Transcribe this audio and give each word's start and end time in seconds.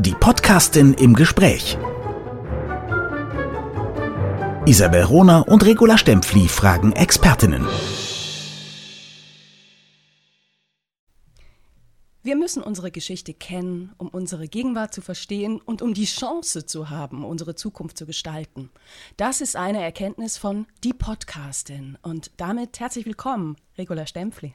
Die 0.00 0.14
Podcastin 0.14 0.94
im 0.94 1.14
Gespräch. 1.14 1.76
Isabel 4.64 5.02
Rohner 5.02 5.48
und 5.48 5.64
Regula 5.64 5.98
Stempfli 5.98 6.46
fragen 6.46 6.92
Expertinnen. 6.92 7.66
Wir 12.22 12.36
müssen 12.36 12.62
unsere 12.62 12.92
Geschichte 12.92 13.34
kennen, 13.34 13.92
um 13.98 14.06
unsere 14.06 14.46
Gegenwart 14.46 14.94
zu 14.94 15.00
verstehen 15.00 15.60
und 15.60 15.82
um 15.82 15.94
die 15.94 16.04
Chance 16.04 16.64
zu 16.64 16.90
haben, 16.90 17.24
unsere 17.24 17.56
Zukunft 17.56 17.98
zu 17.98 18.06
gestalten. 18.06 18.70
Das 19.16 19.40
ist 19.40 19.56
eine 19.56 19.82
Erkenntnis 19.82 20.38
von 20.38 20.68
Die 20.84 20.92
Podcastin. 20.92 21.98
Und 22.02 22.30
damit 22.36 22.78
herzlich 22.78 23.04
willkommen, 23.04 23.56
Regula 23.76 24.06
Stempfli. 24.06 24.54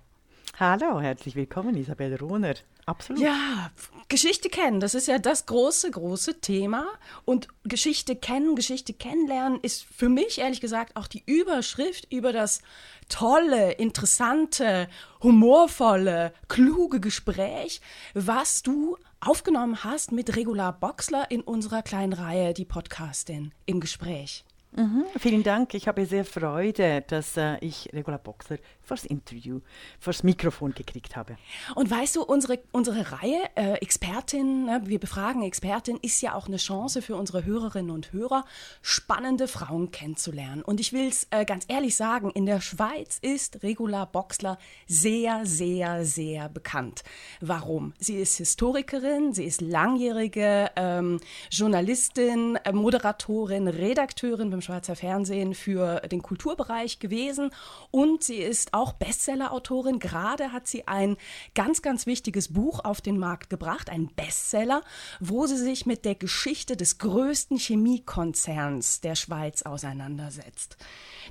Hallo, 0.59 1.01
herzlich 1.01 1.35
willkommen, 1.35 1.75
Isabel 1.75 2.15
Rohner. 2.15 2.55
Absolut. 2.85 3.21
Ja, 3.21 3.71
Geschichte 4.09 4.49
kennen, 4.49 4.79
das 4.79 4.93
ist 4.93 5.07
ja 5.07 5.17
das 5.17 5.45
große, 5.45 5.89
große 5.89 6.41
Thema. 6.41 6.85
Und 7.25 7.47
Geschichte 7.63 8.15
kennen, 8.15 8.55
Geschichte 8.55 8.93
kennenlernen 8.93 9.59
ist 9.61 9.83
für 9.83 10.09
mich 10.09 10.39
ehrlich 10.39 10.61
gesagt 10.61 10.95
auch 10.95 11.07
die 11.07 11.23
Überschrift 11.25 12.11
über 12.11 12.33
das 12.33 12.61
tolle, 13.09 13.71
interessante, 13.71 14.89
humorvolle, 15.21 16.33
kluge 16.49 16.99
Gespräch, 16.99 17.81
was 18.13 18.63
du 18.63 18.97
aufgenommen 19.21 19.83
hast 19.83 20.11
mit 20.11 20.35
Regular 20.35 20.73
Boxler 20.73 21.31
in 21.31 21.41
unserer 21.41 21.81
kleinen 21.81 22.13
Reihe, 22.13 22.53
die 22.53 22.65
Podcastin 22.65 23.53
im 23.65 23.79
Gespräch. 23.79 24.43
Mhm, 24.75 25.05
vielen 25.17 25.43
Dank. 25.43 25.73
Ich 25.75 25.87
habe 25.87 26.05
sehr 26.05 26.25
Freude, 26.25 27.03
dass 27.07 27.37
äh, 27.37 27.57
ich 27.59 27.89
Regula 27.93 28.17
Boxer 28.17 28.57
fürs 28.83 29.05
Interview, 29.05 29.61
fürs 29.99 30.23
Mikrofon 30.23 30.73
gekriegt 30.73 31.15
habe. 31.15 31.37
Und 31.75 31.89
weißt 31.89 32.17
du, 32.17 32.23
unsere, 32.23 32.59
unsere 32.71 33.11
Reihe 33.11 33.41
äh, 33.55 33.73
Expertin, 33.75 34.65
ne, 34.65 34.81
wir 34.85 34.99
befragen 34.99 35.43
Expertin, 35.43 35.97
ist 36.01 36.21
ja 36.21 36.35
auch 36.35 36.47
eine 36.47 36.57
Chance 36.57 37.01
für 37.01 37.15
unsere 37.15 37.45
Hörerinnen 37.45 37.91
und 37.91 38.11
Hörer, 38.11 38.45
spannende 38.81 39.47
Frauen 39.47 39.91
kennenzulernen. 39.91 40.61
Und 40.61 40.79
ich 40.79 40.93
will 40.93 41.07
es 41.07 41.27
äh, 41.31 41.45
ganz 41.45 41.65
ehrlich 41.67 41.95
sagen, 41.95 42.31
in 42.31 42.45
der 42.45 42.61
Schweiz 42.61 43.19
ist 43.21 43.63
Regula 43.63 44.05
Boxler 44.05 44.57
sehr, 44.87 45.45
sehr, 45.45 46.05
sehr 46.05 46.49
bekannt. 46.49 47.03
Warum? 47.39 47.93
Sie 47.99 48.15
ist 48.15 48.37
Historikerin, 48.37 49.33
sie 49.33 49.45
ist 49.45 49.61
langjährige 49.61 50.71
ähm, 50.75 51.19
Journalistin, 51.49 52.57
äh, 52.63 52.73
Moderatorin, 52.73 53.67
Redakteurin 53.67 54.49
beim 54.49 54.61
Schweizer 54.61 54.95
Fernsehen 54.95 55.53
für 55.53 56.01
den 56.01 56.21
Kulturbereich 56.21 56.99
gewesen 56.99 57.51
und 57.91 58.23
sie 58.23 58.37
ist 58.37 58.72
auch 58.73 58.93
Bestseller-Autorin. 58.93 59.99
Gerade 59.99 60.51
hat 60.51 60.67
sie 60.67 60.87
ein 60.87 61.17
ganz, 61.55 61.81
ganz 61.81 62.05
wichtiges 62.05 62.53
Buch 62.53 62.83
auf 62.83 63.01
den 63.01 63.17
Markt 63.17 63.49
gebracht, 63.49 63.89
ein 63.89 64.07
Bestseller, 64.07 64.81
wo 65.19 65.45
sie 65.45 65.57
sich 65.57 65.85
mit 65.85 66.05
der 66.05 66.15
Geschichte 66.15 66.75
des 66.75 66.97
größten 66.97 67.57
Chemiekonzerns 67.57 69.01
der 69.01 69.15
Schweiz 69.15 69.63
auseinandersetzt. 69.63 70.77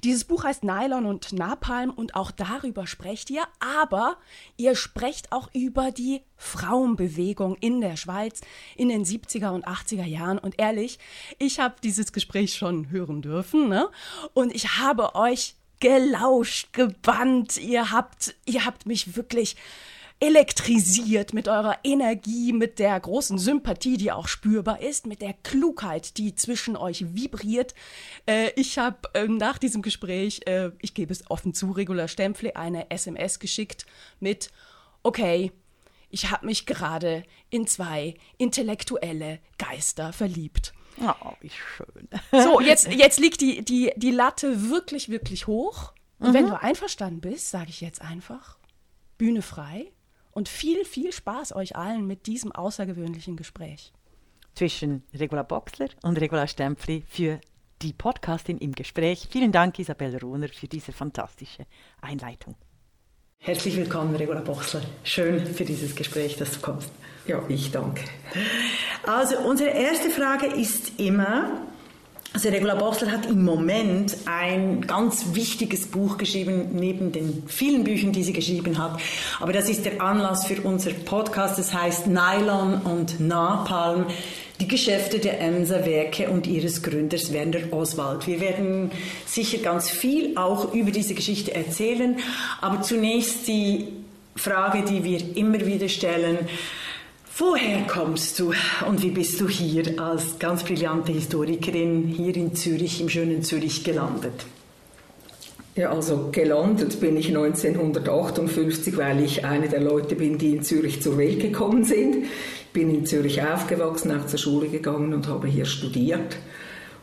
Dieses 0.04 0.24
Buch 0.24 0.44
heißt 0.44 0.64
Nylon 0.64 1.06
und 1.06 1.32
Napalm 1.32 1.90
und 1.90 2.14
auch 2.14 2.30
darüber 2.30 2.86
sprecht 2.86 3.30
ihr, 3.30 3.44
aber 3.60 4.16
ihr 4.56 4.74
sprecht 4.74 5.32
auch 5.32 5.48
über 5.52 5.90
die 5.90 6.22
Frauenbewegung 6.36 7.56
in 7.56 7.80
der 7.80 7.96
Schweiz 7.96 8.40
in 8.76 8.88
den 8.88 9.04
70er 9.04 9.50
und 9.50 9.66
80er 9.66 10.04
Jahren. 10.04 10.38
Und 10.38 10.58
ehrlich, 10.58 10.98
ich 11.38 11.60
habe 11.60 11.76
dieses 11.82 12.12
Gespräch 12.12 12.54
schon 12.54 12.90
hören 12.90 13.22
dürfen 13.22 13.68
ne? 13.68 13.88
und 14.34 14.54
ich 14.54 14.78
habe 14.78 15.14
euch 15.14 15.56
gelauscht, 15.82 16.72
gebannt. 16.72 17.58
Ihr 17.58 17.90
habt, 17.90 18.36
ihr 18.46 18.64
habt 18.64 18.86
mich 18.86 19.16
wirklich 19.16 19.56
elektrisiert 20.20 21.34
mit 21.34 21.48
eurer 21.48 21.76
Energie, 21.82 22.52
mit 22.52 22.78
der 22.78 23.00
großen 23.00 23.36
Sympathie, 23.36 23.96
die 23.96 24.12
auch 24.12 24.28
spürbar 24.28 24.80
ist, 24.80 25.06
mit 25.06 25.20
der 25.20 25.32
Klugheit, 25.32 26.18
die 26.18 26.36
zwischen 26.36 26.76
euch 26.76 27.16
vibriert. 27.16 27.74
Äh, 28.26 28.50
ich 28.54 28.78
habe 28.78 29.10
äh, 29.14 29.26
nach 29.26 29.58
diesem 29.58 29.82
Gespräch, 29.82 30.42
äh, 30.46 30.70
ich 30.80 30.94
gebe 30.94 31.12
es 31.12 31.28
offen 31.28 31.52
zu, 31.52 31.72
Regula 31.72 32.06
Stempfle 32.06 32.54
eine 32.54 32.88
SMS 32.92 33.40
geschickt 33.40 33.84
mit, 34.20 34.52
okay, 35.02 35.50
ich 36.10 36.30
habe 36.30 36.46
mich 36.46 36.64
gerade 36.64 37.24
in 37.50 37.66
zwei 37.66 38.14
intellektuelle 38.38 39.40
Geister 39.58 40.12
verliebt. 40.12 40.74
Oh, 41.00 41.32
wie 41.40 41.50
schön. 41.50 42.08
So, 42.30 42.60
jetzt, 42.60 42.92
jetzt 42.92 43.18
liegt 43.18 43.40
die, 43.40 43.64
die, 43.64 43.92
die 43.96 44.10
Latte 44.10 44.70
wirklich, 44.70 45.08
wirklich 45.08 45.46
hoch. 45.46 45.92
Und 46.18 46.30
mhm. 46.30 46.34
wenn 46.34 46.46
du 46.46 46.60
einverstanden 46.60 47.20
bist, 47.20 47.50
sage 47.50 47.70
ich 47.70 47.80
jetzt 47.80 48.02
einfach, 48.02 48.58
Bühne 49.18 49.42
frei 49.42 49.92
und 50.32 50.48
viel, 50.48 50.84
viel 50.84 51.12
Spaß 51.12 51.54
euch 51.54 51.76
allen 51.76 52.06
mit 52.06 52.26
diesem 52.26 52.52
außergewöhnlichen 52.52 53.36
Gespräch. 53.36 53.92
Zwischen 54.54 55.02
Regula 55.14 55.42
Boxler 55.42 55.88
und 56.02 56.20
Regula 56.20 56.46
Stempfli 56.46 57.04
für 57.08 57.40
die 57.80 57.92
Podcastin 57.92 58.58
im 58.58 58.72
Gespräch. 58.72 59.28
Vielen 59.30 59.50
Dank, 59.50 59.78
Isabel 59.78 60.16
Rohner, 60.18 60.48
für 60.48 60.68
diese 60.68 60.92
fantastische 60.92 61.66
Einleitung. 62.00 62.54
Herzlich 63.44 63.76
willkommen, 63.76 64.14
Regula 64.14 64.38
Boxler. 64.38 64.82
Schön 65.02 65.44
für 65.44 65.64
dieses 65.64 65.96
Gespräch, 65.96 66.36
dass 66.36 66.52
du 66.52 66.60
kommst. 66.60 66.92
Ja, 67.26 67.42
ich 67.48 67.72
danke. 67.72 68.02
Also, 69.04 69.36
unsere 69.38 69.70
erste 69.70 70.10
Frage 70.10 70.46
ist 70.46 71.00
immer, 71.00 71.50
also 72.32 72.50
Regula 72.50 72.76
Boxler 72.76 73.10
hat 73.10 73.26
im 73.26 73.44
Moment 73.44 74.16
ein 74.26 74.82
ganz 74.82 75.34
wichtiges 75.34 75.88
Buch 75.88 76.18
geschrieben, 76.18 76.68
neben 76.74 77.10
den 77.10 77.42
vielen 77.48 77.82
Büchern, 77.82 78.12
die 78.12 78.22
sie 78.22 78.32
geschrieben 78.32 78.78
hat. 78.78 79.00
Aber 79.40 79.52
das 79.52 79.68
ist 79.68 79.86
der 79.86 80.00
Anlass 80.00 80.46
für 80.46 80.60
unser 80.62 80.92
Podcast. 80.92 81.58
Das 81.58 81.74
heißt 81.74 82.06
Nylon 82.06 82.82
und 82.82 83.18
Napalm 83.18 84.06
die 84.62 84.68
Geschäfte 84.68 85.18
der 85.18 85.40
Emser 85.40 85.84
Werke 85.84 86.30
und 86.30 86.46
ihres 86.46 86.84
Gründers 86.84 87.32
Werner 87.32 87.72
Oswald. 87.72 88.28
Wir 88.28 88.40
werden 88.40 88.92
sicher 89.26 89.58
ganz 89.58 89.90
viel 89.90 90.38
auch 90.38 90.72
über 90.72 90.92
diese 90.92 91.14
Geschichte 91.14 91.52
erzählen, 91.52 92.16
aber 92.60 92.80
zunächst 92.80 93.48
die 93.48 93.88
Frage, 94.36 94.84
die 94.84 95.02
wir 95.02 95.36
immer 95.36 95.66
wieder 95.66 95.88
stellen. 95.88 96.38
Woher 97.36 97.82
kommst 97.88 98.38
du 98.38 98.52
und 98.86 99.02
wie 99.02 99.10
bist 99.10 99.40
du 99.40 99.48
hier 99.48 100.00
als 100.00 100.38
ganz 100.38 100.62
brillante 100.62 101.10
Historikerin 101.10 102.06
hier 102.06 102.36
in 102.36 102.54
Zürich, 102.54 103.00
im 103.00 103.08
schönen 103.08 103.42
Zürich 103.42 103.82
gelandet? 103.82 104.46
Ja, 105.74 105.90
also 105.90 106.28
gelandet 106.30 107.00
bin 107.00 107.16
ich 107.16 107.28
1958, 107.28 108.96
weil 108.96 109.24
ich 109.24 109.44
eine 109.44 109.68
der 109.68 109.80
Leute 109.80 110.14
bin, 110.14 110.38
die 110.38 110.50
in 110.50 110.62
Zürich 110.62 111.02
zur 111.02 111.18
Welt 111.18 111.40
gekommen 111.40 111.82
sind 111.82 112.26
bin 112.72 112.94
in 112.94 113.06
Zürich 113.06 113.42
aufgewachsen, 113.42 114.18
auch 114.18 114.26
zur 114.26 114.38
Schule 114.38 114.68
gegangen 114.68 115.14
und 115.14 115.28
habe 115.28 115.48
hier 115.48 115.66
studiert. 115.66 116.36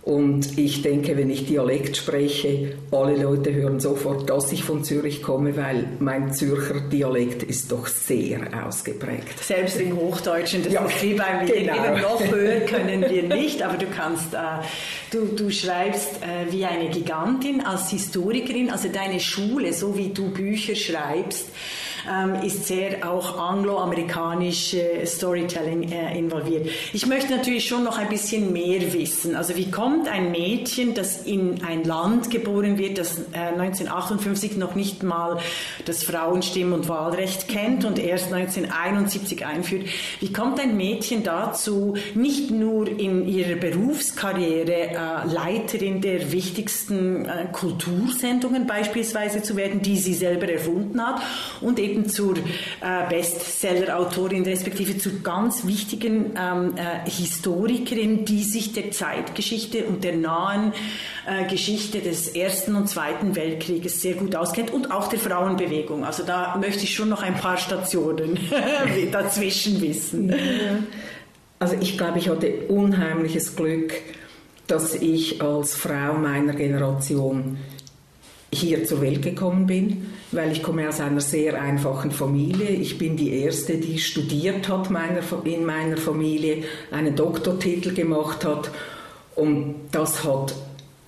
Und 0.02 0.58
ich 0.58 0.82
denke, 0.82 1.18
wenn 1.18 1.30
ich 1.30 1.46
Dialekt 1.46 1.98
spreche, 1.98 2.78
alle 2.90 3.22
Leute 3.22 3.54
hören 3.54 3.80
sofort, 3.80 4.30
dass 4.30 4.52
ich 4.52 4.64
von 4.64 4.84
Zürich 4.84 5.22
komme, 5.22 5.56
weil 5.58 5.88
mein 6.00 6.34
Zürcher 6.34 6.80
Dialekt 6.80 7.44
ist 7.44 7.72
doch 7.72 7.86
sehr 7.86 8.40
ausgeprägt. 8.66 9.44
Selbst 9.44 9.80
im 9.80 9.96
Hochdeutschen, 9.98 10.64
das 10.64 10.74
ja, 10.74 10.86
ist 10.86 11.04
wie 11.04 11.14
beim 11.14 11.46
genau. 11.46 11.86
Eben 11.86 12.02
noch 12.02 12.24
höher 12.26 12.62
können 12.62 13.06
wir 13.08 13.24
nicht, 13.24 13.62
aber 13.62 13.78
du 13.78 13.88
kannst, 13.88 14.34
äh, 14.34 14.38
du, 15.12 15.26
du 15.36 15.52
schreibst 15.52 16.24
äh, 16.24 16.52
wie 16.52 16.66
eine 16.66 16.90
Gigantin 16.90 17.62
als 17.62 17.90
Historikerin, 17.90 18.72
also 18.72 18.88
deine 18.88 19.20
Schule, 19.20 19.74
so 19.74 19.98
wie 19.98 20.10
du 20.10 20.32
Bücher 20.32 20.76
schreibst, 20.76 21.50
ähm, 22.10 22.44
ist 22.44 22.66
sehr 22.66 23.10
auch 23.10 23.38
angloamerikanische 23.38 25.06
Storytelling 25.06 25.92
äh, 25.92 26.18
involviert. 26.18 26.70
Ich 26.94 27.06
möchte 27.06 27.36
natürlich 27.36 27.68
schon 27.68 27.84
noch 27.84 27.98
ein 27.98 28.10
bisschen 28.10 28.52
mehr 28.52 28.94
wissen. 28.94 29.36
Also 29.36 29.56
wie 29.56 29.70
kommt 29.70 30.08
ein 30.08 30.32
Mädchen, 30.32 30.94
das 30.94 31.26
in 31.26 31.64
ein 31.64 31.84
Land 31.84 32.32
geboren 32.32 32.78
wird, 32.78 32.98
das 32.98 33.20
äh, 33.34 33.54
1958 33.58 34.58
noch 34.58 34.76
nicht 34.76 35.04
mal 35.04 35.40
das 35.86 36.04
Frauenstimm- 36.04 36.74
und 36.74 36.88
Wahlrecht 36.90 37.48
kennt 37.48 37.86
und 37.86 38.00
erst 38.00 38.34
1971 38.34 39.46
einführt, 39.46 39.88
wie 40.20 40.34
kommt 40.34 40.60
ein 40.60 40.78
Mädchen 40.78 41.24
dazu, 41.24 41.96
nicht 42.16 42.52
nur 42.52 42.88
in 42.88 43.28
ihrer 43.28 43.56
Berufskarriere 43.56 44.72
äh, 44.72 44.96
Leiterin 45.32 46.02
der 46.02 46.32
wichtigsten 46.32 47.26
äh, 47.26 47.48
Kultursendungen 47.52 48.68
beispielsweise 48.68 49.42
zu 49.42 49.56
werden, 49.56 49.82
die 49.82 49.98
sie 49.98 50.14
selber 50.14 50.48
erfunden 50.48 51.06
hat 51.06 51.22
und 51.62 51.80
eben 51.80 51.99
eben 52.00 52.10
zur 52.10 52.38
äh, 52.38 52.42
Bestseller-Autorin, 53.10 54.44
respektive 54.44 54.98
zur 54.98 55.14
ganz 55.24 55.66
wichtigen 55.66 56.34
ähm, 56.38 56.76
äh, 56.76 57.10
Historikerin, 57.10 58.26
die 58.26 58.44
sich 58.44 58.74
der 58.74 58.92
Zeitgeschichte 58.92 59.86
und 59.86 60.04
der 60.04 60.16
nahen 60.16 60.74
äh, 61.28 61.46
Geschichte 61.48 62.00
des 62.00 62.30
Ersten 62.30 62.76
und 62.76 62.88
Zweiten 62.88 63.36
Weltkrieges 63.36 64.02
sehr 64.02 64.16
gut 64.16 64.36
auskennt 64.36 64.72
und 64.72 64.92
auch 64.92 65.08
der 65.08 65.20
Frauenbewegung. 65.20 66.06
Also 66.06 66.24
da 66.24 66.58
möchte 66.58 66.84
ich 66.84 66.96
schon 66.96 67.10
noch 67.10 67.22
ein 67.22 67.36
paar 67.36 67.58
Stationen 67.58 68.40
dazwischen 69.12 69.82
wissen. 69.82 70.34
Also 71.60 71.76
ich 71.80 71.98
glaube, 71.98 72.20
ich 72.20 72.30
hatte 72.30 72.68
unheimliches 72.70 73.56
Glück, 73.56 73.94
dass 74.68 74.96
ich 74.96 75.42
als 75.42 75.76
Frau 75.76 76.14
meiner 76.14 76.54
Generation 76.54 77.58
hier 78.52 78.84
zur 78.86 79.02
Welt 79.02 79.22
gekommen 79.22 79.68
bin, 79.68 80.08
weil 80.32 80.52
ich 80.52 80.64
komme 80.64 80.88
aus 80.90 81.00
einer 81.00 81.22
sehr 81.22 81.62
einfachen 81.62 82.12
Familie. 82.12 82.70
Ich 82.70 82.98
bin 82.98 83.16
die 83.16 83.34
erste, 83.34 83.78
die 83.78 84.00
studiert 84.00 84.68
hat 84.68 84.90
in 85.44 85.66
meiner 85.66 85.98
Familie, 85.98 86.64
einen 86.92 87.16
Doktortitel 87.16 87.94
gemacht 87.94 88.46
hat 88.46 88.72
und 89.36 89.76
das 89.92 90.24
hat 90.24 90.56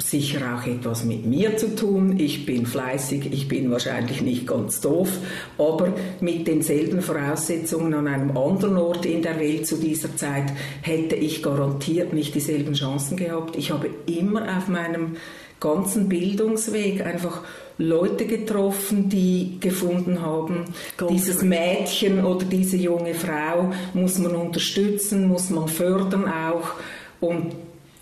sicher 0.02 0.56
auch 0.56 0.66
etwas 0.68 1.04
mit 1.04 1.26
mir 1.26 1.58
zu 1.58 1.76
tun. 1.76 2.20
Ich 2.20 2.46
bin 2.46 2.66
fleißig, 2.66 3.32
ich 3.32 3.48
bin 3.48 3.72
wahrscheinlich 3.72 4.22
nicht 4.22 4.48
ganz 4.48 4.82
doof, 4.82 5.10
aber 5.58 5.94
mit 6.20 6.48
denselben 6.48 7.02
Voraussetzungen 7.02 7.94
an 7.94 8.08
einem 8.08 8.36
anderen 8.36 8.78
Ort 8.78 9.06
in 9.06 9.22
der 9.22 9.40
Welt 9.40 9.68
zu 9.68 9.78
dieser 9.78 10.16
Zeit 10.16 10.52
hätte 10.82 11.16
ich 11.16 11.44
garantiert 11.44 12.14
nicht 12.14 12.36
dieselben 12.36 12.74
Chancen 12.74 13.18
gehabt. 13.18 13.56
Ich 13.56 13.72
habe 13.72 13.90
immer 14.08 14.58
auf 14.58 14.68
meinem 14.68 15.18
ganzen 15.62 16.10
Bildungsweg 16.10 17.06
einfach 17.06 17.42
Leute 17.78 18.26
getroffen, 18.26 19.08
die 19.08 19.58
gefunden 19.62 20.22
haben, 20.22 20.66
dieses 21.10 21.42
Mädchen 21.42 22.26
oder 22.26 22.44
diese 22.46 22.76
junge 22.76 23.14
Frau 23.14 23.72
muss 23.94 24.18
man 24.20 24.36
unterstützen, 24.36 25.28
muss 25.28 25.50
man 25.50 25.70
fördern 25.70 26.26
auch. 26.28 26.74
Und 27.22 27.54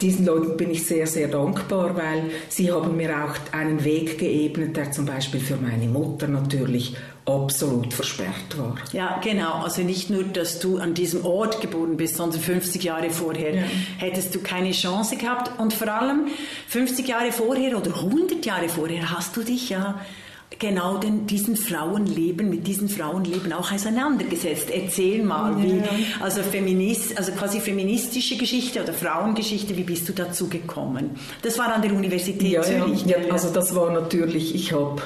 diesen 0.02 0.26
Leuten 0.26 0.58
bin 0.58 0.72
ich 0.72 0.86
sehr, 0.86 1.06
sehr 1.06 1.28
dankbar, 1.28 1.96
weil 1.96 2.32
sie 2.48 2.72
haben 2.72 2.96
mir 2.96 3.26
auch 3.26 3.36
einen 3.54 3.84
Weg 3.84 4.18
geebnet, 4.18 4.78
der 4.78 4.92
zum 4.92 5.06
Beispiel 5.06 5.42
für 5.42 5.58
meine 5.58 5.88
Mutter 5.88 6.28
natürlich 6.28 6.96
absolut 7.26 7.94
versperrt 7.94 8.58
war. 8.58 8.76
Ja, 8.92 9.20
genau. 9.24 9.62
Also 9.64 9.82
nicht 9.82 10.10
nur, 10.10 10.24
dass 10.24 10.60
du 10.60 10.78
an 10.78 10.94
diesem 10.94 11.26
Ort 11.26 11.62
geboren 11.62 11.98
bist, 11.98 12.16
sondern 12.16 12.40
50 12.40 12.84
Jahre 12.84 13.10
vorher 13.10 13.56
ja. 13.56 13.62
hättest 13.98 14.34
du 14.34 14.40
keine 14.40 14.72
Chance 14.72 15.18
gehabt. 15.18 15.60
Und 15.60 15.74
vor 15.74 15.88
allem 15.90 16.28
50 16.68 17.08
Jahre 17.08 17.32
vorher 17.32 17.78
oder 17.78 17.96
100 17.96 18.46
Jahre 18.46 18.70
vorher 18.70 19.12
hast 19.12 19.36
du 19.36 19.44
dich 19.44 19.70
ja 19.70 20.00
genau 20.58 20.98
den, 20.98 21.28
diesen 21.28 21.56
Frauenleben, 21.56 22.50
mit 22.50 22.66
diesen 22.66 22.90
Frauenleben 22.90 23.54
auch 23.54 23.72
auseinandergesetzt. 23.72 24.70
Erzähl 24.72 25.24
mal, 25.24 25.52
ja. 25.60 25.64
wie, 25.64 25.84
also, 26.20 26.42
Feminist, 26.42 27.18
also 27.18 27.32
quasi 27.34 27.60
feministische 27.60 28.38
Geschichte 28.38 28.82
oder 28.82 28.94
Frauengeschichte, 28.94 29.78
wie 29.78 29.84
bist 29.84 30.10
du 30.10 30.14
dazu 30.14 30.50
gekommen? 30.50 31.12
Das 31.44 31.58
war 31.60 31.74
an 31.74 31.82
der 31.82 31.94
Universität 31.94 32.52
ja, 32.52 32.62
Zürich. 32.62 33.06
Ja, 33.06 33.18
also 33.32 33.54
das 33.54 33.76
war 33.76 33.92
natürlich, 33.92 34.56
ich 34.56 34.74
habe 34.74 35.02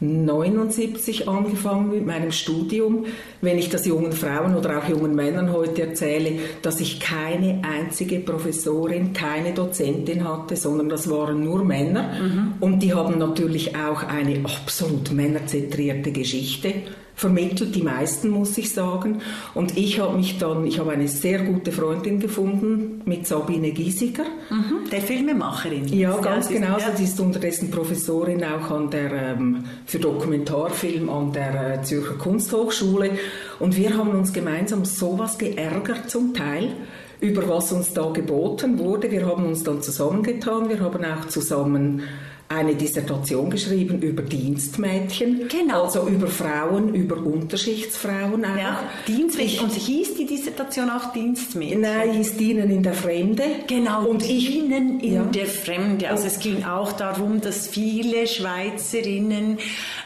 79 0.00 1.28
angefangen 1.28 1.90
mit 1.90 2.06
meinem 2.06 2.32
Studium. 2.32 3.06
Wenn 3.40 3.58
ich 3.58 3.70
das 3.70 3.86
jungen 3.86 4.12
Frauen 4.12 4.54
oder 4.54 4.78
auch 4.78 4.88
jungen 4.88 5.14
Männern 5.14 5.52
heute 5.52 5.82
erzähle, 5.82 6.38
dass 6.62 6.80
ich 6.80 7.00
keine 7.00 7.62
einzige 7.64 8.20
Professorin, 8.20 9.12
keine 9.12 9.54
Dozentin 9.54 10.28
hatte, 10.28 10.56
sondern 10.56 10.88
das 10.88 11.08
waren 11.08 11.42
nur 11.42 11.64
Männer. 11.64 12.12
Mhm. 12.20 12.54
Und 12.60 12.82
die 12.82 12.92
haben 12.92 13.18
natürlich 13.18 13.74
auch 13.76 14.02
eine 14.02 14.44
absolut 14.44 15.12
männerzentrierte 15.12 16.12
Geschichte 16.12 16.74
vermittelt, 17.16 17.74
die 17.74 17.82
meisten 17.82 18.28
muss 18.28 18.56
ich 18.58 18.72
sagen. 18.72 19.22
Und 19.54 19.76
ich 19.76 19.98
habe 19.98 20.16
mich 20.16 20.38
dann, 20.38 20.66
ich 20.66 20.78
habe 20.78 20.92
eine 20.92 21.08
sehr 21.08 21.42
gute 21.42 21.72
Freundin 21.72 22.20
gefunden 22.20 23.00
mit 23.06 23.26
Sabine 23.26 23.72
Giesiger. 23.72 24.24
Mhm, 24.50 24.75
der 24.92 25.00
Filmemacherin. 25.00 25.88
Ja, 25.88 26.16
ganz 26.18 26.50
ja, 26.50 26.58
genau. 26.58 26.78
Ja. 26.78 26.94
Sie 26.94 27.04
ist 27.04 27.18
unterdessen 27.20 27.70
Professorin 27.70 28.42
auch 28.44 28.70
an 28.70 28.90
der, 28.90 29.12
ähm, 29.12 29.64
für 29.86 29.98
Dokumentarfilm 29.98 31.08
an 31.08 31.32
der 31.32 31.74
äh, 31.74 31.82
Zürcher 31.82 32.14
Kunsthochschule. 32.14 33.10
Und 33.58 33.76
wir 33.76 33.96
haben 33.96 34.10
uns 34.10 34.32
gemeinsam 34.32 34.84
sowas 34.84 35.38
geärgert 35.38 36.10
zum 36.10 36.34
Teil 36.34 36.72
über 37.20 37.48
was 37.48 37.72
uns 37.72 37.94
da 37.94 38.10
geboten 38.10 38.78
wurde. 38.78 39.10
Wir 39.10 39.26
haben 39.26 39.46
uns 39.46 39.62
dann 39.62 39.82
zusammengetan, 39.82 40.68
wir 40.68 40.80
haben 40.80 41.04
auch 41.04 41.26
zusammen 41.28 42.02
eine 42.48 42.76
Dissertation 42.76 43.50
geschrieben 43.50 44.00
über 44.02 44.22
Dienstmädchen, 44.22 45.48
genau. 45.48 45.84
also 45.84 46.06
über 46.06 46.28
Frauen, 46.28 46.94
über 46.94 47.16
Unterschichtsfrauen 47.16 48.44
auch. 48.44 48.56
Ja, 48.56 48.82
Dienstmädchen. 49.08 49.64
Und 49.64 49.72
hieß 49.72 50.14
die 50.14 50.26
Dissertation 50.26 50.88
auch 50.88 51.12
Dienstmädchen? 51.12 51.80
Nein, 51.80 52.12
hieß 52.12 52.36
Dienen 52.36 52.70
in 52.70 52.82
der 52.84 52.92
Fremde. 52.92 53.42
Genau, 53.66 54.06
und 54.06 54.22
Dienen 54.22 55.00
ich, 55.00 55.08
in 55.08 55.14
ja. 55.14 55.22
der 55.24 55.46
Fremde. 55.46 56.08
Also 56.08 56.28
es 56.28 56.38
ging 56.38 56.64
auch 56.64 56.92
darum, 56.92 57.40
dass 57.40 57.66
viele 57.66 58.28
Schweizerinnen 58.28 59.58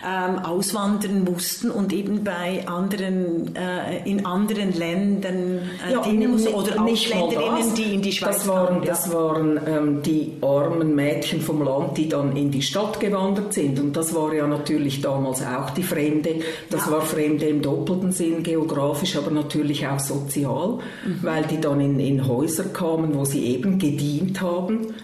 ähm, 0.03 0.39
auswandern 0.39 1.25
mussten 1.25 1.71
und 1.71 1.93
eben 1.93 2.25
bei 2.25 2.67
anderen, 2.67 3.55
äh, 3.55 4.09
in 4.09 4.25
anderen 4.25 4.73
Ländern 4.73 5.71
äh, 5.87 5.93
ja, 5.93 6.01
dienen 6.01 6.33
mussten. 6.33 6.55
Oder 6.55 6.81
Ausländerinnen, 6.83 7.75
die 7.77 7.95
in 7.95 8.03
die 8.03 8.13
Schweiz 8.13 8.39
Das 8.39 8.49
waren, 8.49 8.67
kamen, 8.67 8.83
ja. 8.83 8.89
das 8.89 9.13
waren 9.13 9.61
ähm, 9.67 10.03
die 10.03 10.33
armen 10.41 10.95
Mädchen 10.95 11.43
vom 11.43 11.63
Land, 11.63 11.99
die 11.99 12.09
dann 12.09 12.30
in 12.37 12.51
die 12.51 12.63
Stadt 12.63 13.01
gewandert 13.01 13.53
sind. 13.53 13.79
Und 13.79 13.97
das 13.97 14.15
war 14.15 14.33
ja 14.33 14.47
natürlich 14.47 15.01
damals 15.01 15.43
auch 15.43 15.71
die 15.71 15.83
Fremde. 15.83 16.37
Das 16.71 16.87
ja. 16.87 16.93
war 16.93 17.03
Fremde 17.03 17.47
im 17.47 17.63
doppelten 17.63 18.13
Sinn, 18.13 18.43
geografisch, 18.43 19.17
aber 19.17 19.31
natürlich 19.31 19.87
auch 19.87 20.01
sozial, 20.01 20.79
mhm. 21.05 21.19
weil 21.23 21.45
die 21.45 21.61
dann 21.61 21.81
in, 21.81 21.99
in 22.01 22.27
Häuser 22.27 22.65
kamen, 22.65 23.15
wo 23.15 23.25
sie 23.25 23.45
eben 23.47 23.79
gedient 23.79 24.41
haben 24.41 24.95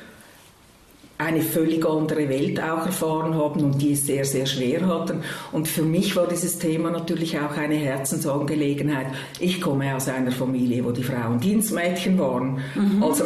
eine 1.19 1.41
völlig 1.41 1.87
andere 1.87 2.29
Welt 2.29 2.61
auch 2.61 2.85
erfahren 2.85 3.35
haben 3.35 3.65
und 3.65 3.81
die 3.81 3.93
es 3.93 4.07
sehr, 4.07 4.25
sehr 4.25 4.45
schwer 4.45 4.87
hatten. 4.87 5.23
Und 5.51 5.67
für 5.67 5.83
mich 5.83 6.15
war 6.15 6.27
dieses 6.29 6.59
Thema 6.59 6.91
natürlich 6.91 7.39
auch 7.39 7.57
eine 7.57 7.77
Herzensangelegenheit. 7.77 9.07
Ich 9.41 9.61
komme 9.61 9.97
aus 9.97 10.09
einer 10.09 10.31
Familie, 10.31 10.85
wo 10.85 10.91
die 10.91 11.03
Frauen 11.03 11.41
Dienstmädchen 11.41 12.19
waren. 12.19 12.59
Mhm. 12.75 13.03
Also 13.03 13.25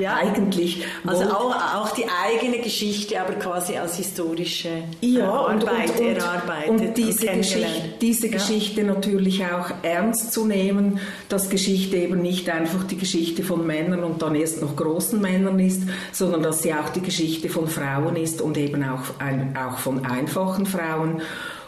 ja. 0.00 0.16
eigentlich... 0.22 0.84
Also 1.06 1.24
auch, 1.24 1.54
auch 1.76 1.90
die 1.92 2.04
eigene 2.04 2.58
Geschichte, 2.58 3.20
aber 3.20 3.34
quasi 3.34 3.76
als 3.76 3.96
historische 3.96 4.68
ja, 5.00 5.30
Arbeit 5.30 5.90
und, 5.90 6.00
und, 6.00 6.16
erarbeitet 6.16 6.70
und 6.70 6.96
diese, 6.96 7.28
und 7.28 7.36
Geschichte, 7.38 7.82
diese 8.00 8.28
Geschichte 8.28 8.80
ja. 8.82 8.86
natürlich 8.86 9.44
auch 9.44 9.70
ernst 9.82 10.32
zu 10.32 10.46
nehmen, 10.46 10.98
dass 11.28 11.48
Geschichte 11.48 11.96
eben 11.96 12.20
nicht 12.20 12.48
einfach 12.50 12.84
die 12.84 12.96
Geschichte 12.96 13.42
von 13.42 13.66
Männern 13.66 14.04
und 14.04 14.20
dann 14.20 14.34
erst 14.34 14.60
noch 14.60 14.76
großen 14.76 15.20
Männern 15.20 15.58
ist, 15.58 15.82
sondern 16.12 16.42
dass 16.42 16.62
sie 16.62 16.72
auch 16.72 16.90
die 16.90 17.00
Geschichte 17.00 17.13
Geschichte 17.14 17.48
von 17.48 17.68
Frauen 17.68 18.16
ist 18.16 18.42
und 18.42 18.58
eben 18.58 18.82
auch, 18.82 19.20
ein, 19.20 19.56
auch 19.56 19.78
von 19.78 20.04
einfachen 20.04 20.66
Frauen. 20.66 21.22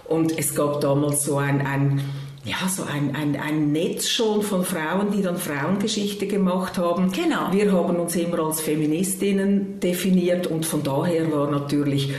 Und 0.05 0.37
es 0.37 0.57
gab 0.57 0.81
damals 0.81 1.23
so 1.23 1.37
ein, 1.37 1.65
ein 1.65 2.01
ja, 2.45 2.69
so 2.69 2.83
ein, 2.83 3.15
ein, 3.15 3.37
ein 3.41 3.71
Netz 3.71 4.09
schon 4.09 4.43
von 4.43 4.65
Frauen, 4.65 5.13
die 5.13 5.23
dann 5.23 5.37
Frauengeschichte 5.37 6.27
gemacht 6.27 6.79
haben. 6.79 7.13
Genau. 7.13 7.53
Wir 7.53 7.71
haben 7.73 7.95
uns 7.97 8.17
immer 8.17 8.41
als 8.41 8.61
Feministinnen 8.61 9.79
definiert 9.79 10.49
und 10.49 10.67
von 10.67 10.83
daher 10.83 11.31
war 11.31 11.49
natürlich 11.49 12.13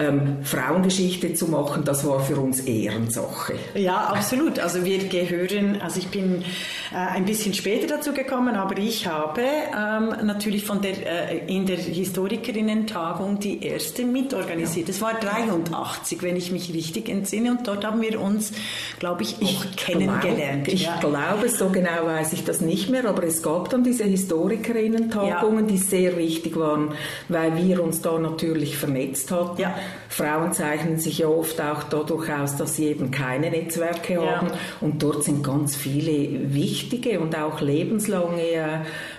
ähm, 0.00 0.44
Frauengeschichte 0.44 1.34
zu 1.34 1.48
machen, 1.48 1.82
das 1.84 2.06
war 2.06 2.20
für 2.20 2.36
uns 2.36 2.60
Ehrensache. 2.60 3.54
Ja, 3.74 3.96
absolut. 3.96 4.60
Also 4.60 4.84
wir 4.84 4.98
gehören, 5.08 5.80
also 5.80 5.98
ich 5.98 6.08
bin 6.08 6.44
äh, 6.92 6.96
ein 6.96 7.24
bisschen 7.24 7.52
später 7.52 7.88
dazu 7.88 8.12
gekommen, 8.12 8.54
aber 8.54 8.78
ich 8.78 9.08
habe 9.08 9.42
ähm, 9.42 10.14
natürlich 10.24 10.64
von 10.64 10.80
der, 10.80 11.32
äh, 11.32 11.52
in 11.52 11.66
der 11.66 11.78
Historikerinnen-Tagung 11.78 13.40
die 13.40 13.64
erste 13.64 14.04
mitorganisiert. 14.04 14.88
Es 14.88 15.00
ja. 15.00 15.06
war 15.08 15.14
83, 15.14 16.22
wenn 16.22 16.36
ich 16.36 16.52
mich 16.52 16.72
richtig 16.72 17.08
entsinne 17.08 17.50
und 17.50 17.66
dort 17.66 17.84
haben 17.84 18.00
wir 18.00 18.20
uns, 18.20 18.52
glaube 19.00 19.24
ich, 19.24 19.36
auch 19.36 19.64
ich 19.64 19.76
kennengelernt. 19.76 20.64
Glaub, 20.64 20.74
ich 20.74 20.84
ja. 20.84 21.00
glaube, 21.00 21.48
so 21.48 21.70
genau 21.70 22.04
weiß 22.04 22.34
ich 22.34 22.44
das 22.44 22.60
nicht 22.60 22.88
mehr, 22.88 23.04
aber 23.04 23.24
es 23.24 23.42
gab 23.42 23.68
dann 23.70 23.82
diese 23.82 24.04
Historikerinnen-Tagungen, 24.04 25.66
ja. 25.66 25.72
die 25.72 25.78
sehr 25.78 26.16
wichtig 26.16 26.56
waren, 26.56 26.92
weil 27.28 27.56
wir 27.56 27.82
uns 27.82 28.00
da 28.00 28.16
natürlich 28.16 28.76
vernetzt 28.76 29.32
hatten. 29.32 29.60
Ja. 29.60 29.74
Frauen 30.08 30.52
zeichnen 30.52 30.98
sich 30.98 31.18
ja 31.18 31.28
oft 31.28 31.60
auch 31.60 31.84
dadurch 31.84 32.32
aus, 32.32 32.56
dass 32.56 32.76
sie 32.76 32.86
eben 32.86 33.10
keine 33.10 33.50
Netzwerke 33.50 34.14
ja. 34.14 34.36
haben. 34.36 34.48
Und 34.80 35.02
dort 35.02 35.24
sind 35.24 35.44
ganz 35.44 35.76
viele 35.76 36.52
wichtige 36.54 37.20
und 37.20 37.36
auch 37.36 37.60
lebenslange 37.60 38.42
äh, 38.42 38.66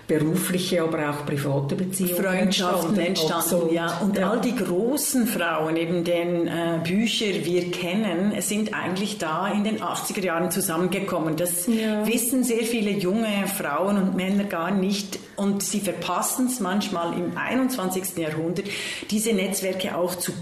berufliche, 0.07 0.83
aber 0.83 1.09
auch 1.11 1.25
private 1.25 1.75
Beziehungen 1.75 2.15
Freundschaften 2.15 2.99
entstanden. 2.99 3.69
entstanden 3.69 3.73
ja. 3.73 3.97
Und 4.01 4.17
ja. 4.17 4.31
all 4.31 4.41
die 4.41 4.55
großen 4.55 5.27
Frauen, 5.27 5.77
eben 5.77 6.03
den 6.03 6.47
äh, 6.47 6.79
Bücher 6.83 7.45
wir 7.45 7.71
kennen, 7.71 8.33
sind 8.41 8.73
eigentlich 8.73 9.19
da 9.19 9.47
in 9.47 9.63
den 9.63 9.79
80er 9.79 10.23
Jahren 10.23 10.51
zusammengekommen. 10.51 11.35
Das 11.37 11.67
ja. 11.67 12.05
wissen 12.07 12.43
sehr 12.43 12.63
viele 12.63 12.91
junge 12.91 13.47
Frauen 13.47 13.97
und 13.97 14.15
Männer 14.15 14.45
gar 14.45 14.71
nicht 14.71 15.19
und 15.39 15.63
sie 15.63 15.79
verpassen 15.79 16.47
es 16.47 16.59
manchmal 16.59 17.13
im 17.13 17.37
21. 17.37 18.17
Jahrhundert, 18.17 18.65
diese 19.09 19.31
Netzwerke 19.31 19.95
auch 19.95 20.15
zu, 20.15 20.33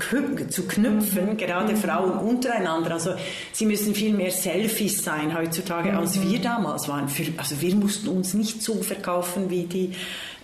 zu 0.49 0.63
knüpfen, 0.63 1.31
mhm. 1.31 1.37
gerade 1.37 1.73
mhm. 1.73 1.77
Frauen 1.77 2.17
untereinander. 2.17 2.91
Also 2.91 3.11
sie 3.51 3.67
müssen 3.67 3.93
viel 3.93 4.13
mehr 4.13 4.31
Selfies 4.31 5.03
sein 5.03 5.37
heutzutage, 5.37 5.91
mhm. 5.91 5.99
als 5.99 6.19
wir 6.21 6.39
damals 6.39 6.87
waren. 6.87 7.07
Für, 7.09 7.25
also 7.37 7.61
wir 7.61 7.75
mussten 7.75 8.07
uns 8.07 8.33
nicht 8.33 8.63
so 8.63 8.81
verkaufen 8.81 9.51
wie 9.51 9.65
die, 9.65 9.91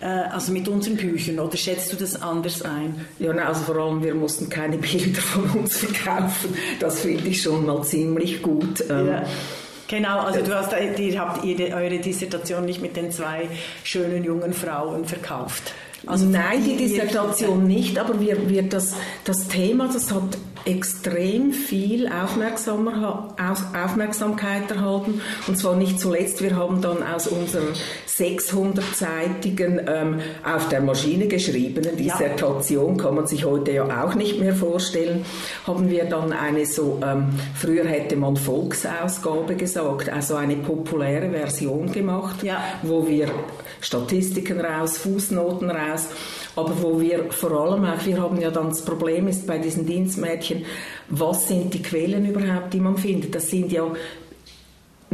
äh, 0.00 0.06
also 0.06 0.52
mit 0.52 0.68
unseren 0.68 0.96
Büchern. 0.96 1.40
Oder 1.40 1.56
schätzt 1.56 1.92
du 1.92 1.96
das 1.96 2.22
anders 2.22 2.62
ein? 2.62 3.06
Ja, 3.18 3.32
also 3.32 3.64
vor 3.64 3.76
allem 3.76 4.04
wir 4.04 4.14
mussten 4.14 4.48
keine 4.48 4.78
Bilder 4.78 5.20
von 5.20 5.50
uns 5.50 5.78
verkaufen. 5.78 6.54
Das 6.78 7.00
finde 7.00 7.28
ich 7.28 7.42
schon 7.42 7.66
mal 7.66 7.82
ziemlich 7.82 8.40
gut. 8.40 8.84
Ähm, 8.88 9.08
ja. 9.08 9.24
Genau, 9.88 10.20
also 10.20 10.40
du 10.40 10.54
hast, 10.54 10.72
ihr 10.72 11.20
habt 11.20 11.44
eure 11.44 11.98
Dissertation 11.98 12.64
nicht 12.64 12.80
mit 12.80 12.96
den 12.96 13.10
zwei 13.10 13.48
schönen 13.82 14.24
jungen 14.24 14.52
Frauen 14.54 15.04
verkauft. 15.04 15.74
Also 16.06 16.26
Nein, 16.26 16.64
die 16.64 16.76
Dissertation 16.76 17.66
nicht, 17.66 17.98
aber 17.98 18.20
wir, 18.20 18.48
wir 18.48 18.62
das, 18.64 18.94
das 19.24 19.48
Thema, 19.48 19.88
das 19.92 20.12
hat 20.12 20.36
extrem 20.64 21.52
viel 21.52 22.08
Aufmerksamkeit 22.08 24.70
erhalten. 24.70 25.20
Und 25.46 25.58
zwar 25.58 25.76
nicht 25.76 26.00
zuletzt, 26.00 26.42
wir 26.42 26.56
haben 26.56 26.80
dann 26.80 27.02
aus 27.02 27.26
unserer 27.26 27.72
600-seitigen 28.08 29.82
ähm, 29.86 30.20
auf 30.44 30.68
der 30.68 30.80
Maschine 30.80 31.26
geschriebenen 31.26 31.96
Dissertation, 31.96 32.96
ja. 32.96 33.04
kann 33.04 33.16
man 33.16 33.26
sich 33.26 33.44
heute 33.44 33.72
ja 33.72 34.04
auch 34.04 34.14
nicht 34.14 34.38
mehr 34.38 34.54
vorstellen, 34.54 35.24
haben 35.66 35.90
wir 35.90 36.04
dann 36.04 36.32
eine 36.32 36.66
so, 36.66 37.00
ähm, 37.04 37.38
früher 37.54 37.84
hätte 37.84 38.16
man 38.16 38.36
Volksausgabe 38.36 39.56
gesagt, 39.56 40.08
also 40.08 40.36
eine 40.36 40.56
populäre 40.56 41.30
Version 41.30 41.90
gemacht, 41.90 42.42
ja. 42.42 42.62
wo 42.82 43.06
wir 43.06 43.28
Statistiken 43.80 44.60
raus, 44.60 44.96
Fußnoten 44.98 45.70
raus, 45.70 46.08
aber 46.56 46.82
wo 46.82 47.00
wir 47.00 47.30
vor 47.32 47.52
allem 47.52 47.84
auch, 47.84 48.04
wir 48.04 48.20
haben 48.20 48.40
ja 48.40 48.50
dann 48.50 48.68
das 48.68 48.84
Problem 48.84 49.28
ist 49.28 49.46
bei 49.46 49.58
diesen 49.58 49.86
Dienstmädchen, 49.86 50.64
was 51.08 51.48
sind 51.48 51.74
die 51.74 51.82
Quellen 51.82 52.26
überhaupt, 52.26 52.72
die 52.72 52.80
man 52.80 52.96
findet? 52.96 53.34
Das 53.34 53.48
sind 53.48 53.72
ja 53.72 53.84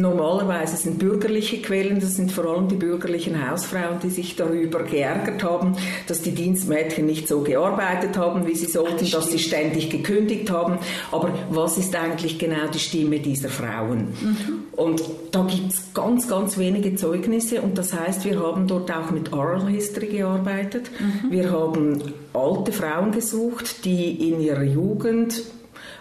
Normalerweise 0.00 0.76
sind 0.76 0.98
bürgerliche 0.98 1.60
Quellen, 1.60 2.00
das 2.00 2.16
sind 2.16 2.32
vor 2.32 2.46
allem 2.46 2.68
die 2.68 2.76
bürgerlichen 2.76 3.48
Hausfrauen, 3.48 3.98
die 4.02 4.10
sich 4.10 4.36
darüber 4.36 4.82
geärgert 4.82 5.42
haben, 5.44 5.76
dass 6.06 6.22
die 6.22 6.32
Dienstmädchen 6.32 7.06
nicht 7.06 7.28
so 7.28 7.40
gearbeitet 7.40 8.16
haben, 8.16 8.46
wie 8.46 8.54
sie 8.54 8.66
sollten, 8.66 8.98
das 8.98 9.10
dass 9.10 9.30
sie 9.30 9.38
ständig 9.38 9.90
gekündigt 9.90 10.50
haben. 10.50 10.78
Aber 11.12 11.30
was 11.50 11.78
ist 11.78 11.94
eigentlich 11.94 12.38
genau 12.38 12.66
die 12.72 12.78
Stimme 12.78 13.20
dieser 13.20 13.48
Frauen? 13.48 14.08
Mhm. 14.20 14.64
Und 14.72 15.02
da 15.30 15.42
gibt 15.42 15.72
es 15.72 15.92
ganz, 15.92 16.28
ganz 16.28 16.56
wenige 16.56 16.94
Zeugnisse 16.94 17.60
und 17.60 17.76
das 17.76 17.92
heißt, 17.92 18.24
wir 18.24 18.40
haben 18.40 18.66
dort 18.66 18.90
auch 18.90 19.10
mit 19.10 19.32
Oral 19.32 19.68
History 19.68 20.06
gearbeitet. 20.06 20.90
Mhm. 20.98 21.30
Wir 21.30 21.50
haben 21.50 22.02
alte 22.32 22.72
Frauen 22.72 23.12
gesucht, 23.12 23.84
die 23.84 24.30
in 24.30 24.40
ihrer 24.40 24.62
Jugend 24.62 25.42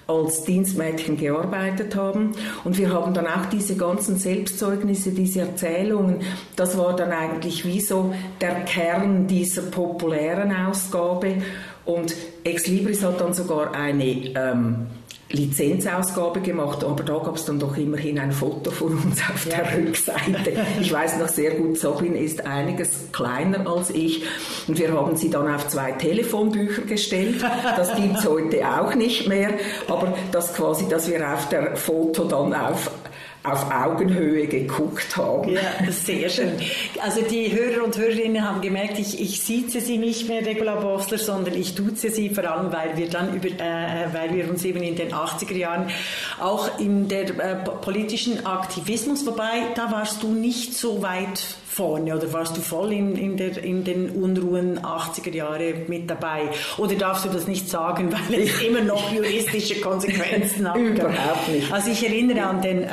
als 0.09 0.43
Dienstmädchen 0.43 1.17
gearbeitet 1.17 1.95
haben. 1.95 2.31
Und 2.63 2.77
wir 2.77 2.91
haben 2.91 3.13
dann 3.13 3.27
auch 3.27 3.45
diese 3.51 3.75
ganzen 3.75 4.17
Selbstzeugnisse, 4.17 5.11
diese 5.11 5.41
Erzählungen, 5.41 6.21
das 6.55 6.77
war 6.77 6.95
dann 6.95 7.11
eigentlich 7.11 7.65
wie 7.65 7.79
so 7.79 8.13
der 8.41 8.61
Kern 8.65 9.27
dieser 9.27 9.61
populären 9.63 10.53
Ausgabe. 10.53 11.35
Und 11.85 12.15
Ex 12.43 12.67
Libris 12.67 13.03
hat 13.03 13.21
dann 13.21 13.33
sogar 13.33 13.73
eine 13.73 14.03
ähm, 14.05 14.87
Lizenzausgabe 15.31 16.41
gemacht, 16.41 16.83
aber 16.83 17.03
da 17.03 17.19
gab 17.19 17.35
es 17.35 17.45
dann 17.45 17.59
doch 17.59 17.77
immerhin 17.77 18.17
ein 18.17 18.31
Foto 18.31 18.71
von 18.71 18.97
uns 18.97 19.19
auf 19.21 19.45
ja. 19.45 19.57
der 19.57 19.77
Rückseite. 19.77 20.53
Ich 20.81 20.91
weiß 20.91 21.19
noch 21.19 21.27
sehr 21.27 21.51
gut, 21.51 21.77
Sabine 21.77 22.17
ist 22.17 22.45
einiges 22.45 23.11
kleiner 23.11 23.69
als 23.69 23.91
ich 23.91 24.23
und 24.67 24.79
wir 24.79 24.91
haben 24.91 25.15
sie 25.15 25.29
dann 25.29 25.53
auf 25.53 25.67
zwei 25.67 25.91
Telefonbücher 25.91 26.81
gestellt. 26.83 27.43
Das 27.75 27.95
gibt 27.95 28.17
es 28.17 28.27
heute 28.27 28.67
auch 28.67 28.95
nicht 28.95 29.27
mehr, 29.27 29.51
aber 29.87 30.17
das 30.31 30.53
quasi, 30.55 30.87
dass 30.87 31.09
wir 31.09 31.31
auf 31.31 31.47
der 31.49 31.75
Foto 31.75 32.23
dann 32.23 32.53
auf 32.53 32.89
auf 33.51 33.71
Augenhöhe 33.71 34.47
geguckt 34.47 35.17
haben. 35.17 35.51
Ja, 35.51 35.91
sehr 35.91 36.29
schön. 36.29 36.53
Also 37.01 37.21
die 37.21 37.51
Hörer 37.51 37.83
und 37.83 37.97
Hörerinnen 37.97 38.47
haben 38.47 38.61
gemerkt, 38.61 38.99
ich, 38.99 39.19
ich 39.19 39.41
sieze 39.41 39.81
sie 39.81 39.97
nicht 39.97 40.27
mehr, 40.27 40.45
Regula 40.45 40.75
Bossler, 40.75 41.17
sondern 41.17 41.55
ich 41.55 41.75
duze 41.75 42.09
sie, 42.09 42.29
vor 42.29 42.45
allem 42.45 42.71
weil 42.71 42.97
wir 42.97 43.09
dann 43.09 43.35
über, 43.35 43.47
äh, 43.47 44.07
weil 44.13 44.33
wir 44.33 44.49
uns 44.49 44.63
eben 44.65 44.81
in 44.83 44.95
den 44.95 45.11
80er 45.11 45.55
Jahren 45.55 45.87
auch 46.39 46.79
in 46.79 47.07
der 47.07 47.29
äh, 47.39 47.55
politischen 47.81 48.45
Aktivismus, 48.45 49.25
wobei 49.25 49.63
da 49.75 49.91
warst 49.91 50.23
du 50.23 50.33
nicht 50.33 50.73
so 50.73 51.01
weit 51.01 51.39
vorne 51.69 52.15
oder 52.15 52.33
warst 52.33 52.57
du 52.57 52.61
voll 52.61 52.91
in, 52.91 53.15
in, 53.15 53.37
der, 53.37 53.63
in 53.63 53.83
den 53.83 54.09
Unruhen 54.09 54.79
80er 54.79 55.33
Jahre 55.33 55.73
mit 55.87 56.09
dabei? 56.09 56.49
Oder 56.77 56.95
darfst 56.95 57.25
du 57.25 57.29
das 57.29 57.47
nicht 57.47 57.69
sagen, 57.69 58.11
weil 58.11 58.41
es 58.41 58.61
immer 58.67 58.81
noch 58.81 59.13
juristische 59.13 59.79
Konsequenzen 59.79 60.67
hat? 60.67 60.77
Überhaupt 60.77 61.47
nicht. 61.47 61.71
Also 61.71 61.91
ich 61.91 62.03
erinnere 62.05 62.45
an 62.47 62.61
den 62.61 62.83
äh, 62.83 62.87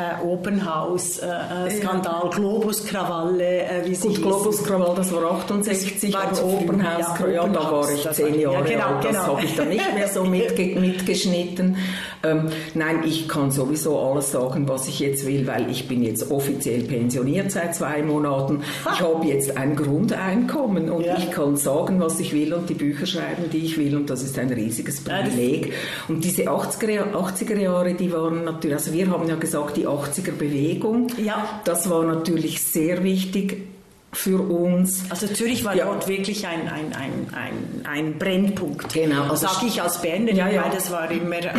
Open 0.47 0.65
House 0.65 1.19
äh, 1.19 1.27
äh 1.27 1.71
Skandal, 1.71 2.21
ja. 2.23 2.31
Globus 2.31 2.87
Krawalle, 2.87 3.65
äh, 3.65 3.85
wie 3.85 3.97
sie 3.97 4.09
Gut, 4.09 4.23
Globus 4.23 4.63
Krawall, 4.63 4.95
das 4.95 5.13
war 5.13 5.25
68, 5.33 6.13
das 6.13 6.41
war 6.41 6.45
Open 6.45 6.89
House, 6.89 7.19
ja, 7.19 7.29
ja, 7.29 7.49
da 7.49 7.73
war 7.73 7.91
ich 7.91 8.09
zehn 8.13 8.39
Jahre 8.39 8.71
ja, 8.71 8.77
genau, 8.77 8.87
alt, 8.87 9.05
das 9.05 9.11
genau. 9.11 9.27
habe 9.27 9.45
ich 9.45 9.57
dann 9.57 9.69
nicht 9.69 9.95
mehr 9.95 10.09
so 10.09 10.25
mitge 10.25 10.81
mitgeschnitten. 10.81 11.77
Ähm, 12.23 12.49
nein, 12.75 13.03
ich 13.05 13.29
kann 13.29 13.51
sowieso 13.51 13.99
alles 13.99 14.31
sagen, 14.31 14.69
was 14.69 14.87
ich 14.87 15.01
jetzt 15.01 15.27
will, 15.27 15.47
weil 15.49 15.69
ich 15.69 15.89
bin 15.89 16.05
jetzt 16.05 16.31
offiziell 16.31 16.83
pensioniert 16.85 17.51
seit 17.51 17.75
zwei 17.75 18.03
Monaten 18.03 18.63
ich 18.93 19.01
habe 19.01 19.27
jetzt 19.27 19.57
ein 19.57 19.75
Grundeinkommen 19.77 20.91
und 20.91 21.05
ja. 21.05 21.19
ich 21.19 21.31
kann 21.31 21.57
sagen, 21.57 22.01
was 22.01 22.21
ich 22.21 22.33
will 22.33 22.55
und 22.55 22.69
die 22.69 22.75
Bücher 22.75 23.07
schreiben, 23.07 23.51
die 23.53 23.59
ich 23.59 23.79
will 23.79 23.97
und 23.97 24.09
das 24.11 24.23
ist 24.23 24.39
ein 24.39 24.51
riesiges 24.51 25.03
Privileg. 25.03 25.73
Und 26.09 26.25
diese 26.25 26.45
80er, 26.45 27.13
80er 27.13 27.59
Jahre, 27.59 27.95
die 27.95 28.13
waren 28.13 28.45
natürlich, 28.45 28.77
also 28.77 28.93
wir 28.93 29.11
haben 29.11 29.29
ja 29.29 29.37
gesagt, 29.37 29.77
die 29.77 29.87
80er 29.87 30.26
Bewegung, 30.33 31.09
ja. 31.19 31.61
das 31.65 31.89
war 31.91 32.05
natürlich 32.05 32.63
sehr 32.63 33.03
wichtig 33.03 33.76
für 34.17 34.41
uns. 34.41 35.05
Also 35.11 35.27
Zürich 35.27 35.65
war 35.65 35.77
ja. 35.77 35.85
dort 35.85 36.09
wirklich 36.09 36.47
ein, 36.47 36.69
ein, 36.69 36.95
ein, 36.95 37.29
ein, 37.35 37.87
ein 37.87 38.19
Brennpunkt. 38.19 38.93
Genau. 38.95 39.25
Also 39.25 39.47
sage 39.47 39.67
ich 39.67 39.83
als 39.83 40.01
Bernerin, 40.01 40.37
ja, 40.37 40.49
ja. 40.49 40.65
weil 40.65 40.71
das 40.71 40.91
war 40.91 41.11
immer, 41.11 41.37
äh, 41.37 41.51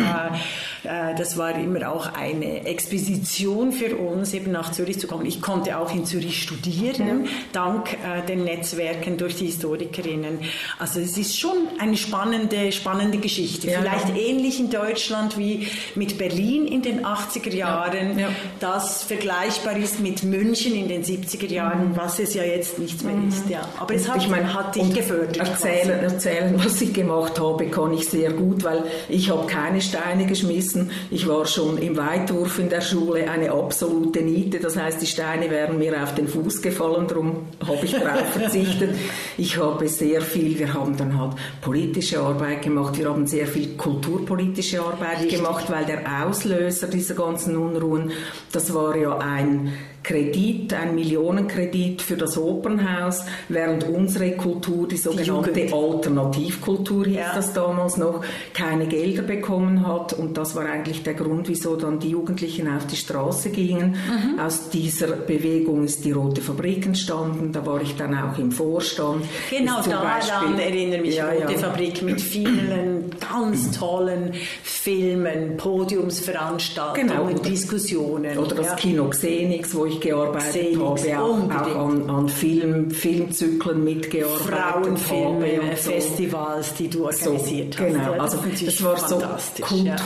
äh, 0.82 1.14
das 1.16 1.38
war 1.38 1.54
immer 1.54 1.90
auch 1.90 2.12
eine 2.14 2.66
Expedition 2.66 3.72
für 3.72 3.96
uns, 3.96 4.34
eben 4.34 4.50
nach 4.50 4.72
Zürich 4.72 4.98
zu 4.98 5.06
kommen. 5.06 5.24
Ich 5.24 5.40
konnte 5.40 5.78
auch 5.78 5.94
in 5.94 6.04
Zürich 6.04 6.42
studieren, 6.42 7.24
ja. 7.24 7.30
dank 7.52 7.92
äh, 7.92 8.26
den 8.26 8.44
Netzwerken 8.44 9.16
durch 9.16 9.36
die 9.36 9.46
Historikerinnen. 9.46 10.40
Also 10.78 10.98
es 11.00 11.16
ist 11.16 11.38
schon 11.38 11.56
eine 11.78 11.96
spannende, 11.96 12.72
spannende 12.72 13.18
Geschichte. 13.18 13.68
Vielleicht 13.68 14.16
ähnlich 14.16 14.58
in 14.58 14.68
Deutschland 14.70 15.38
wie 15.38 15.68
mit 15.94 16.18
Berlin 16.18 16.66
in 16.66 16.82
den 16.82 17.04
80er 17.04 17.54
Jahren, 17.54 18.18
das 18.58 19.04
vergleichbar 19.04 19.76
ist 19.76 20.00
mit 20.00 20.24
München 20.24 20.74
in 20.74 20.88
den 20.88 21.04
70er 21.04 21.46
Jahren, 21.46 21.90
mhm. 21.90 21.96
was 21.96 22.18
es 22.18 22.34
ja 22.34 22.47
jetzt 22.56 22.78
nichts 22.78 23.02
mehr 23.02 23.14
mhm. 23.14 23.28
ist. 23.28 23.48
Ja. 23.48 23.60
Aber 23.78 23.94
es 23.94 24.08
hat, 24.08 24.18
ich 24.18 24.28
mein, 24.28 24.52
hat 24.52 24.74
dich 24.74 24.94
gefördert. 24.94 25.36
Erzählen, 25.36 26.00
erzählen, 26.00 26.54
was 26.56 26.80
ich 26.80 26.92
gemacht 26.92 27.38
habe, 27.40 27.66
kann 27.66 27.92
ich 27.92 28.08
sehr 28.08 28.32
gut, 28.32 28.64
weil 28.64 28.84
ich 29.08 29.30
habe 29.30 29.46
keine 29.46 29.80
Steine 29.80 30.26
geschmissen. 30.26 30.90
Ich 31.10 31.28
war 31.28 31.46
schon 31.46 31.78
im 31.78 31.96
Weitwurf 31.96 32.58
in 32.58 32.68
der 32.68 32.80
Schule 32.80 33.30
eine 33.30 33.52
absolute 33.52 34.20
Niete. 34.20 34.58
Das 34.60 34.76
heißt, 34.76 35.00
die 35.00 35.06
Steine 35.06 35.50
wären 35.50 35.78
mir 35.78 36.02
auf 36.02 36.14
den 36.14 36.28
Fuß 36.28 36.62
gefallen, 36.62 37.06
darum 37.08 37.46
habe 37.66 37.84
ich 37.84 37.92
darauf 37.92 38.26
verzichtet. 38.32 38.90
Ich 39.36 39.56
habe 39.56 39.88
sehr 39.88 40.20
viel, 40.20 40.58
wir 40.58 40.74
haben 40.74 40.96
dann 40.96 41.18
halt 41.18 41.34
politische 41.60 42.20
Arbeit 42.20 42.62
gemacht, 42.62 42.98
wir 42.98 43.08
haben 43.08 43.26
sehr 43.26 43.46
viel 43.46 43.76
kulturpolitische 43.76 44.80
Arbeit 44.80 45.20
Richtig. 45.20 45.38
gemacht, 45.38 45.70
weil 45.70 45.84
der 45.84 46.24
Auslöser 46.24 46.88
dieser 46.88 47.14
ganzen 47.14 47.56
Unruhen, 47.56 48.12
das 48.52 48.72
war 48.74 48.96
ja 48.96 49.18
ein 49.18 49.72
Kredit, 50.02 50.72
ein 50.72 50.94
Millionenkredit 50.94 52.00
für 52.00 52.16
das 52.16 52.37
Opernhaus, 52.38 53.24
während 53.48 53.84
unsere 53.84 54.32
Kultur, 54.32 54.88
die 54.88 54.96
sogenannte 54.96 55.52
die 55.52 55.72
Alternativkultur 55.72 57.04
hieß 57.06 57.16
ja. 57.16 57.34
das 57.34 57.52
damals 57.52 57.96
noch, 57.96 58.24
keine 58.54 58.86
Gelder 58.86 59.22
bekommen 59.22 59.86
hat. 59.86 60.12
Und 60.12 60.36
das 60.36 60.54
war 60.54 60.66
eigentlich 60.66 61.02
der 61.02 61.14
Grund, 61.14 61.48
wieso 61.48 61.76
dann 61.76 61.98
die 61.98 62.10
Jugendlichen 62.10 62.68
auf 62.68 62.86
die 62.86 62.96
Straße 62.96 63.50
gingen. 63.50 63.90
Mhm. 63.90 64.38
Aus 64.38 64.70
dieser 64.70 65.08
Bewegung 65.08 65.84
ist 65.84 66.04
die 66.04 66.12
Rote 66.12 66.40
Fabrik 66.40 66.86
entstanden. 66.86 67.52
Da 67.52 67.64
war 67.64 67.80
ich 67.80 67.96
dann 67.96 68.16
auch 68.16 68.38
im 68.38 68.52
Vorstand. 68.52 69.24
Genau, 69.50 69.80
daran 69.82 70.58
erinnere 70.58 71.00
mich 71.00 71.16
ja, 71.16 71.28
Rote 71.28 71.52
ja. 71.52 71.58
Fabrik 71.58 72.02
mit 72.02 72.20
vielen 72.20 73.10
ganz 73.20 73.78
tollen 73.78 74.32
Filmen, 74.62 75.56
Podiumsveranstaltungen, 75.56 77.08
genau. 77.08 77.28
Diskussionen. 77.38 78.38
Oder 78.38 78.56
das 78.56 78.76
Kino 78.76 79.08
Xenix, 79.08 79.74
wo 79.74 79.86
ich 79.86 80.00
gearbeitet 80.00 80.74
Xenix, 80.74 81.12
habe, 81.12 81.22
auch, 81.22 81.50
auch 81.50 81.88
an, 81.88 82.10
an 82.10 82.17
Film, 82.26 82.90
Filmzyklen 82.90 83.84
mitgearbeitet 83.84 84.98
Frauenfilme, 84.98 85.62
habe. 85.62 85.76
So. 85.76 85.90
Festivals, 85.90 86.74
die 86.74 86.88
du 86.88 87.04
organisiert 87.04 87.74
so, 87.74 87.84
hast. 87.84 87.92
Genau, 87.92 88.12
also 88.12 88.38
das 88.64 88.82
war 88.82 88.96
so 88.96 89.22
Kultur. 89.62 89.84
Ja, 89.84 89.96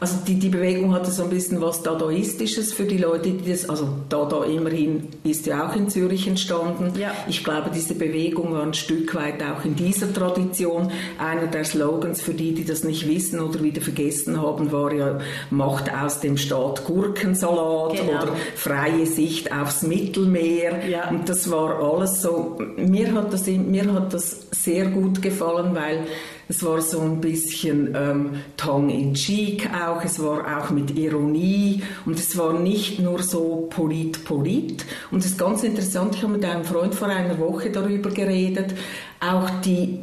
also 0.00 0.16
die, 0.26 0.38
die 0.38 0.48
Bewegung 0.48 0.92
hatte 0.94 1.10
so 1.10 1.24
ein 1.24 1.30
bisschen 1.30 1.60
was 1.60 1.82
Dadaistisches 1.82 2.72
für 2.72 2.84
die 2.84 2.98
Leute, 2.98 3.30
die 3.30 3.50
das, 3.50 3.68
also 3.68 3.88
Dada 4.08 4.44
immerhin 4.44 5.08
ist 5.24 5.46
ja 5.46 5.68
auch 5.68 5.76
in 5.76 5.88
Zürich 5.88 6.26
entstanden. 6.26 6.98
Ja. 6.98 7.12
Ich 7.28 7.44
glaube, 7.44 7.70
diese 7.74 7.94
Bewegung 7.94 8.52
war 8.52 8.62
ein 8.62 8.74
Stück 8.74 9.14
weit 9.14 9.42
auch 9.42 9.64
in 9.64 9.76
dieser 9.76 10.12
Tradition. 10.12 10.90
Einer 11.18 11.46
der 11.46 11.64
Slogans 11.64 12.20
für 12.20 12.34
die, 12.34 12.54
die 12.54 12.64
das 12.64 12.84
nicht 12.84 13.06
wissen 13.08 13.40
oder 13.40 13.62
wieder 13.62 13.80
vergessen 13.80 14.40
haben, 14.40 14.72
war 14.72 14.92
ja, 14.92 15.20
macht 15.50 15.92
aus 15.92 16.20
dem 16.20 16.36
Staat 16.36 16.84
Gurkensalat 16.84 17.96
genau. 17.96 18.22
oder 18.22 18.36
freie 18.54 19.06
Sicht 19.06 19.52
aufs 19.52 19.82
Mittelmeer. 19.82 20.79
Ja. 20.88 21.08
Und 21.08 21.28
das 21.28 21.50
war 21.50 21.82
alles 21.82 22.22
so, 22.22 22.58
mir 22.76 23.12
hat 23.14 23.32
das, 23.32 23.46
mir 23.46 23.92
hat 23.92 24.12
das 24.12 24.46
sehr 24.50 24.86
gut 24.86 25.22
gefallen, 25.22 25.74
weil 25.74 26.06
es 26.48 26.64
war 26.64 26.80
so 26.80 27.00
ein 27.00 27.20
bisschen 27.20 27.94
ähm, 27.94 28.30
tongue 28.56 28.92
in 28.92 29.14
cheek 29.14 29.68
auch, 29.72 30.04
es 30.04 30.20
war 30.20 30.58
auch 30.58 30.70
mit 30.70 30.96
Ironie 30.96 31.82
und 32.06 32.18
es 32.18 32.36
war 32.36 32.52
nicht 32.58 32.98
nur 32.98 33.22
so 33.22 33.68
polit 33.70 34.24
polit. 34.24 34.84
Und 35.10 35.20
es 35.20 35.26
ist 35.26 35.38
ganz 35.38 35.62
interessant, 35.62 36.16
ich 36.16 36.22
habe 36.22 36.32
mit 36.32 36.44
einem 36.44 36.64
Freund 36.64 36.94
vor 36.94 37.08
einer 37.08 37.38
Woche 37.38 37.70
darüber 37.70 38.10
geredet, 38.10 38.74
auch 39.20 39.48
die 39.64 40.00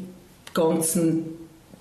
ganzen 0.54 1.37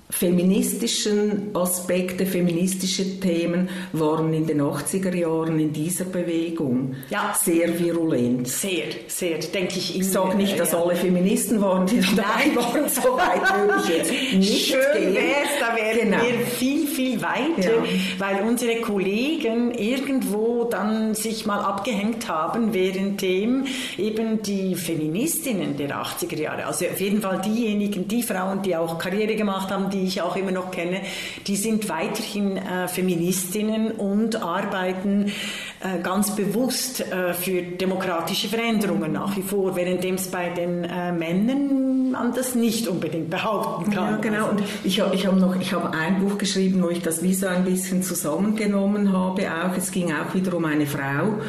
feministischen 0.08 1.50
Aspekte, 1.54 2.26
feministische 2.26 3.18
Themen 3.18 3.68
waren 3.92 4.32
in 4.32 4.46
den 4.46 4.62
80er 4.62 5.14
Jahren 5.14 5.58
in 5.58 5.72
dieser 5.72 6.04
Bewegung 6.04 6.94
ja. 7.10 7.34
sehr 7.38 7.76
virulent. 7.78 8.46
Sehr, 8.46 8.84
sehr, 9.08 9.38
denke 9.38 9.78
ich. 9.78 9.98
Ich 9.98 10.08
sage 10.08 10.36
nicht, 10.36 10.58
dass 10.60 10.72
ja. 10.72 10.82
alle 10.82 10.94
Feministen 10.94 11.60
waren, 11.60 11.86
die 11.86 12.00
dabei 12.00 12.54
waren, 12.54 12.88
so 12.88 13.16
weit 13.16 13.42
würde 13.58 13.82
ich 13.82 13.96
jetzt 13.96 14.12
nicht 14.34 14.66
Schön 14.66 15.14
wäre 15.14 15.42
es, 15.44 15.60
da 15.60 15.76
wären 15.76 16.10
genau. 16.10 16.22
wir 16.22 16.46
viel, 16.46 16.86
viel 16.86 17.20
weiter, 17.20 17.84
ja. 17.84 18.18
weil 18.18 18.44
unsere 18.46 18.80
Kollegen 18.80 19.72
irgendwo 19.72 20.64
dann 20.64 21.14
sich 21.14 21.46
mal 21.46 21.60
abgehängt 21.60 22.28
haben, 22.28 22.72
währenddem 22.72 23.66
eben 23.98 24.42
die 24.42 24.76
Feministinnen 24.76 25.76
der 25.76 26.00
80er 26.00 26.40
Jahre, 26.40 26.66
also 26.66 26.86
auf 26.86 27.00
jeden 27.00 27.20
Fall 27.20 27.40
diejenigen, 27.44 28.06
die 28.06 28.22
Frauen, 28.22 28.62
die 28.62 28.76
auch 28.76 28.98
Karriere 28.98 29.34
gemacht 29.34 29.70
haben, 29.70 29.90
die 29.96 30.06
ich 30.06 30.22
auch 30.22 30.36
immer 30.36 30.52
noch 30.52 30.70
kenne, 30.70 31.00
die 31.46 31.56
sind 31.56 31.88
weiterhin 31.88 32.56
äh, 32.56 32.88
Feministinnen 32.88 33.92
und 33.92 34.36
arbeiten 34.36 35.32
äh, 35.80 36.00
ganz 36.02 36.34
bewusst 36.36 37.00
äh, 37.00 37.34
für 37.34 37.62
demokratische 37.62 38.48
Veränderungen 38.48 39.12
nach 39.12 39.36
wie 39.36 39.42
vor, 39.42 39.76
währenddem 39.76 40.16
es 40.16 40.28
bei 40.28 40.50
den 40.50 40.84
äh, 40.84 41.12
Männern 41.12 41.86
man 42.16 42.32
das 42.32 42.54
nicht 42.54 42.88
unbedingt 42.88 43.30
behaupten 43.30 43.90
kann. 43.90 44.14
Ja, 44.14 44.16
genau. 44.16 44.50
Und 44.50 44.62
ich 44.84 45.00
habe 45.00 45.14
ich 45.14 45.26
hab 45.26 45.36
noch, 45.36 45.56
ich 45.56 45.72
habe 45.72 45.90
ein 45.96 46.20
Buch 46.20 46.38
geschrieben, 46.38 46.82
wo 46.82 46.88
ich 46.88 47.02
das 47.02 47.22
wie 47.22 47.34
so 47.34 47.46
ein 47.46 47.64
bisschen 47.64 48.02
zusammengenommen 48.02 49.12
habe. 49.12 49.42
Auch 49.50 49.76
es 49.76 49.90
ging 49.90 50.12
auch 50.12 50.34
wieder 50.34 50.54
um 50.54 50.64
eine 50.64 50.86
Frau 50.86 51.40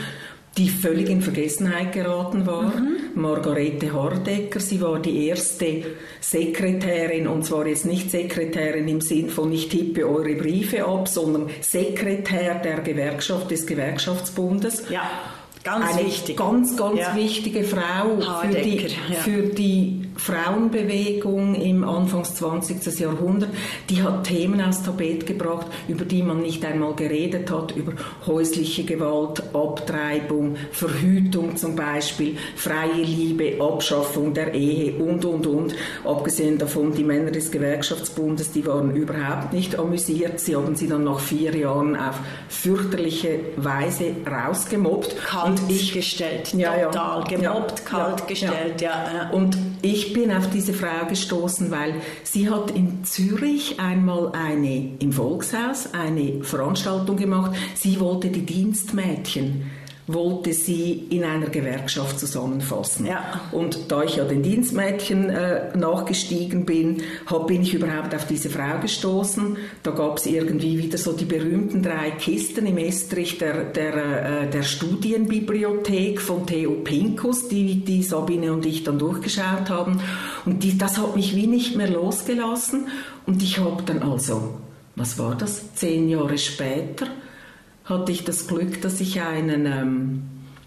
die 0.58 0.70
völlig 0.70 1.10
in 1.10 1.22
Vergessenheit 1.22 1.94
geraten 1.94 2.46
war. 2.48 2.64
Mhm. 2.64 2.98
Margarete 3.16 3.94
Hardecker, 3.94 4.60
sie 4.60 4.82
war 4.82 5.00
die 5.00 5.28
erste 5.28 5.84
Sekretärin, 6.20 7.28
und 7.28 7.46
zwar 7.46 7.68
jetzt 7.68 7.86
nicht 7.86 8.10
Sekretärin 8.10 8.88
im 8.88 9.02
Sinn 9.02 9.30
von 9.30 9.50
nicht 9.50 9.70
tippe 9.70 10.08
eure 10.08 10.36
Briefe 10.36 10.86
ab, 10.86 11.08
sondern 11.08 11.50
Sekretär 11.62 12.56
der 12.56 12.80
Gewerkschaft 12.82 13.52
des 13.52 13.66
Gewerkschaftsbundes. 13.66 14.90
Ja. 14.90 15.10
Ganz 15.64 15.98
eine 15.98 16.08
wichtig. 16.08 16.38
ganz, 16.38 16.78
ganz 16.78 17.00
ja. 17.00 17.16
wichtige 17.16 17.64
Frau 17.64 18.22
für 18.42 18.56
die, 18.56 18.78
ja. 18.78 19.16
für 19.22 19.42
die 19.44 19.97
Frauenbewegung 20.18 21.56
im 21.56 21.84
Anfangs 21.84 22.36
20. 22.36 23.00
Jahrhundert. 23.00 23.50
Die 23.90 24.02
hat 24.02 24.26
Themen 24.26 24.62
aus 24.62 24.84
Tapet 24.84 25.26
gebracht, 25.26 25.68
über 25.88 26.06
die 26.06 26.24
man 26.24 26.42
nicht 26.42 26.66
einmal 26.66 26.96
geredet 26.96 27.52
hat, 27.52 27.76
über 27.76 27.94
häusliche 28.26 28.84
Gewalt, 28.84 29.44
Abtreibung, 29.54 30.56
Verhütung 30.72 31.56
zum 31.56 31.76
Beispiel, 31.76 32.38
freie 32.56 33.04
Liebe, 33.04 33.62
Abschaffung 33.62 34.34
der 34.34 34.54
Ehe 34.54 34.94
und, 34.96 35.24
und, 35.24 35.46
und. 35.46 35.76
Abgesehen 36.04 36.58
davon, 36.58 36.94
die 36.94 37.04
Männer 37.04 37.32
des 37.32 37.52
Gewerkschaftsbundes, 37.52 38.52
die 38.52 38.66
waren 38.66 38.96
überhaupt 38.96 39.54
nicht 39.54 39.78
amüsiert. 39.78 40.40
Sie 40.40 40.56
haben 40.56 40.76
sie 40.76 40.88
dann 40.88 41.04
nach 41.04 41.20
vier 41.20 41.56
Jahren 41.56 41.96
auf 41.96 42.20
fürchterliche 42.50 43.40
Weise 43.58 44.16
rausgemobbt. 44.26 45.16
Kalt 45.26 45.60
und 45.62 45.72
ich, 45.72 45.94
gestellt, 45.94 46.54
ja, 46.54 46.86
total 46.86 47.20
ja, 47.20 47.38
gemobbt, 47.38 47.80
ja, 47.80 47.86
kalt 47.86 48.28
gestellt, 48.28 48.82
ja. 48.82 49.30
Und 49.32 49.58
ich 49.82 50.07
bin 50.14 50.32
auf 50.32 50.50
diese 50.50 50.74
Frau 50.74 51.06
gestoßen, 51.08 51.72
weil 51.72 51.96
sie 52.24 52.50
hat 52.50 52.72
in 52.72 53.04
Zürich 53.04 53.80
einmal 53.80 54.32
eine 54.34 54.98
im 55.00 55.12
Volkshaus 55.12 55.94
eine 55.94 56.44
Veranstaltung 56.44 57.18
gemacht. 57.18 57.56
Sie 57.76 58.00
wollte 58.00 58.30
die 58.30 58.46
Dienstmädchen 58.46 59.66
wollte 60.08 60.54
sie 60.54 61.06
in 61.10 61.26
einer 61.26 61.50
Gewerkschaft 61.50 62.18
zusammenfassen. 62.18 63.06
Ja. 63.06 63.42
Und 63.52 63.92
da 63.92 64.04
ich 64.04 64.16
ja 64.16 64.24
den 64.24 64.42
Dienstmädchen 64.42 65.30
äh, 65.30 65.78
nachgestiegen 65.78 66.66
bin, 66.66 67.04
hab, 67.26 67.48
bin 67.48 67.62
ich 67.62 67.74
überhaupt 67.74 68.16
auf 68.16 68.26
diese 68.26 68.50
Frau 68.50 68.80
gestoßen. 68.82 69.58
Da 69.84 69.92
gab 69.92 70.18
es 70.18 70.26
irgendwie 70.26 70.78
wieder 70.78 70.98
so 70.98 71.12
die 71.12 71.26
berühmten 71.26 71.84
drei 71.84 72.12
Kisten 72.12 72.66
im 72.66 72.78
Estrich 72.78 73.38
der, 73.38 73.66
der, 73.66 74.44
äh, 74.44 74.50
der 74.50 74.64
Studienbibliothek 74.64 76.22
von 76.22 76.48
Theo 76.48 76.72
Pinkus, 76.86 77.50
die, 77.50 77.84
die 77.84 78.02
Sabine 78.02 78.54
und 78.54 78.66
ich 78.66 78.86
dann 78.86 78.98
durchgeschaut 78.98 79.70
haben. 79.70 80.00
Und 80.46 80.64
die, 80.64 80.78
das 80.78 80.98
hat 80.98 81.18
mich 81.18 81.36
wie 81.36 81.48
nicht 81.48 81.76
mehr 81.76 81.89
losgelassen. 81.89 82.88
Und 83.26 83.43
ich 83.43 83.60
habe 83.60 83.84
dann 83.86 84.02
also, 84.04 84.56
was 84.96 85.20
war 85.20 85.36
das, 85.36 85.74
zehn 85.76 86.08
Jahre 86.08 86.38
später, 86.38 87.08
hatte 87.88 88.12
ich 88.12 88.23
das 88.23 88.47
Glück, 88.47 88.82
dass 88.82 89.00
ich 89.00 89.21
einen, 89.21 89.65
ähm, 89.65 90.23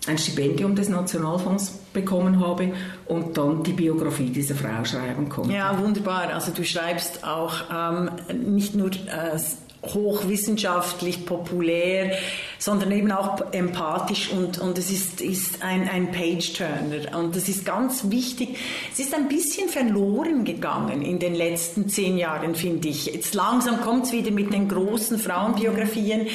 ein 0.06 0.18
Stipendium 0.18 0.74
des 0.74 0.88
Nationalfonds 0.88 1.78
bekommen 1.92 2.40
habe 2.40 2.72
und 3.06 3.36
dann 3.36 3.62
die 3.62 3.72
Biografie 3.72 4.30
dieser 4.30 4.54
Frau 4.54 4.84
schreiben 4.84 5.28
konnte. 5.28 5.52
Ja, 5.52 5.78
wunderbar. 5.78 6.32
Also 6.32 6.52
du 6.52 6.64
schreibst 6.64 7.24
auch 7.24 7.54
ähm, 7.72 8.10
nicht 8.54 8.74
nur 8.74 8.90
äh, 8.90 9.38
hochwissenschaftlich, 9.84 11.26
populär, 11.26 12.12
sondern 12.60 12.92
eben 12.92 13.10
auch 13.10 13.52
empathisch 13.52 14.30
und, 14.30 14.58
und 14.58 14.78
es 14.78 14.90
ist, 14.90 15.20
ist 15.22 15.62
ein, 15.62 15.88
ein 15.88 16.12
Page-Turner. 16.12 17.18
Und 17.18 17.34
das 17.34 17.48
ist 17.48 17.64
ganz 17.64 18.10
wichtig. 18.10 18.56
Es 18.92 19.00
ist 19.00 19.14
ein 19.14 19.28
bisschen 19.28 19.68
verloren 19.68 20.44
gegangen 20.44 21.00
in 21.02 21.18
den 21.18 21.34
letzten 21.34 21.88
zehn 21.88 22.18
Jahren, 22.18 22.54
finde 22.54 22.88
ich. 22.88 23.06
Jetzt 23.06 23.34
langsam 23.34 23.80
kommt 23.80 24.04
es 24.04 24.12
wieder 24.12 24.30
mit 24.30 24.52
den 24.52 24.68
großen 24.68 25.18
Frauenbiografien, 25.18 26.26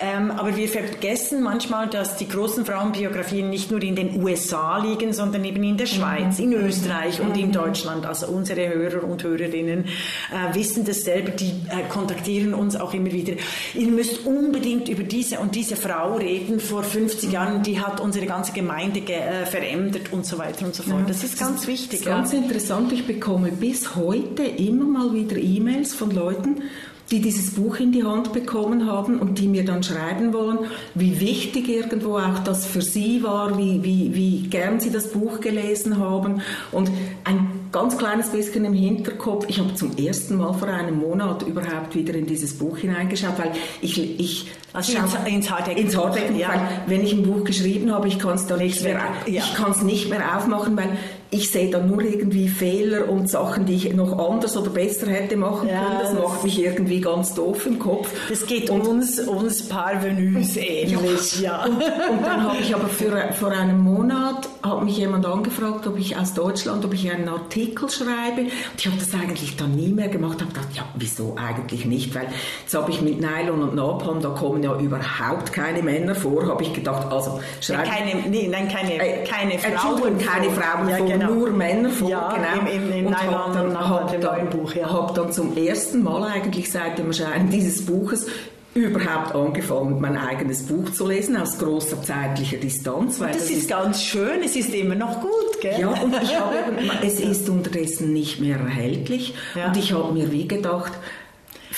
ähm, 0.00 0.32
aber 0.32 0.56
wir 0.56 0.68
vergessen 0.68 1.42
manchmal, 1.42 1.88
dass 1.88 2.16
die 2.16 2.28
großen 2.28 2.66
Frauenbiografien 2.66 3.48
nicht 3.48 3.70
nur 3.70 3.80
in 3.82 3.94
den 3.94 4.20
USA 4.20 4.78
liegen, 4.78 5.12
sondern 5.12 5.44
eben 5.44 5.62
in 5.62 5.76
der 5.76 5.86
Schweiz, 5.86 6.40
in 6.40 6.52
Österreich 6.54 7.20
und 7.20 7.36
in 7.36 7.52
Deutschland. 7.52 8.04
Also 8.04 8.26
unsere 8.26 8.68
Hörer 8.68 9.04
und 9.04 9.22
Hörerinnen 9.22 9.84
äh, 9.84 10.54
wissen 10.54 10.84
das 10.84 11.02
selber, 11.02 11.30
die 11.30 11.52
äh, 11.68 11.88
kontaktieren 11.88 12.52
uns 12.52 12.74
auch 12.74 12.92
immer 12.94 13.12
wieder. 13.12 13.34
Ihr 13.74 13.88
müsst 13.88 14.26
unbedingt 14.26 14.88
über 14.88 15.04
diese 15.04 15.38
und 15.38 15.54
diese 15.54 15.67
diese 15.68 15.80
Frau 15.80 16.16
reden 16.16 16.60
vor 16.60 16.82
50 16.82 17.30
Jahren, 17.30 17.62
die 17.62 17.80
hat 17.80 18.00
unsere 18.00 18.26
ganze 18.26 18.52
Gemeinde 18.52 19.00
ge 19.02 19.16
äh, 19.16 19.44
verändert 19.44 20.12
und 20.12 20.24
so 20.24 20.38
weiter 20.38 20.64
und 20.64 20.74
so 20.74 20.82
fort. 20.82 21.00
Ja, 21.00 21.06
das 21.08 21.24
ist 21.24 21.38
ganz 21.38 21.66
wichtig. 21.66 22.00
Ist 22.00 22.06
ganz 22.06 22.32
ja. 22.32 22.38
interessant. 22.38 22.90
Ich 22.92 23.06
bekomme 23.06 23.52
bis 23.52 23.94
heute 23.94 24.44
immer 24.44 24.84
mal 24.84 25.12
wieder 25.12 25.36
E-Mails 25.36 25.94
von 25.94 26.10
Leuten, 26.10 26.62
die 27.10 27.20
dieses 27.20 27.54
Buch 27.54 27.76
in 27.80 27.92
die 27.92 28.04
Hand 28.04 28.32
bekommen 28.32 28.86
haben 28.86 29.18
und 29.18 29.38
die 29.38 29.48
mir 29.48 29.64
dann 29.64 29.82
schreiben 29.82 30.32
wollen, 30.32 30.58
wie 30.94 31.20
wichtig 31.20 31.68
irgendwo 31.68 32.16
auch 32.16 32.38
das 32.44 32.66
für 32.66 32.82
sie 32.82 33.22
war, 33.22 33.58
wie, 33.58 33.82
wie, 33.82 34.14
wie 34.14 34.48
gern 34.48 34.80
sie 34.80 34.90
das 34.90 35.12
Buch 35.12 35.40
gelesen 35.40 35.98
haben. 35.98 36.40
Und 36.72 36.90
ein 37.24 37.57
ganz 37.72 37.96
kleines 37.98 38.30
bisschen 38.30 38.64
im 38.64 38.72
Hinterkopf, 38.72 39.46
ich 39.48 39.58
habe 39.58 39.74
zum 39.74 39.96
ersten 39.96 40.36
Mal 40.36 40.52
vor 40.54 40.68
einem 40.68 40.98
Monat 40.98 41.42
überhaupt 41.42 41.94
wieder 41.94 42.14
in 42.14 42.26
dieses 42.26 42.58
Buch 42.58 42.78
hineingeschaut, 42.78 43.38
weil 43.38 43.52
ich, 43.80 44.20
ich 44.20 44.50
also 44.72 44.96
ins, 44.96 45.14
ins 45.26 45.50
Harddeck. 45.50 45.78
Ins 45.78 45.96
Harddeck, 45.96 46.36
ja. 46.36 46.48
weil 46.48 46.60
wenn 46.86 47.04
ich 47.04 47.12
ein 47.12 47.22
Buch 47.22 47.44
geschrieben 47.44 47.92
habe, 47.92 48.08
ich 48.08 48.18
kann 48.18 48.34
es 48.34 48.46
dann 48.46 48.58
nicht 48.58 48.82
mehr, 48.82 49.00
ja. 49.26 49.42
ich 49.42 49.54
kann 49.54 49.72
es 49.72 49.82
nicht 49.82 50.10
mehr 50.10 50.36
aufmachen, 50.36 50.76
weil 50.76 50.90
ich 51.30 51.50
sehe 51.50 51.70
dann 51.70 51.88
nur 51.88 52.00
irgendwie 52.00 52.48
Fehler 52.48 53.08
und 53.08 53.28
Sachen, 53.28 53.66
die 53.66 53.74
ich 53.74 53.92
noch 53.92 54.18
anders 54.18 54.56
oder 54.56 54.70
besser 54.70 55.08
hätte 55.08 55.36
machen 55.36 55.68
ja, 55.68 55.84
können. 55.84 55.98
Das, 56.00 56.12
das 56.12 56.22
macht 56.22 56.44
mich 56.44 56.58
irgendwie 56.58 57.00
ganz 57.02 57.34
doof 57.34 57.66
im 57.66 57.78
Kopf. 57.78 58.08
Das 58.30 58.46
geht 58.46 58.70
und, 58.70 58.86
uns, 58.86 59.18
uns 59.20 59.68
Parvenus 59.68 60.56
ähnlich, 60.56 61.40
ja. 61.40 61.64
Und, 61.64 61.74
und, 61.74 62.22
dann 62.24 62.44
habe 62.44 62.56
ich 62.60 62.74
aber 62.74 62.88
für, 62.88 63.10
vor 63.34 63.50
einem 63.50 63.80
Monat 63.80 64.48
hat 64.62 64.82
mich 64.84 64.96
jemand 64.96 65.26
angefragt, 65.26 65.86
ob 65.86 65.98
ich 65.98 66.16
aus 66.16 66.32
Deutschland, 66.32 66.84
ob 66.84 66.94
ich 66.94 67.10
einen 67.10 67.28
Artikel 67.28 67.90
schreibe. 67.90 68.42
Und 68.42 68.78
ich 68.78 68.86
habe 68.86 68.96
das 68.98 69.12
eigentlich 69.12 69.56
dann 69.56 69.74
nie 69.74 69.88
mehr 69.88 70.08
gemacht. 70.08 70.38
Ich 70.38 70.44
habe 70.44 70.54
gedacht, 70.54 70.76
ja, 70.76 70.84
wieso 70.94 71.36
eigentlich 71.36 71.84
nicht? 71.84 72.14
Weil 72.14 72.28
jetzt 72.62 72.74
habe 72.74 72.90
ich 72.90 73.02
mit 73.02 73.20
Nylon 73.20 73.62
und 73.62 73.74
Napalm, 73.74 74.22
da 74.22 74.30
kommen 74.30 74.62
ja 74.62 74.78
überhaupt 74.78 75.52
keine 75.52 75.82
Männer 75.82 76.14
vor, 76.14 76.46
habe 76.46 76.62
ich 76.62 76.72
gedacht, 76.72 77.12
also 77.12 77.38
schreibe... 77.60 77.88
Keine, 77.88 78.28
nee, 78.28 78.48
nein, 78.50 78.68
keine, 78.68 78.94
äh, 78.94 79.24
keine 79.24 79.58
Frauen. 79.58 80.18
keine 80.18 80.50
Frauen 80.50 80.88
ja, 80.88 80.96
vor, 80.96 81.17
genau. 81.18 81.34
nur 81.34 81.50
Männer 81.50 81.90
vor, 81.90 82.08
ja, 82.08 82.34
genau. 82.34 82.70
Im, 82.70 82.82
im, 82.82 82.92
im 82.92 83.06
und 83.06 83.16
habe 83.16 83.52
dann, 83.54 83.88
hab 83.88 84.20
dann, 84.20 84.50
Buch, 84.50 84.74
ja. 84.74 84.90
hab 84.92 85.14
dann 85.14 85.32
zum 85.32 85.56
ersten 85.56 86.02
Mal 86.02 86.24
eigentlich 86.24 86.70
seit 86.70 86.98
dem 86.98 87.08
Erscheinen 87.08 87.50
dieses 87.50 87.84
Buches 87.86 88.26
überhaupt 88.74 89.34
angefangen, 89.34 90.00
mein 90.00 90.16
eigenes 90.16 90.66
Buch 90.66 90.90
zu 90.92 91.06
lesen, 91.06 91.36
aus 91.36 91.58
großer 91.58 92.02
zeitlicher 92.02 92.58
Distanz. 92.58 93.18
Weil 93.18 93.28
das, 93.28 93.38
das 93.38 93.50
ist, 93.50 93.58
ist 93.58 93.68
ganz 93.68 94.02
schön, 94.02 94.42
es 94.44 94.56
ist 94.56 94.72
immer 94.74 94.94
noch 94.94 95.20
gut, 95.20 95.60
gell? 95.60 95.80
Ja, 95.80 95.88
und 95.88 96.14
ich 96.22 96.38
habe, 96.38 96.56
es 97.02 97.20
ist 97.20 97.48
unterdessen 97.48 98.12
nicht 98.12 98.40
mehr 98.40 98.58
erhältlich 98.58 99.34
ja. 99.54 99.68
und 99.68 99.76
ich 99.76 99.92
habe 99.92 100.12
mir 100.12 100.30
wie 100.32 100.46
gedacht, 100.46 100.92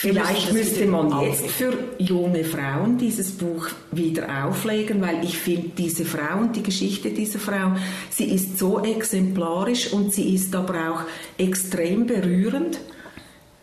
Vielleicht 0.01 0.55
müsste 0.55 0.87
man 0.87 1.21
jetzt 1.21 1.47
für 1.47 1.75
junge 1.99 2.43
Frauen 2.43 2.97
dieses 2.97 3.33
Buch 3.33 3.69
wieder 3.93 4.47
auflegen, 4.47 5.03
weil 5.03 5.23
ich 5.23 5.37
finde, 5.37 5.69
diese 5.77 6.07
Frau 6.07 6.39
und 6.41 6.57
die 6.57 6.63
Geschichte 6.63 7.11
dieser 7.11 7.39
Frau, 7.39 7.73
sie 8.09 8.33
ist 8.33 8.59
so 8.59 8.83
exemplarisch 8.83 9.93
und 9.93 10.15
sie 10.15 10.35
ist 10.35 10.55
aber 10.57 10.91
auch 10.91 11.01
extrem 11.37 12.07
berührend. 12.07 12.81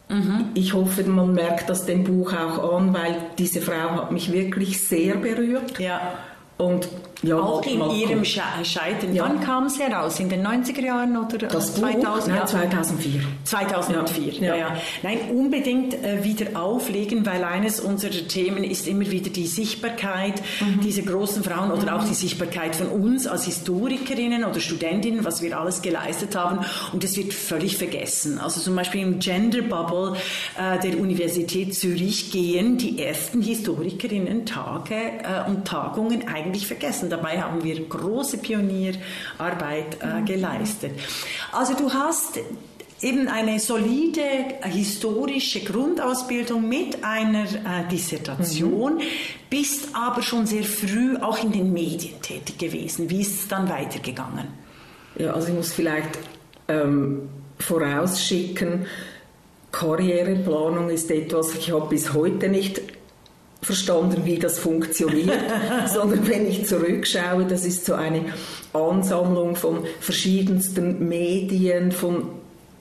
Mhm. 0.10 0.50
Ich 0.54 0.74
hoffe, 0.74 1.04
man 1.06 1.34
merkt 1.34 1.72
das 1.72 1.88
dem 1.88 2.04
Buch 2.04 2.32
auch 2.34 2.76
an, 2.78 2.94
weil 2.94 3.16
diese 3.40 3.60
Frau 3.60 3.90
hat 3.96 4.12
mich 4.12 4.32
wirklich 4.32 4.80
sehr 4.80 5.16
berührt. 5.16 5.80
Ja. 5.80 6.20
Und 6.60 6.88
ja, 7.24 7.38
auch 7.40 7.66
in 7.66 7.90
ihrem 7.92 8.24
Scheitern. 8.24 9.14
Ja. 9.14 9.24
Wann 9.24 9.42
kam 9.42 9.66
es 9.66 9.80
heraus? 9.80 10.20
In 10.20 10.30
den 10.30 10.46
90er 10.46 10.82
Jahren 10.82 11.18
oder 11.18 11.38
das 11.48 11.76
2000? 11.76 12.36
Nein, 12.36 12.48
2004. 12.48 13.22
2004, 13.44 14.34
ja. 14.34 14.56
ja. 14.56 14.76
Nein, 15.02 15.20
unbedingt 15.34 15.96
äh, 15.96 16.24
wieder 16.24 16.60
auflegen, 16.62 17.26
weil 17.26 17.44
eines 17.44 17.80
unserer 17.80 18.28
Themen 18.28 18.64
ist 18.64 18.88
immer 18.88 19.10
wieder 19.10 19.32
die 19.32 19.48
Sichtbarkeit 19.48 20.42
mhm. 20.60 20.82
dieser 20.82 21.02
großen 21.02 21.44
Frauen 21.44 21.72
oder 21.72 21.92
mhm. 21.92 22.00
auch 22.00 22.04
die 22.04 22.14
Sichtbarkeit 22.14 22.76
von 22.76 22.88
uns 22.88 23.26
als 23.26 23.46
Historikerinnen 23.46 24.44
oder 24.44 24.60
Studentinnen, 24.60 25.26
was 25.26 25.42
wir 25.42 25.58
alles 25.60 25.82
geleistet 25.82 26.36
haben. 26.36 26.66
Und 26.94 27.04
das 27.04 27.18
wird 27.18 27.34
völlig 27.34 27.78
vergessen. 27.78 28.38
Also 28.38 28.62
zum 28.62 28.76
Beispiel 28.76 29.02
im 29.02 29.20
Gender 29.20 29.64
Bubble 29.64 30.18
äh, 30.56 30.80
der 30.80 31.00
Universität 31.00 31.74
Zürich 31.74 32.32
gehen 32.32 32.78
die 32.78 33.02
ersten 33.02 33.42
Historikerinnen-Tage 33.42 34.96
äh, 34.96 35.50
und 35.50 35.66
Tagungen 35.66 36.28
eigentlich 36.28 36.68
vergessen. 36.68 37.07
Dabei 37.10 37.42
haben 37.42 37.64
wir 37.64 37.80
große 37.88 38.38
Pionierarbeit 38.38 39.98
äh, 40.02 40.22
geleistet. 40.26 40.92
Also 41.52 41.74
du 41.74 41.94
hast 41.94 42.40
eben 43.02 43.28
eine 43.28 43.60
solide 43.60 44.22
historische 44.64 45.62
Grundausbildung 45.62 46.68
mit 46.68 47.04
einer 47.04 47.44
äh, 47.44 47.88
Dissertation, 47.92 48.96
mhm. 48.96 49.02
bist 49.50 49.90
aber 49.94 50.22
schon 50.22 50.46
sehr 50.46 50.64
früh 50.64 51.18
auch 51.18 51.44
in 51.44 51.52
den 51.52 51.74
Medien 51.74 52.22
tätig 52.22 52.58
gewesen. 52.58 53.10
Wie 53.10 53.22
ist 53.22 53.42
es 53.42 53.48
dann 53.48 53.70
weitergegangen? 53.70 54.48
Ja, 55.18 55.34
also 55.34 55.50
ich 55.50 55.54
muss 55.54 55.74
vielleicht 55.74 56.18
ähm, 56.68 57.30
vorausschicken, 57.60 58.86
Karriereplanung 59.72 60.90
ist 60.90 61.12
etwas, 61.12 61.54
ich 61.54 61.72
habe 61.72 61.88
bis 61.90 62.14
heute 62.14 62.50
nicht 62.50 62.82
verstanden, 63.62 64.26
wie 64.26 64.38
das 64.38 64.60
funktioniert, 64.60 65.32
sondern 65.94 66.28
wenn 66.28 66.48
ich 66.48 66.66
zurückschaue, 66.66 67.46
das 67.46 67.66
ist 67.66 67.86
so 67.86 67.94
eine 67.94 68.26
Ansammlung 68.74 69.56
von 69.56 69.86
verschiedensten 70.00 71.08
Medien, 71.08 71.92
von 71.92 72.37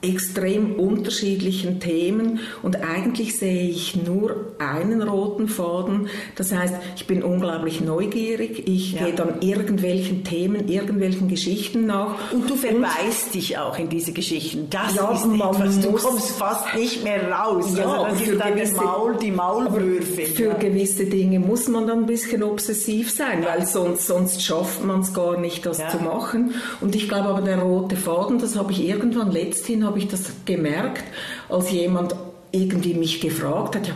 extrem 0.09 0.75
unterschiedlichen 0.75 1.81
Themen 1.81 2.41
und 2.63 2.77
eigentlich 2.83 3.39
sehe 3.39 3.69
ich 3.69 3.97
nur 3.97 4.55
einen 4.59 5.03
roten 5.03 5.49
Faden. 5.49 6.09
Das 6.37 6.53
heißt, 6.53 6.75
ich 6.97 7.07
bin 7.07 7.23
unglaublich 7.23 7.81
neugierig, 7.81 8.67
ich 8.67 8.93
ja. 8.93 9.05
gehe 9.05 9.15
dann 9.15 9.41
irgendwelchen 9.41 10.25
Themen, 10.25 10.69
irgendwelchen 10.69 11.29
Geschichten 11.29 11.87
nach. 11.87 12.33
Und 12.33 12.49
du 12.49 12.57
verbeißt 12.57 13.27
und, 13.27 13.35
dich 13.35 13.59
auch 13.59 13.79
in 13.79 13.89
diese 13.89 14.13
Geschichten. 14.13 14.69
Das 14.71 14.95
ja, 14.95 15.11
ist 15.13 15.25
etwas, 15.25 15.81
du 15.81 15.93
kommst 15.93 16.31
fast 16.33 16.75
nicht 16.75 17.05
mehr 17.05 17.31
raus. 17.31 17.77
Ja, 17.77 18.03
also 18.03 18.05
das 18.11 18.29
ist 18.29 18.41
dann 18.41 18.55
gewisse, 18.55 18.77
Maul, 18.77 19.17
die 19.21 19.31
Maulwürfe. 19.31 20.23
Für 20.23 20.49
ja. 20.49 20.55
gewisse 20.55 21.07
Dinge 21.07 21.39
muss 21.41 21.69
man 21.69 21.87
dann 21.87 22.01
ein 22.01 22.07
bisschen 22.07 22.43
obsessiv 22.43 23.11
sein, 23.11 23.45
weil 23.45 23.67
sonst, 23.67 24.07
sonst 24.07 24.43
schafft 24.43 24.85
man 24.85 25.01
es 25.01 25.13
gar 25.13 25.39
nicht, 25.39 25.67
das 25.67 25.79
zu 25.91 25.99
machen. 25.99 26.55
Und 26.81 26.95
ich 26.95 27.09
glaube 27.09 27.29
aber, 27.29 27.43
der 27.43 27.59
rote 27.59 27.97
Faden, 27.97 28.39
das 28.39 28.57
habe 28.57 28.73
ich 28.73 28.87
irgendwann 28.87 29.31
letzthin 29.31 29.85
habe 29.85 29.96
ich 29.97 30.09
das 30.09 30.31
gemerkt, 30.45 31.05
als 31.49 31.71
jemand 31.71 32.15
irgendwie 32.53 32.95
mich 32.95 33.21
gefragt 33.21 33.77
hat, 33.77 33.89
ja, 33.89 33.95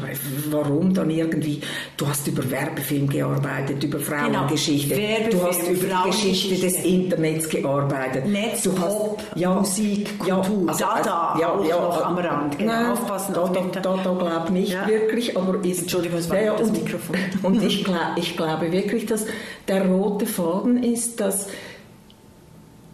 warum 0.51 0.93
dann 0.93 1.11
irgendwie, 1.11 1.61
du 1.97 2.07
hast 2.07 2.27
über 2.27 2.49
Werbefilm 2.51 3.09
gearbeitet, 3.09 3.83
über 3.83 3.99
Frauengeschichte, 3.99 4.95
genau. 4.95 5.31
du 5.31 5.43
hast 5.47 5.69
über 5.69 5.87
die 5.87 6.11
Geschichte 6.11 6.55
des 6.57 6.85
Internets 6.85 7.49
gearbeitet. 7.49 8.27
Netz, 8.27 8.63
du 8.63 8.73
hast, 8.79 8.99
Pop, 8.99 9.23
ja, 9.35 9.55
Musik, 9.55 10.19
Kultur, 10.19 10.29
ja, 10.29 10.69
also, 10.69 10.85
da, 10.85 11.03
da, 11.03 11.37
ja, 11.41 11.53
auch 11.53 11.65
ja, 11.65 11.77
noch 11.77 12.05
am 12.05 12.19
Rand. 12.19 12.59
Genau, 12.59 12.73
nein, 12.73 12.91
aufpassen 12.91 13.35
da, 13.35 13.47
da, 13.47 13.81
da, 13.81 13.97
da 13.97 14.13
glaube 14.13 14.53
nicht 14.53 14.73
ja. 14.73 14.87
wirklich, 14.87 15.37
aber 15.37 15.65
ist, 15.65 15.83
Entschuldigung, 15.83 16.19
es 16.19 16.29
war 16.29 16.41
ja, 16.41 16.55
das 16.55 16.71
Mikrofon. 16.71 17.17
Und 17.43 17.63
ich, 17.63 17.85
glaub, 17.85 18.17
ich 18.17 18.37
glaube 18.37 18.73
wirklich, 18.73 19.07
dass 19.07 19.27
der 19.69 19.87
rote 19.87 20.27
Faden 20.27 20.83
ist, 20.83 21.21
dass 21.21 21.49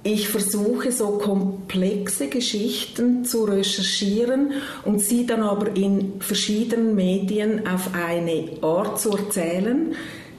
ich 0.07 0.29
versuche 0.29 0.93
so 0.93 1.19
komplexe 1.19 2.29
Geschichten 2.29 3.25
zu 3.25 3.45
recherchieren 3.45 4.53
und 4.85 5.01
sie 5.01 5.27
dann 5.27 5.43
aber 5.43 5.75
in 5.75 6.21
verschiedenen 6.21 6.95
Medien 6.95 7.67
auf 7.67 7.91
eine 7.93 8.63
Art 8.63 9.01
zu 9.01 9.11
erzählen, 9.11 9.97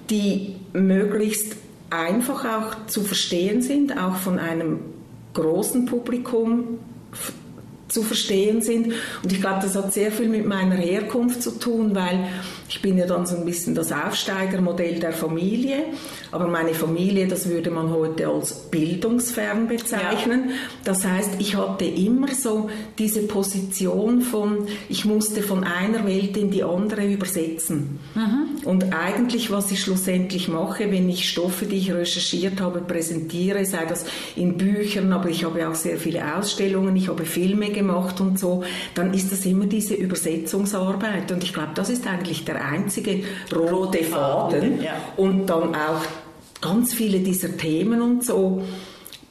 die 0.10 0.56
möglichst 0.72 1.58
einfach 1.90 2.46
auch 2.46 2.88
zu 2.88 3.02
verstehen 3.02 3.62
sind, 3.62 3.98
auch 3.98 4.16
von 4.16 4.40
einem 4.40 4.80
großen 5.34 5.86
Publikum 5.86 6.80
zu 7.90 8.04
verstehen 8.04 8.62
sind. 8.62 8.94
Und 9.22 9.32
ich 9.34 9.42
glaube, 9.42 9.60
das 9.62 9.76
hat 9.76 9.94
sehr 9.94 10.14
viel 10.14 10.30
mit 10.30 10.46
meiner 10.46 10.76
Herkunft 10.76 11.44
zu 11.44 11.52
tun, 11.60 11.94
weil 11.94 12.28
ich 12.70 12.82
bin 12.82 12.98
ja 12.98 13.06
dann 13.06 13.26
so 13.26 13.38
ein 13.38 13.46
bisschen 13.46 13.76
das 13.76 13.92
Aufsteigermodell 13.92 15.00
der 15.00 15.14
Familie, 15.14 15.86
aber 16.32 16.48
meine 16.48 16.74
Familie, 16.74 17.28
das 17.28 17.48
würde 17.48 17.72
man 17.72 17.92
heute 17.92 18.28
als 18.28 18.54
bildungsfern 18.70 19.68
bezeichnen. 19.68 20.50
Ja. 20.50 20.56
Das 20.84 21.06
heißt, 21.06 21.32
ich 21.40 21.56
hatte 21.56 21.86
immer 21.86 22.28
so 22.34 22.70
diese 22.98 23.22
Position 23.24 24.22
von, 24.22 24.68
ich 24.90 25.06
musste 25.06 25.42
von 25.42 25.64
einer 25.64 26.06
Welt 26.06 26.36
in 26.36 26.52
die 26.52 26.64
andere 26.64 27.06
übersetzen. 27.06 28.00
Mhm. 28.16 28.66
Und 28.66 28.94
eigentlich, 28.94 29.50
was 29.50 29.72
ich 29.72 29.82
schlussendlich 29.82 30.50
mache, 30.50 30.92
wenn 30.92 31.08
ich 31.10 31.30
Stoffe, 31.30 31.66
die 31.66 31.78
ich 31.78 31.94
recherchiert 31.94 32.60
habe, 32.60 32.82
präsentiere, 32.82 33.66
sei 33.66 33.86
das 33.86 34.06
in 34.36 34.58
Büchern, 34.58 35.14
aber 35.14 35.30
ich 35.30 35.46
habe 35.46 35.68
auch 35.70 35.76
sehr 35.76 35.98
viele 35.98 36.36
Ausstellungen, 36.36 36.96
ich 36.96 37.08
habe 37.08 37.26
Filme 37.26 37.70
gemacht 37.70 38.20
und 38.20 38.38
so, 38.38 38.64
dann 38.94 39.14
ist 39.14 39.32
das 39.32 39.46
immer 39.46 39.66
diese 39.66 39.94
Übersetzungsarbeit. 39.94 41.32
Und 41.32 41.44
ich 41.44 41.54
glaube, 41.54 41.72
das 41.74 41.90
ist 41.90 42.06
eigentlich 42.08 42.44
der 42.44 42.57
einzige 42.62 43.24
rote 43.56 44.04
Faden. 44.04 44.82
Ja. 44.82 44.94
Und 45.16 45.48
dann 45.48 45.76
auch 45.76 46.02
ganz 46.62 46.94
viele 46.94 47.20
dieser 47.20 47.58
Themen 47.58 48.02
und 48.02 48.24
so. 48.24 48.64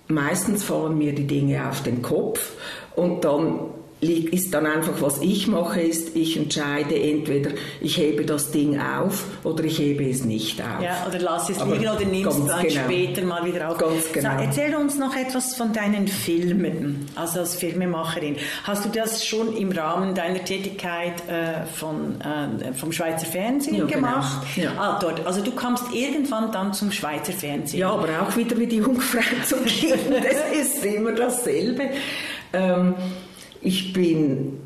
Meistens 0.08 0.62
fallen 0.62 0.98
mir 0.98 1.14
die 1.14 1.26
Dinge 1.26 1.68
auf 1.68 1.82
den 1.82 2.02
Kopf 2.02 2.52
und 2.94 3.24
dann 3.24 3.58
ist 4.00 4.52
dann 4.52 4.66
einfach, 4.66 5.00
was 5.00 5.22
ich 5.22 5.46
mache, 5.48 5.80
ist, 5.80 6.14
ich 6.14 6.36
entscheide 6.36 6.94
entweder, 7.00 7.52
ich 7.80 7.96
hebe 7.96 8.26
das 8.26 8.50
Ding 8.50 8.78
auf 8.78 9.24
oder 9.42 9.64
ich 9.64 9.78
hebe 9.78 10.08
es 10.08 10.22
nicht 10.24 10.60
auf. 10.60 10.82
Ja, 10.82 11.06
oder 11.08 11.18
lass 11.18 11.48
es 11.48 11.64
liegen 11.64 11.88
oder 11.88 12.04
nimmst 12.04 12.38
es 12.38 12.46
dann 12.46 12.66
genau. 12.66 12.80
später 12.84 13.24
mal 13.24 13.44
wieder 13.46 13.70
auf. 13.70 13.78
Ganz 13.78 14.12
genau. 14.12 14.36
So, 14.36 14.44
erzähl 14.44 14.76
uns 14.76 14.98
noch 14.98 15.16
etwas 15.16 15.56
von 15.56 15.72
deinen 15.72 16.08
Filmen, 16.08 17.08
also 17.14 17.40
als 17.40 17.54
Filmemacherin. 17.54 18.36
Hast 18.64 18.84
du 18.84 18.90
das 18.90 19.24
schon 19.24 19.56
im 19.56 19.72
Rahmen 19.72 20.14
deiner 20.14 20.44
Tätigkeit 20.44 21.14
äh, 21.28 21.64
von, 21.66 22.20
äh, 22.20 22.74
vom 22.74 22.92
Schweizer 22.92 23.26
Fernsehen 23.26 23.76
ja, 23.76 23.84
genau. 23.86 23.94
gemacht? 23.94 24.46
Genau. 24.54 24.72
Ja. 24.72 24.78
Ah, 24.78 24.98
dort. 25.00 25.26
Also 25.26 25.40
du 25.40 25.52
kamst 25.52 25.84
irgendwann 25.94 26.52
dann 26.52 26.74
zum 26.74 26.92
Schweizer 26.92 27.32
Fernsehen. 27.32 27.80
Ja, 27.80 27.92
aber 27.92 28.08
auch 28.20 28.36
wieder 28.36 28.58
wie 28.58 28.66
die 28.66 28.76
Jungfrau 28.76 29.20
zum 29.46 29.64
Kind. 29.64 30.00
das 30.10 30.60
ist 30.60 30.84
immer 30.84 31.12
dasselbe. 31.12 31.88
Ähm, 32.52 32.94
ich 33.62 33.92
bin 33.92 34.58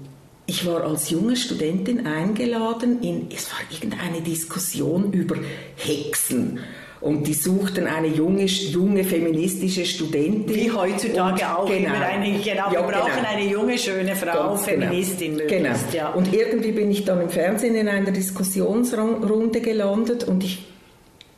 ich 0.50 0.66
war 0.66 0.82
als 0.82 1.10
junge 1.10 1.36
Studentin 1.36 2.08
eingeladen 2.08 3.00
in, 3.02 3.28
es 3.32 3.52
war 3.52 3.60
irgendeine 3.70 4.20
Diskussion 4.20 5.12
über 5.12 5.36
Hexen. 5.76 6.58
Und 7.00 7.26
die 7.26 7.34
suchten 7.34 7.86
eine 7.86 8.08
junge, 8.08 8.44
junge 8.44 9.04
feministische 9.04 9.86
Studentin. 9.86 10.54
Wie 10.54 10.70
heutzutage 10.70 11.34
und, 11.34 11.44
auch. 11.44 11.66
Genau, 11.66 11.92
eine, 11.94 12.38
genau, 12.40 12.44
ja, 12.44 12.72
wir 12.72 12.82
brauchen 12.82 13.12
genau. 13.16 13.28
eine 13.28 13.48
junge, 13.48 13.78
schöne 13.78 14.16
Frau, 14.16 14.48
Ganz 14.48 14.66
genau. 14.66 14.86
Feministin. 14.86 15.38
Genau. 15.38 15.52
Möglichst, 15.52 15.94
ja. 15.94 16.08
Und 16.10 16.34
irgendwie 16.34 16.72
bin 16.72 16.90
ich 16.90 17.04
dann 17.04 17.22
im 17.22 17.30
Fernsehen 17.30 17.76
in 17.76 17.88
einer 17.88 18.10
Diskussionsrunde 18.10 19.60
gelandet 19.60 20.24
und 20.24 20.44
ich 20.44 20.66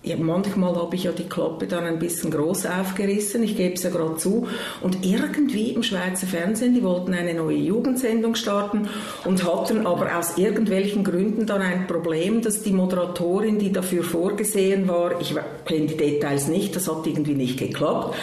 ja, 0.05 0.17
manchmal 0.17 0.75
habe 0.75 0.97
ich 0.97 1.05
ja 1.05 1.13
die 1.13 1.29
Klappe 1.29 1.67
dann 1.69 1.85
ein 1.85 1.99
bisschen 2.01 2.31
groß 2.31 2.67
aufgerissen, 2.67 3.43
ich 3.45 3.57
gebe 3.57 3.75
es 3.75 3.85
ja 3.85 3.91
gerade 3.91 4.17
zu. 4.17 4.49
Und 4.81 5.05
irgendwie 5.05 5.71
im 5.71 5.83
Schweizer 5.85 6.27
Fernsehen, 6.27 6.75
die 6.75 6.83
wollten 6.83 7.15
eine 7.15 7.35
neue 7.35 7.59
Jugendsendung 7.59 8.35
starten 8.35 8.89
und 9.25 9.45
hatten 9.45 9.87
aber 9.87 10.19
aus 10.19 10.37
irgendwelchen 10.39 11.05
Gründen 11.05 11.47
dann 11.47 11.63
ein 11.63 11.87
Problem, 11.87 12.43
dass 12.43 12.63
die 12.63 12.73
Moderatorin, 12.73 13.59
die 13.61 13.73
dafür 13.73 14.03
vorgesehen 14.03 14.89
war, 14.89 15.21
ich 15.21 15.35
kenne 15.65 15.87
die 15.87 15.97
Details 15.97 16.49
nicht, 16.49 16.75
das 16.75 16.89
hat 16.89 17.07
irgendwie 17.07 17.35
nicht 17.35 17.59
geklappt 17.59 18.17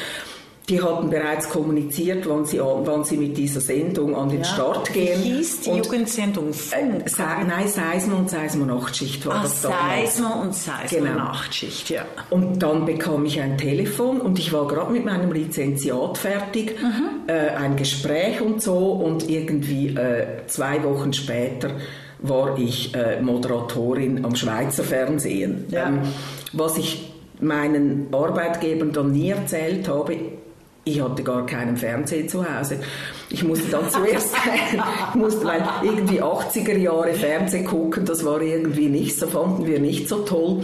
die 0.69 0.81
hatten 0.81 1.09
bereits 1.09 1.49
kommuniziert, 1.49 2.29
wann 2.29 2.45
sie, 2.45 2.59
wann 2.59 3.03
sie 3.03 3.17
mit 3.17 3.35
dieser 3.35 3.59
Sendung 3.59 4.15
an 4.15 4.29
den 4.29 4.39
ja. 4.39 4.45
Start 4.45 4.93
gehen. 4.93 5.23
Wie 5.23 5.37
hieß 5.37 5.61
die 5.61 5.69
und, 5.71 5.85
Jugendsendung? 5.85 6.49
Äh, 6.49 6.53
Se, 6.53 7.23
nein, 7.47 7.67
Seismo 7.67 8.17
und 8.17 8.29
Seismo 8.29 8.65
Nachtschicht 8.65 9.25
war 9.25 9.37
ah, 9.37 9.41
das 9.43 9.61
damals. 9.61 10.17
Seismo 10.17 10.41
und 10.41 10.55
Seismo 10.55 10.99
genau. 10.99 11.15
Nachtschicht, 11.15 11.89
ja. 11.89 12.05
Und 12.29 12.59
dann 12.59 12.85
bekam 12.85 13.25
ich 13.25 13.41
ein 13.41 13.57
Telefon 13.57 14.21
und 14.21 14.37
ich 14.37 14.53
war 14.53 14.67
gerade 14.67 14.91
mit 14.91 15.05
meinem 15.05 15.31
Lizenziat 15.31 16.17
fertig, 16.17 16.81
mhm. 16.81 17.27
äh, 17.27 17.49
ein 17.49 17.75
Gespräch 17.75 18.39
und 18.41 18.61
so 18.61 18.77
und 18.91 19.27
irgendwie 19.27 19.87
äh, 19.87 20.45
zwei 20.47 20.83
Wochen 20.83 21.13
später 21.13 21.71
war 22.19 22.57
ich 22.59 22.93
äh, 22.93 23.21
Moderatorin 23.21 24.23
am 24.23 24.35
Schweizer 24.35 24.83
Fernsehen. 24.83 25.65
Ja. 25.69 25.87
Ähm, 25.87 26.01
was 26.53 26.77
ich 26.77 27.13
meinen 27.39 28.07
Arbeitgebern 28.11 28.91
dann 28.91 29.11
nie 29.13 29.29
erzählt 29.29 29.87
habe, 29.87 30.17
ich 30.89 31.01
hatte 31.01 31.23
gar 31.23 31.45
keinen 31.45 31.77
Fernseher 31.77 32.27
zu 32.27 32.43
Hause. 32.43 32.79
Ich 33.29 33.43
musste 33.43 33.69
dann 33.69 33.89
zuerst, 33.89 34.35
ich 35.13 35.15
musste, 35.15 35.45
weil 35.45 35.63
irgendwie 35.83 36.21
80er 36.21 36.77
Jahre 36.77 37.13
Fernsehen 37.13 37.65
gucken, 37.65 38.05
das 38.05 38.25
war 38.25 38.41
irgendwie 38.41 38.89
nicht 38.89 39.17
so, 39.17 39.27
fanden 39.27 39.65
wir 39.65 39.79
nicht 39.79 40.07
so 40.07 40.19
toll. 40.19 40.61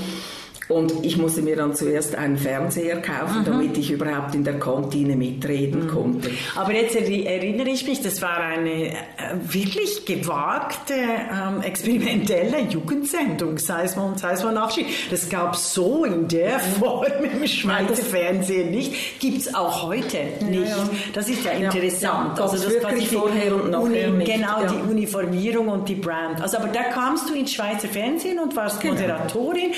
Und 0.68 1.06
ich 1.06 1.18
musste 1.18 1.42
mir 1.42 1.56
dann 1.56 1.76
zuerst 1.76 2.16
einen 2.16 2.38
Fernseher 2.38 3.02
kaufen, 3.02 3.42
mhm. 3.42 3.46
damit 3.46 3.78
ich 3.78 3.92
überhaupt 3.92 4.34
in 4.34 4.44
der 4.44 4.60
Kantine 4.60 5.16
mitreden 5.16 5.86
mhm. 5.86 5.90
konnte. 5.90 6.32
Aber 6.56 6.74
jetzt 6.74 6.96
erinnere 6.96 7.70
ich 7.70 7.88
mich, 7.88 8.02
das 8.02 8.22
war 8.22 8.40
eine 8.40 8.90
äh, 8.90 8.94
wirklich 9.42 10.06
gewagte, 10.06 10.94
ähm, 10.94 11.62
experimentelle 11.62 12.62
Jugendsendung, 12.70 13.58
sei 13.58 13.84
es 13.84 13.96
mal, 13.96 14.18
sei 14.18 14.32
es 14.34 14.44
mal 14.44 14.54
Nachschied. 14.54 14.88
Das 15.12 15.30
gab 15.30 15.56
so 15.56 16.06
in 16.06 16.28
der. 16.28 16.60
Form 16.60 17.06
im 17.24 17.48
Schweizer 17.48 18.04
Fernsehen 18.04 18.72
nicht, 18.72 19.20
gibt 19.20 19.40
es 19.40 19.54
auch 19.54 19.84
heute 19.84 20.18
nicht. 20.50 20.70
Ja, 20.70 20.78
ja. 20.78 20.90
Das 21.14 21.30
ist 21.30 21.44
ja 21.46 21.52
interessant. 21.52 22.38
Ja, 22.38 22.44
also 22.44 22.58
das 22.58 22.70
wirklich 22.70 23.10
vorher 23.10 23.56
und 23.56 23.72
nachher 23.72 24.10
Uni, 24.10 24.24
Genau, 24.26 24.66
die 24.66 24.92
Uniformierung 24.92 25.68
und 25.68 25.88
die 25.88 25.96
Brand. 25.96 26.42
Also 26.42 26.58
aber 26.58 26.70
da 26.70 26.84
kamst 26.84 27.30
du 27.30 27.34
ins 27.34 27.54
Schweizer 27.54 27.88
Fernsehen 27.88 28.40
und 28.40 28.56
warst 28.56 28.82
genau. 28.82 28.94
Moderatorin. 28.94 29.72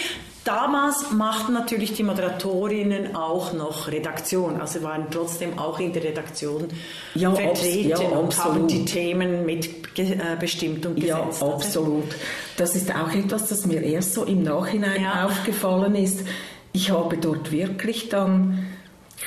Damals 0.47 1.11
machten 1.11 1.51
natürlich 1.51 1.91
die 1.91 2.03
Moderatorinnen 2.03 3.17
auch 3.17 3.51
noch 3.51 3.89
Redaktion, 3.89 4.61
also 4.61 4.81
waren 4.81 5.07
trotzdem 5.11 5.59
auch 5.59 5.77
in 5.77 5.91
der 5.91 6.05
Redaktion 6.05 6.69
ja, 7.15 7.33
vertreten 7.33 7.89
ja, 7.89 8.17
und 8.17 8.41
haben 8.41 8.65
die 8.65 8.85
Themen 8.85 9.45
mitbestimmt 9.45 10.85
äh, 10.85 10.87
und 10.87 10.95
gesetzt. 10.95 11.41
Ja, 11.41 11.47
absolut. 11.47 12.15
Das 12.55 12.77
ist 12.77 12.95
auch 12.95 13.13
etwas, 13.13 13.49
das 13.49 13.65
mir 13.65 13.81
erst 13.83 14.13
so 14.13 14.23
im 14.23 14.43
Nachhinein 14.43 15.03
ja. 15.03 15.25
aufgefallen 15.25 15.95
ist. 15.95 16.25
Ich 16.71 16.91
habe 16.91 17.17
dort 17.17 17.51
wirklich 17.51 18.07
dann 18.07 18.67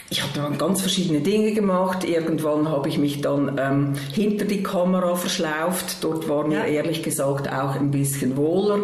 ich 0.08 0.22
habe 0.22 0.32
dann 0.34 0.56
ganz 0.56 0.80
verschiedene 0.80 1.20
Dinge 1.20 1.52
gemacht. 1.52 2.02
Irgendwann 2.04 2.68
habe 2.68 2.88
ich 2.88 2.96
mich 2.96 3.20
dann 3.20 3.58
ähm, 3.58 3.92
hinter 4.12 4.46
die 4.46 4.62
Kamera 4.62 5.16
verschlauft. 5.16 5.98
Dort 6.00 6.30
war 6.30 6.46
mir 6.46 6.60
ja. 6.60 6.64
ehrlich 6.64 7.02
gesagt 7.02 7.52
auch 7.52 7.74
ein 7.74 7.90
bisschen 7.90 8.38
wohler 8.38 8.78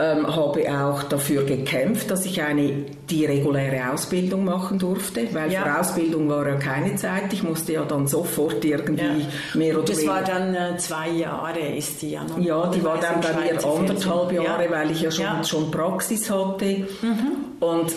ähm, 0.00 0.34
habe 0.34 0.62
auch 0.70 1.02
dafür 1.02 1.44
gekämpft, 1.44 2.10
dass 2.10 2.24
ich 2.24 2.40
eine, 2.40 2.84
die 3.10 3.26
reguläre 3.26 3.92
Ausbildung 3.92 4.44
machen 4.44 4.78
durfte, 4.78 5.26
weil 5.32 5.52
ja. 5.52 5.62
für 5.62 5.80
Ausbildung 5.80 6.28
war 6.28 6.46
ja 6.46 6.54
keine 6.54 6.94
Zeit. 6.94 7.32
Ich 7.32 7.42
musste 7.42 7.72
ja 7.72 7.84
dann 7.84 8.06
sofort 8.06 8.64
irgendwie 8.64 9.04
ja. 9.04 9.26
mehr 9.54 9.76
oder 9.76 9.86
Das 9.86 10.06
war 10.06 10.22
dann 10.22 10.54
äh, 10.54 10.76
zwei 10.76 11.08
Jahre, 11.10 11.58
ist 11.58 12.00
die 12.02 12.12
ja 12.12 12.22
noch. 12.22 12.38
Ja, 12.38 12.68
die 12.68 12.84
war 12.84 12.98
dann 12.98 13.20
bei 13.20 13.32
mir 13.32 13.64
anderthalb 13.64 14.32
Jahre, 14.32 14.64
ja. 14.64 14.70
weil 14.70 14.90
ich 14.92 15.02
ja 15.02 15.10
schon, 15.10 15.44
schon 15.44 15.70
Praxis 15.70 16.30
hatte. 16.30 16.86
Mhm. 17.02 17.58
Und 17.58 17.92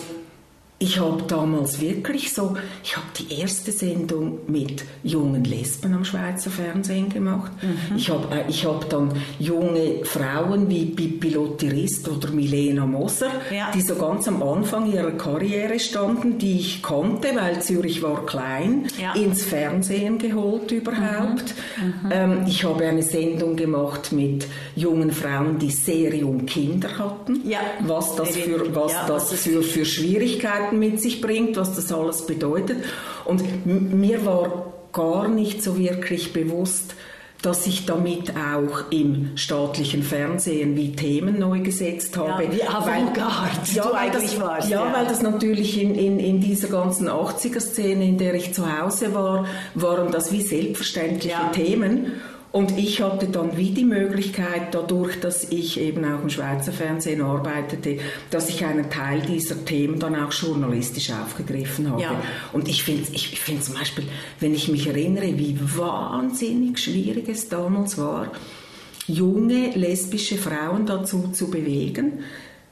ich 0.82 0.98
habe 0.98 1.22
damals 1.28 1.80
wirklich 1.80 2.32
so, 2.32 2.56
ich 2.82 2.96
habe 2.96 3.06
die 3.16 3.40
erste 3.40 3.70
Sendung 3.70 4.40
mit 4.48 4.84
jungen 5.04 5.44
Lesben 5.44 5.94
am 5.94 6.04
Schweizer 6.04 6.50
Fernsehen 6.50 7.08
gemacht. 7.08 7.52
Mhm. 7.62 7.96
Ich 7.96 8.10
habe 8.10 8.34
äh, 8.34 8.44
ich 8.48 8.66
hab 8.66 8.90
dann 8.90 9.12
junge 9.38 10.04
Frauen 10.04 10.68
wie 10.68 10.86
Pippi 10.86 11.30
Lottirist 11.30 12.08
oder 12.08 12.30
Milena 12.30 12.84
Moser, 12.84 13.30
ja. 13.54 13.70
die 13.72 13.80
so 13.80 13.94
ganz 13.94 14.26
am 14.26 14.42
Anfang 14.42 14.92
ihrer 14.92 15.12
Karriere 15.12 15.78
standen, 15.78 16.38
die 16.38 16.58
ich 16.58 16.82
kannte, 16.82 17.28
weil 17.36 17.62
Zürich 17.62 18.02
war 18.02 18.26
klein, 18.26 18.88
ja. 19.00 19.14
ins 19.14 19.44
Fernsehen 19.44 20.18
geholt 20.18 20.72
überhaupt. 20.72 21.54
Mhm. 21.80 21.84
Mhm. 21.84 22.10
Ähm, 22.10 22.44
ich 22.48 22.64
habe 22.64 22.86
eine 22.86 23.04
Sendung 23.04 23.54
gemacht 23.54 24.10
mit 24.10 24.48
jungen 24.74 25.12
Frauen, 25.12 25.60
die 25.60 25.70
sehr 25.70 26.12
jung 26.16 26.44
Kinder 26.44 26.98
hatten. 26.98 27.48
Ja. 27.48 27.60
Was 27.80 28.16
das 28.16 28.36
für, 28.36 28.74
was 28.74 28.94
das 29.06 29.32
für, 29.34 29.62
für 29.62 29.84
Schwierigkeiten 29.84 30.71
Möglichkeiten 30.72 30.78
mit 30.78 31.00
sich 31.00 31.20
bringt, 31.20 31.56
was 31.56 31.74
das 31.74 31.92
alles 31.92 32.26
bedeutet. 32.26 32.84
Und 33.24 33.66
mir 33.66 34.24
war 34.24 34.72
gar 34.92 35.28
nicht 35.28 35.62
so 35.62 35.78
wirklich 35.78 36.32
bewusst, 36.32 36.94
dass 37.40 37.66
ich 37.66 37.86
damit 37.86 38.34
auch 38.36 38.90
im 38.90 39.36
staatlichen 39.36 40.04
Fernsehen 40.04 40.76
wie 40.76 40.94
Themen 40.94 41.40
neu 41.40 41.58
gesetzt 41.58 42.16
habe. 42.16 42.44
Ja, 42.44 42.52
wie 42.52 42.62
Avantgarde 42.62 43.50
ja, 43.74 43.82
du 43.82 43.92
eigentlich 43.94 44.34
das, 44.34 44.40
warst. 44.40 44.68
Ja, 44.68 44.86
ja, 44.86 44.94
weil 44.94 45.06
das 45.06 45.22
natürlich 45.22 45.80
in, 45.82 45.96
in, 45.96 46.20
in 46.20 46.40
dieser 46.40 46.68
ganzen 46.68 47.08
80er-Szene, 47.08 48.04
in 48.06 48.18
der 48.18 48.34
ich 48.34 48.54
zu 48.54 48.80
Hause 48.80 49.12
war, 49.12 49.46
waren 49.74 50.12
das 50.12 50.30
wie 50.30 50.40
selbstverständliche 50.40 51.30
ja. 51.30 51.48
Themen. 51.48 52.12
Und 52.52 52.76
ich 52.76 53.00
hatte 53.00 53.28
dann 53.28 53.56
wie 53.56 53.70
die 53.70 53.84
Möglichkeit, 53.84 54.74
dadurch, 54.74 55.18
dass 55.18 55.44
ich 55.50 55.80
eben 55.80 56.04
auch 56.04 56.22
im 56.22 56.28
Schweizer 56.28 56.70
Fernsehen 56.70 57.22
arbeitete, 57.22 57.96
dass 58.30 58.50
ich 58.50 58.62
einen 58.66 58.90
Teil 58.90 59.22
dieser 59.22 59.64
Themen 59.64 59.98
dann 59.98 60.14
auch 60.14 60.32
journalistisch 60.32 61.10
aufgegriffen 61.10 61.90
habe. 61.90 62.02
Ja. 62.02 62.22
Und 62.52 62.68
ich 62.68 62.82
finde 62.82 63.04
ich 63.10 63.40
find 63.40 63.64
zum 63.64 63.74
Beispiel, 63.74 64.04
wenn 64.38 64.54
ich 64.54 64.68
mich 64.68 64.86
erinnere, 64.86 65.38
wie 65.38 65.58
wahnsinnig 65.76 66.78
schwierig 66.78 67.26
es 67.30 67.48
damals 67.48 67.96
war, 67.96 68.30
junge 69.06 69.70
lesbische 69.70 70.36
Frauen 70.36 70.84
dazu 70.84 71.28
zu 71.32 71.50
bewegen, 71.50 72.20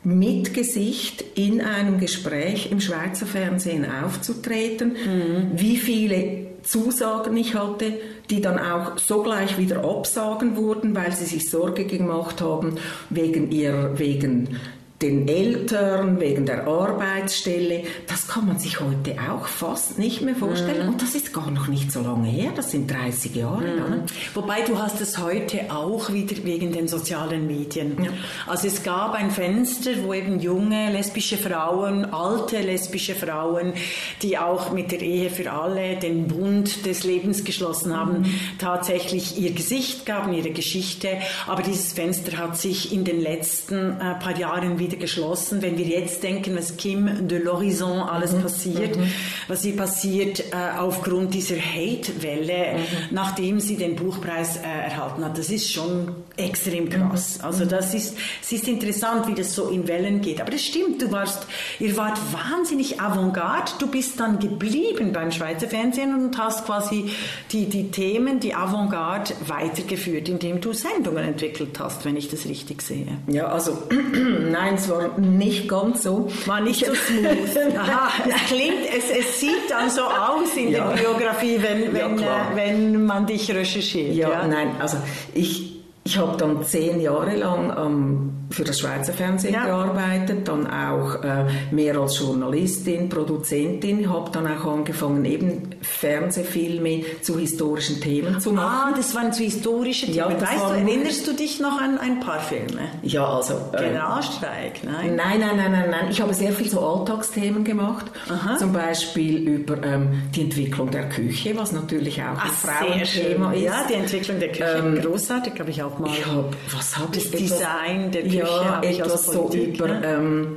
mit 0.03 0.53
Gesicht 0.53 1.25
in 1.35 1.63
einem 1.63 1.99
Gespräch 1.99 2.71
im 2.71 2.81
Schweizer 2.81 3.27
Fernsehen 3.27 3.87
aufzutreten, 3.91 4.93
mhm. 4.93 5.51
wie 5.55 5.77
viele 5.77 6.50
Zusagen 6.63 7.37
ich 7.37 7.55
hatte, 7.55 7.95
die 8.31 8.41
dann 8.41 8.59
auch 8.59 8.99
sogleich 8.99 9.59
wieder 9.59 9.85
absagen 9.85 10.57
wurden, 10.57 10.95
weil 10.95 11.13
sie 11.13 11.25
sich 11.25 11.51
Sorge 11.51 11.85
gemacht 11.85 12.41
haben 12.41 12.77
wegen 13.09 13.51
ihr, 13.51 13.99
wegen 13.99 14.59
den 15.03 15.27
Eltern, 15.29 16.21
wegen 16.21 16.45
der 16.45 16.67
Arbeitsstelle. 16.67 17.85
Das 18.07 18.29
kann 18.29 18.47
man 18.47 18.59
sich 18.59 18.81
heute 18.81 19.17
auch 19.31 19.47
fast 19.47 19.99
nicht 19.99 20.21
mehr 20.21 20.35
vorstellen. 20.35 20.87
Mhm. 20.87 20.93
Und 20.93 21.03
das 21.03 21.15
ist 21.15 21.33
gar 21.33 21.51
noch 21.51 21.69
nicht 21.69 21.91
so 21.91 22.03
lange 22.03 22.29
her, 22.29 22.53
das 22.55 22.71
sind 22.71 22.91
30 22.91 23.35
Jahre. 23.35 23.65
Mhm. 23.65 24.03
Wobei 24.35 24.61
du 24.61 24.79
hast 24.79 25.01
es 25.01 25.19
heute 25.19 25.73
auch 25.73 26.13
wieder 26.13 26.37
wegen 26.45 26.73
den 26.73 26.87
sozialen 26.87 27.47
Medien. 27.47 27.97
Ja. 28.03 28.11
Also 28.47 28.67
es 28.67 28.83
gab 28.83 29.15
ein 29.15 29.31
Fenster, 29.31 29.93
wo 30.03 30.13
eben 30.13 30.39
junge 30.39 30.93
lesbische 30.93 31.39
Frauen, 31.39 32.05
alte 32.05 32.61
lesbische 32.61 33.15
Frauen, 33.15 33.73
die 34.21 34.37
auch 34.37 34.71
mit 34.71 34.93
der 34.93 35.01
Ehe 35.01 35.31
für 35.31 35.51
alle 35.51 35.97
den 35.97 36.29
Bund 36.29 36.85
des 36.85 37.05
Lebens 37.05 37.45
geschlossen 37.45 37.97
haben, 37.97 38.21
mhm. 38.21 38.35
tatsächlich 38.59 39.39
ihr 39.41 39.53
Gesicht 39.53 40.05
gaben, 40.05 40.35
ihre 40.35 40.51
Geschichte. 40.51 41.09
Aber 41.47 41.63
dieses 41.63 41.95
Fenster 41.95 42.37
hat 42.37 42.59
sich 42.59 42.93
in 42.93 43.05
den 43.05 43.21
letzten 43.21 43.99
äh, 43.99 44.15
paar 44.17 44.37
Jahren 44.39 44.79
wieder 44.79 44.90
wieder 44.91 45.01
geschlossen. 45.01 45.63
Wenn 45.63 45.79
wir 45.79 45.87
jetzt 45.87 46.23
denken, 46.23 46.57
was 46.57 46.77
Kim 46.77 47.29
de 47.29 47.39
l'Horizon 47.39 48.01
alles 48.03 48.33
mhm. 48.33 48.43
passiert, 48.43 48.97
mhm. 48.97 49.13
was 49.49 49.65
ihr 49.65 49.77
passiert 49.77 50.41
äh, 50.53 50.79
aufgrund 50.79 51.35
dieser 51.35 51.57
Hate-Welle, 51.57 52.79
mhm. 52.79 52.87
nachdem 53.11 53.61
sie 53.61 53.77
den 53.77 53.97
Buchpreis 53.97 54.57
äh, 54.57 54.61
erhalten 54.63 55.25
hat, 55.25 55.39
das 55.39 55.51
ist 55.51 55.73
schon 55.73 56.15
extrem 56.37 56.89
krass. 56.89 57.39
Mhm. 57.39 57.45
Also 57.45 57.65
das 57.65 57.95
ist, 57.95 58.17
es 58.43 58.53
ist 58.53 58.69
interessant, 58.69 59.27
wie 59.29 59.35
das 59.35 59.55
so 59.55 59.69
in 59.69 59.87
Wellen 59.87 60.21
geht. 60.21 60.41
Aber 60.41 60.53
es 60.53 60.65
stimmt, 60.65 61.03
du 61.03 61.11
warst, 61.13 61.47
ihr 61.79 61.97
wart 61.97 62.19
wahnsinnig 62.33 63.01
avantgarde. 63.01 63.73
Du 63.79 63.87
bist 63.87 64.19
dann 64.21 64.39
geblieben 64.39 65.13
beim 65.13 65.31
Schweizer 65.31 65.69
Fernsehen 65.69 66.15
und 66.15 66.37
hast 66.39 66.67
quasi 66.67 67.11
die, 67.53 67.67
die 67.67 67.91
Themen, 67.91 68.41
die 68.41 68.55
Avantgarde 68.55 69.35
weitergeführt, 69.47 70.29
indem 70.29 70.61
du 70.61 70.73
Sendungen 70.73 71.25
entwickelt 71.25 71.79
hast, 71.79 72.05
wenn 72.05 72.17
ich 72.17 72.29
das 72.29 72.47
richtig 72.47 72.83
sehe. 72.83 73.07
Ja, 73.27 73.47
also 73.47 73.79
nein, 74.51 74.79
es 74.81 74.89
war 74.89 75.19
nicht 75.19 75.69
ganz 75.69 76.03
so. 76.03 76.29
War 76.47 76.61
nicht 76.61 76.85
so 76.85 76.95
smooth. 76.95 77.75
Aha, 77.77 78.11
es 78.29 78.47
klingt, 78.49 78.87
es, 78.97 79.11
es 79.11 79.41
sieht 79.41 79.71
dann 79.71 79.91
so 79.91 80.03
aus 80.03 80.57
in 80.57 80.71
ja. 80.71 80.89
der 80.89 81.03
Biografie, 81.03 81.59
wenn, 81.63 81.93
wenn, 81.93 82.19
ja, 82.19 82.51
äh, 82.53 82.57
wenn 82.57 83.05
man 83.05 83.27
dich 83.27 83.51
recherchiert. 83.53 84.15
Ja, 84.15 84.31
ja, 84.31 84.47
nein, 84.47 84.77
also 84.81 84.97
ich, 85.35 85.80
ich 86.03 86.17
habe 86.17 86.37
dann 86.39 86.65
zehn 86.65 87.01
Jahre 87.01 87.37
lang 87.37 87.73
ähm, 87.79 88.31
für 88.51 88.65
das 88.65 88.81
Schweizer 88.81 89.13
Fernsehen 89.13 89.53
ja. 89.53 89.67
gearbeitet, 89.67 90.49
dann 90.49 90.67
auch 90.67 91.23
äh, 91.23 91.45
mehr 91.71 91.97
als 91.99 92.19
Journalistin, 92.19 93.09
Produzentin, 93.09 94.11
habe 94.11 94.31
dann 94.33 94.47
auch 94.47 94.65
angefangen, 94.65 95.25
eben 95.25 95.71
Fernsehfilme 95.83 97.05
zu 97.21 97.39
historischen 97.39 98.01
Themen 98.01 98.41
zu 98.41 98.53
machen. 98.53 98.93
Ah, 98.93 98.95
das 98.97 99.15
waren 99.15 99.33
zu 99.33 99.43
historische 99.43 100.07
Themen. 100.07 100.19
Ja, 100.19 100.29
weißt 100.31 100.71
du, 100.71 100.73
erinnerst 100.73 101.27
du 101.27 101.33
dich 101.35 101.61
noch 101.61 101.81
an 101.81 101.99
ein 101.99 102.21
paar 102.21 102.41
Filme? 102.41 102.81
Ja, 103.03 103.27
also... 103.27 103.55
Äh, 103.73 103.85
Generalstreik, 103.85 104.83
nein? 104.83 105.17
Nein, 105.17 105.41
nein, 105.41 105.57
nein, 105.57 105.73
nein, 105.73 105.91
nein. 105.91 106.07
Ich 106.11 106.21
habe 106.21 106.33
sehr 106.33 106.53
viel 106.53 106.69
so 106.69 106.81
Alltagsthemen 106.81 107.63
gemacht. 107.63 108.07
Aha. 108.29 108.57
Zum 108.57 108.73
Beispiel 108.73 109.37
über 109.37 109.83
ähm, 109.85 110.23
die 110.35 110.41
Entwicklung 110.41 110.91
der 110.91 111.09
Küche, 111.11 111.57
was 111.57 111.73
natürlich 111.73 112.21
auch 112.23 112.37
Ach, 112.37 112.47
ein 112.47 112.51
Frauenthema 112.51 113.53
ist. 113.53 113.63
Ja, 113.63 113.87
die 113.89 113.95
Entwicklung 113.95 114.41
der 114.41 114.49
Küche. 114.49 114.83
Ähm, 114.83 115.01
großartig, 115.01 115.61
habe 115.61 115.71
ich 115.71 115.83
auch 115.83 115.90
mal. 115.99 116.11
Ich 116.11 116.27
hab, 116.27 116.55
was 116.73 116.99
habe 116.99 117.17
ich? 117.17 117.31
Das 117.31 117.41
Design 117.41 118.11
der 118.11 118.23
Küche 118.23 118.39
ja, 118.39 118.81
etwas 118.83 119.27
so 119.27 119.51
über, 119.53 119.89
ne? 119.89 120.03
ähm, 120.05 120.57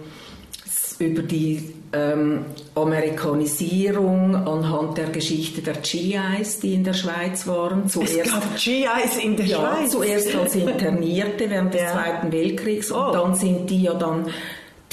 über 0.99 1.21
die 1.23 1.73
ähm, 1.93 2.45
Amerikanisierung 2.75 4.35
anhand 4.35 4.97
der 4.97 5.09
Geschichte 5.09 5.61
der 5.61 5.75
GIs, 5.75 6.59
die 6.59 6.73
in 6.73 6.83
der 6.83 6.93
Schweiz 6.93 7.45
waren. 7.47 7.87
Zuerst, 7.87 8.17
es 8.17 8.31
gab 8.31 8.55
GIs 8.55 9.17
in 9.21 9.37
der 9.37 9.45
ja, 9.45 9.57
Schweiz? 9.57 9.91
zuerst 9.91 10.35
als 10.35 10.55
Internierte 10.55 11.49
während 11.49 11.73
des 11.73 11.81
ja. 11.81 11.93
Zweiten 11.93 12.31
Weltkriegs 12.31 12.91
und 12.91 13.01
oh. 13.01 13.11
dann 13.11 13.35
sind 13.35 13.69
die 13.69 13.83
ja 13.83 13.93
dann 13.93 14.27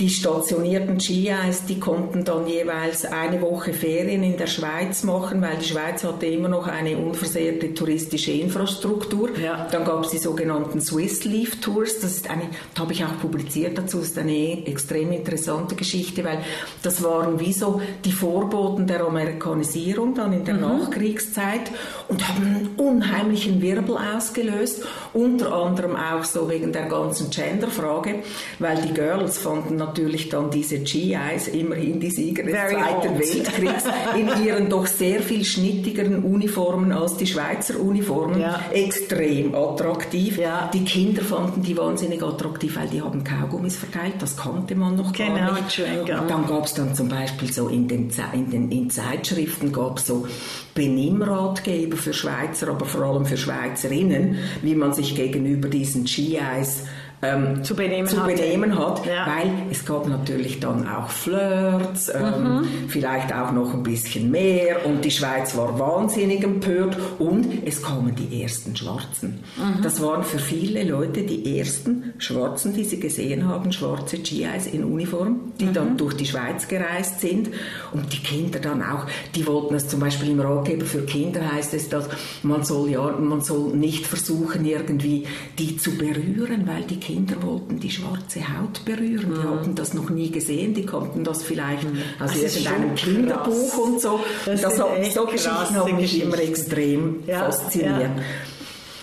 die 0.00 0.08
stationierten 0.08 0.96
GIs, 0.96 1.66
die 1.68 1.78
konnten 1.78 2.24
dann 2.24 2.46
jeweils 2.46 3.04
eine 3.04 3.42
Woche 3.42 3.74
Ferien 3.74 4.22
in 4.22 4.38
der 4.38 4.46
Schweiz 4.46 5.04
machen, 5.04 5.42
weil 5.42 5.58
die 5.58 5.66
Schweiz 5.66 6.02
hatte 6.04 6.24
immer 6.24 6.48
noch 6.48 6.66
eine 6.66 6.96
unversehrte 6.96 7.74
touristische 7.74 8.32
Infrastruktur. 8.32 9.36
Ja. 9.38 9.68
Dann 9.70 9.84
gab 9.84 10.04
es 10.04 10.10
die 10.10 10.18
sogenannten 10.18 10.80
Swiss 10.80 11.24
Leaf 11.24 11.60
Tours. 11.60 12.00
Das 12.00 12.12
ist 12.12 12.30
eine, 12.30 12.44
da 12.74 12.82
habe 12.82 12.94
ich 12.94 13.04
auch 13.04 13.18
publiziert 13.20 13.76
dazu, 13.76 13.98
das 13.98 14.08
ist 14.08 14.18
eine 14.18 14.66
extrem 14.66 15.12
interessante 15.12 15.74
Geschichte, 15.74 16.24
weil 16.24 16.38
das 16.82 17.04
waren 17.04 17.38
wie 17.38 17.52
so 17.52 17.82
die 18.06 18.12
Vorboten 18.12 18.86
der 18.86 19.04
Amerikanisierung 19.04 20.14
dann 20.14 20.32
in 20.32 20.46
der 20.46 20.54
mhm. 20.54 20.60
Nachkriegszeit 20.62 21.70
und 22.08 22.26
haben 22.26 22.42
einen 22.42 22.68
unheimlichen 22.78 23.60
Wirbel 23.60 23.98
ausgelöst, 24.16 24.82
unter 25.12 25.52
anderem 25.52 25.94
auch 25.94 26.24
so 26.24 26.48
wegen 26.48 26.72
der 26.72 26.86
ganzen 26.86 27.28
Genderfrage, 27.28 28.20
weil 28.58 28.80
die 28.80 28.94
Girls 28.94 29.36
fanden 29.36 29.76
natürlich 29.76 29.89
dann 30.30 30.50
diese 30.50 30.78
GIs, 30.78 31.48
immerhin 31.48 32.00
die 32.00 32.10
Sieger 32.10 32.42
des 32.42 32.52
Very 32.52 32.74
Zweiten 32.74 33.08
old. 33.08 33.20
Weltkriegs, 33.20 33.84
in 34.16 34.44
ihren 34.44 34.68
doch 34.68 34.86
sehr 34.86 35.20
viel 35.20 35.44
schnittigeren 35.44 36.22
Uniformen 36.22 36.92
als 36.92 37.16
die 37.16 37.26
Schweizer 37.26 37.78
Uniformen, 37.80 38.40
ja. 38.40 38.60
extrem 38.72 39.54
attraktiv. 39.54 40.38
Ja. 40.38 40.70
Die 40.72 40.84
Kinder 40.84 41.22
fanden 41.22 41.62
die 41.62 41.76
wahnsinnig 41.76 42.22
attraktiv, 42.22 42.76
weil 42.76 42.88
die 42.88 43.02
haben 43.02 43.24
Kaugummis 43.24 43.76
verteilt, 43.76 44.14
das 44.20 44.36
kannte 44.36 44.74
man 44.74 44.96
noch 44.96 45.12
genau, 45.12 45.36
gar 45.36 45.54
nicht. 45.54 45.78
Und 45.78 46.30
dann 46.30 46.46
gab 46.46 46.64
es 46.64 46.74
dann 46.74 46.94
zum 46.94 47.08
Beispiel 47.08 47.52
so 47.52 47.68
in 47.68 47.88
den, 47.88 48.10
in 48.32 48.50
den 48.50 48.70
in 48.70 48.90
Zeitschriften 48.90 49.72
gab 49.72 49.98
so 49.98 50.26
Benimmratgeber 50.74 51.96
für 51.96 52.12
Schweizer, 52.12 52.68
aber 52.68 52.86
vor 52.86 53.02
allem 53.02 53.26
für 53.26 53.36
Schweizerinnen, 53.36 54.38
wie 54.62 54.74
man 54.74 54.92
sich 54.92 55.14
gegenüber 55.14 55.68
diesen 55.68 56.04
GIs 56.04 56.84
ähm, 57.22 57.62
zu 57.62 57.76
benehmen, 57.76 58.08
zu 58.08 58.16
benehmen 58.16 58.78
hat, 58.78 59.04
ja. 59.04 59.26
weil 59.26 59.52
es 59.70 59.84
gab 59.84 60.08
natürlich 60.08 60.58
dann 60.58 60.88
auch 60.88 61.10
Flirts, 61.10 62.08
ähm, 62.08 62.60
mhm. 62.60 62.68
vielleicht 62.88 63.34
auch 63.34 63.52
noch 63.52 63.74
ein 63.74 63.82
bisschen 63.82 64.30
mehr 64.30 64.86
und 64.86 65.04
die 65.04 65.10
Schweiz 65.10 65.54
war 65.56 65.78
wahnsinnig 65.78 66.42
empört 66.42 66.96
und 67.18 67.66
es 67.66 67.82
kamen 67.82 68.14
die 68.14 68.42
ersten 68.42 68.74
Schwarzen. 68.74 69.40
Mhm. 69.56 69.82
Das 69.82 70.00
waren 70.00 70.24
für 70.24 70.38
viele 70.38 70.82
Leute 70.84 71.22
die 71.22 71.58
ersten 71.58 72.14
Schwarzen, 72.16 72.72
die 72.72 72.84
sie 72.84 72.98
gesehen 72.98 73.46
haben, 73.46 73.70
schwarze 73.70 74.18
GIs 74.18 74.66
in 74.72 74.84
Uniform, 74.84 75.52
die 75.60 75.66
mhm. 75.66 75.74
dann 75.74 75.96
durch 75.98 76.14
die 76.14 76.26
Schweiz 76.26 76.68
gereist 76.68 77.20
sind 77.20 77.50
und 77.92 78.10
die 78.12 78.22
Kinder 78.22 78.60
dann 78.60 78.82
auch, 78.82 79.06
die 79.34 79.46
wollten 79.46 79.74
es 79.74 79.88
zum 79.88 80.00
Beispiel 80.00 80.30
im 80.30 80.40
Ratgeber 80.40 80.86
für 80.86 81.02
Kinder 81.02 81.52
heißt 81.52 81.74
es, 81.74 81.88
dass 81.88 82.08
man 82.42 82.64
soll 82.64 82.90
ja, 82.90 83.10
man 83.18 83.42
soll 83.42 83.76
nicht 83.76 84.06
versuchen 84.06 84.64
irgendwie 84.64 85.26
die 85.58 85.76
zu 85.76 85.96
berühren, 85.98 86.66
weil 86.66 86.84
die 86.84 86.96
Kinder 86.96 87.09
Kinder 87.10 87.42
wollten 87.42 87.80
die 87.80 87.90
schwarze 87.90 88.40
Haut 88.40 88.84
berühren. 88.84 89.32
Die 89.34 89.46
mhm. 89.46 89.50
hatten 89.50 89.74
das 89.74 89.94
noch 89.94 90.10
nie 90.10 90.30
gesehen. 90.30 90.74
Die 90.74 90.86
konnten 90.86 91.24
das 91.24 91.42
vielleicht 91.42 91.84
mhm. 91.84 92.02
aus 92.20 92.36
irgendeinem 92.36 92.94
Kinderbuch 92.94 93.78
und 93.78 94.00
so. 94.00 94.20
Das, 94.46 94.60
das 94.60 94.78
hat, 94.78 95.04
so 95.12 95.26
Geschichten 95.26 95.74
haben 95.74 95.96
mich 95.96 96.22
immer 96.22 96.38
extrem 96.38 97.24
ja, 97.26 97.40
fasziniert. 97.40 98.00
Ja. 98.00 98.22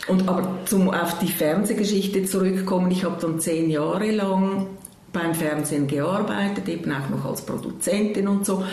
Und 0.07 0.29
aber 0.29 0.47
zum 0.65 0.89
auf 0.89 1.19
die 1.19 1.27
Fernsehgeschichte 1.27 2.23
zurückkommen, 2.23 2.89
ich 2.91 3.03
habe 3.03 3.17
dann 3.19 3.41
zehn 3.41 3.69
Jahre 3.69 4.09
lang 4.11 4.67
beim 5.11 5.35
Fernsehen 5.35 5.87
gearbeitet, 5.87 6.69
eben 6.69 6.91
auch 6.91 7.09
noch 7.09 7.25
als 7.25 7.41
Produzentin 7.41 8.27
und 8.29 8.45
so. 8.45 8.63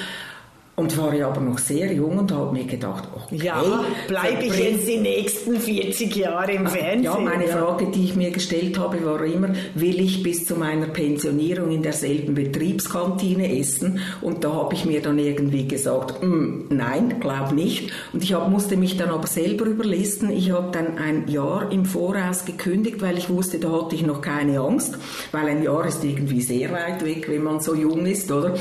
Und 0.77 0.99
war 0.99 1.15
ja 1.15 1.29
aber 1.29 1.41
noch 1.41 1.59
sehr 1.59 1.93
jung 1.93 2.19
und 2.19 2.33
habe 2.33 2.53
mir 2.53 2.65
gedacht, 2.65 3.05
okay, 3.15 3.45
ja, 3.45 3.85
bleibe 4.09 4.43
ich 4.43 4.59
jetzt 4.59 4.89
die 4.89 4.97
nächsten 4.97 5.61
40 5.61 6.17
Jahre 6.17 6.51
im 6.51 6.67
Fernsehen? 6.67 7.05
Ja, 7.05 7.17
meine 7.17 7.47
Frage, 7.47 7.87
die 7.95 8.07
ich 8.07 8.17
mir 8.17 8.33
gestellt 8.33 8.77
habe, 8.77 9.05
war 9.05 9.23
immer, 9.25 9.51
will 9.77 10.01
ich 10.01 10.25
bis 10.25 10.47
zu 10.47 10.57
meiner 10.57 10.87
Pensionierung 10.87 11.71
in 11.71 11.83
derselben 11.83 12.35
Betriebskantine 12.35 13.57
essen? 13.57 14.01
Und 14.21 14.43
da 14.43 14.53
habe 14.53 14.75
ich 14.75 14.85
mir 14.85 15.01
dann 15.01 15.17
irgendwie 15.17 15.69
gesagt, 15.69 16.21
mm, 16.25 16.65
nein, 16.71 17.21
glaub 17.21 17.53
nicht. 17.53 17.93
Und 18.13 18.25
ich 18.25 18.33
hab, 18.33 18.51
musste 18.51 18.77
mich 18.77 18.97
dann 18.97 19.11
aber 19.11 19.29
selber 19.29 19.67
überlisten. 19.67 20.33
Ich 20.33 20.51
habe 20.51 20.73
dann 20.73 20.99
ein 20.99 21.29
Jahr 21.29 21.71
im 21.71 21.85
Voraus 21.85 22.45
gekündigt, 22.47 23.01
weil 23.01 23.17
ich 23.17 23.31
wusste, 23.31 23.61
da 23.61 23.71
hatte 23.71 23.95
ich 23.95 24.05
noch 24.05 24.21
keine 24.21 24.59
Angst, 24.59 24.99
weil 25.31 25.47
ein 25.47 25.63
Jahr 25.63 25.87
ist 25.87 26.03
irgendwie 26.03 26.43
sehr 26.43 26.73
weit 26.73 27.05
weg, 27.05 27.29
wenn 27.29 27.45
man 27.45 27.61
so 27.61 27.77
jung 27.77 28.07
ist, 28.07 28.33
oder? 28.33 28.57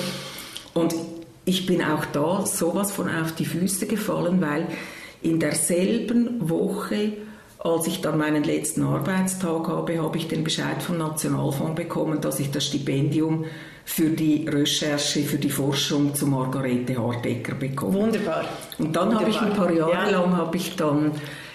Und 0.75 0.93
ich 1.45 1.65
bin 1.65 1.83
auch 1.83 2.05
da 2.05 2.45
sowas 2.45 2.91
von 2.91 3.09
auf 3.09 3.33
die 3.33 3.45
Füße 3.45 3.87
gefallen, 3.87 4.41
weil 4.41 4.67
in 5.21 5.39
derselben 5.39 6.49
Woche, 6.49 7.13
als 7.59 7.87
ich 7.87 8.01
dann 8.01 8.17
meinen 8.17 8.43
letzten 8.43 8.83
Arbeitstag 8.83 9.67
habe, 9.67 10.01
habe 10.01 10.17
ich 10.17 10.27
den 10.27 10.43
Bescheid 10.43 10.81
vom 10.81 10.97
Nationalfonds 10.97 11.75
bekommen, 11.75 12.21
dass 12.21 12.39
ich 12.39 12.51
das 12.51 12.65
Stipendium 12.65 13.45
für 13.85 14.09
die 14.09 14.47
Recherche, 14.47 15.21
für 15.23 15.37
die 15.37 15.49
Forschung 15.49 16.15
zu 16.15 16.27
Margarete 16.27 16.97
Hardecker 16.97 17.55
bekomme. 17.55 17.93
Wunderbar. 17.93 18.45
Und 18.77 18.95
dann 18.95 19.13
habe 19.19 19.29
ich 19.29 19.39
ein 19.39 19.53
paar 19.53 19.71
Jahre 19.71 19.91
ja. 19.91 20.09
lang 20.09 20.37
habe 20.37 20.57
ich 20.57 20.75
dann 20.75 21.11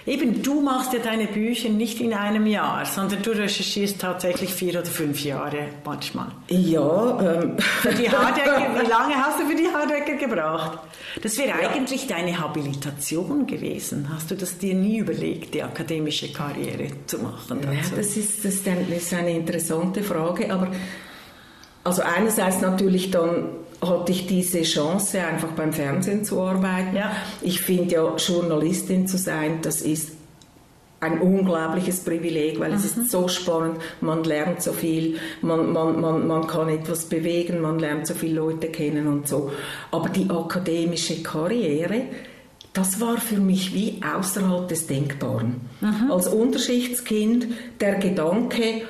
Eben, 0.09 0.41
du 0.41 0.59
machst 0.61 0.91
ja 0.91 0.99
deine 0.99 1.27
Bücher 1.27 1.69
nicht 1.69 2.01
in 2.01 2.15
einem 2.15 2.47
Jahr, 2.47 2.83
sondern 2.83 3.21
du 3.21 3.29
recherchierst 3.29 4.01
tatsächlich 4.01 4.51
vier 4.51 4.79
oder 4.79 4.85
fünf 4.85 5.23
Jahre 5.23 5.67
manchmal. 5.85 6.31
Ja. 6.47 7.19
Ähm. 7.19 7.57
Für 7.59 7.93
die 7.93 8.09
Hardecker, 8.09 8.57
wie 8.81 8.89
lange 8.89 9.13
hast 9.13 9.39
du 9.39 9.45
für 9.45 9.55
die 9.55 9.67
Hardecker 9.67 10.15
gebraucht? 10.15 10.79
Das 11.21 11.37
wäre 11.37 11.49
ja. 11.49 11.69
eigentlich 11.69 12.07
deine 12.07 12.39
Habilitation 12.39 13.45
gewesen. 13.45 14.09
Hast 14.11 14.31
du 14.31 14.35
das 14.35 14.57
dir 14.57 14.73
nie 14.73 14.97
überlegt, 14.97 15.53
die 15.53 15.61
akademische 15.61 16.33
Karriere 16.33 16.87
zu 17.05 17.19
machen? 17.19 17.59
Ja, 17.61 17.95
das 17.95 18.17
ist, 18.17 18.43
das 18.43 18.55
ist 18.55 19.13
eine 19.13 19.31
interessante 19.31 20.01
Frage, 20.01 20.51
aber 20.51 20.69
also 21.89 22.03
einerseits 22.03 22.61
natürlich 22.61 23.09
dann 23.09 23.49
hatte 23.81 24.11
ich 24.11 24.27
diese 24.27 24.61
Chance, 24.61 25.21
einfach 25.21 25.49
beim 25.49 25.73
Fernsehen 25.73 26.23
zu 26.23 26.39
arbeiten. 26.41 26.95
Ja. 26.95 27.11
Ich 27.41 27.61
finde 27.61 27.95
ja, 27.95 28.15
Journalistin 28.15 29.07
zu 29.07 29.17
sein, 29.17 29.59
das 29.63 29.81
ist 29.81 30.11
ein 30.99 31.19
unglaubliches 31.19 32.01
Privileg, 32.01 32.59
weil 32.59 32.71
mhm. 32.71 32.75
es 32.75 32.85
ist 32.85 32.97
mhm. 32.97 33.05
so 33.05 33.27
spannend, 33.27 33.77
man 34.01 34.23
lernt 34.23 34.61
so 34.61 34.71
viel, 34.71 35.17
man, 35.41 35.71
man, 35.71 35.99
man, 35.99 36.27
man 36.27 36.45
kann 36.45 36.69
etwas 36.69 37.05
bewegen, 37.05 37.61
man 37.61 37.79
lernt 37.79 38.05
so 38.05 38.13
viele 38.13 38.35
Leute 38.35 38.67
kennen 38.67 39.07
und 39.07 39.27
so. 39.27 39.51
Aber 39.91 40.09
die 40.09 40.29
akademische 40.29 41.23
Karriere, 41.23 42.03
das 42.73 43.01
war 43.01 43.17
für 43.17 43.37
mich 43.37 43.73
wie 43.73 43.99
außerhalb 44.03 44.67
des 44.67 44.85
Denkbaren. 44.85 45.61
Mhm. 45.81 46.11
Als 46.11 46.27
Unterschichtskind 46.27 47.47
der 47.79 47.95
Gedanke, 47.95 48.83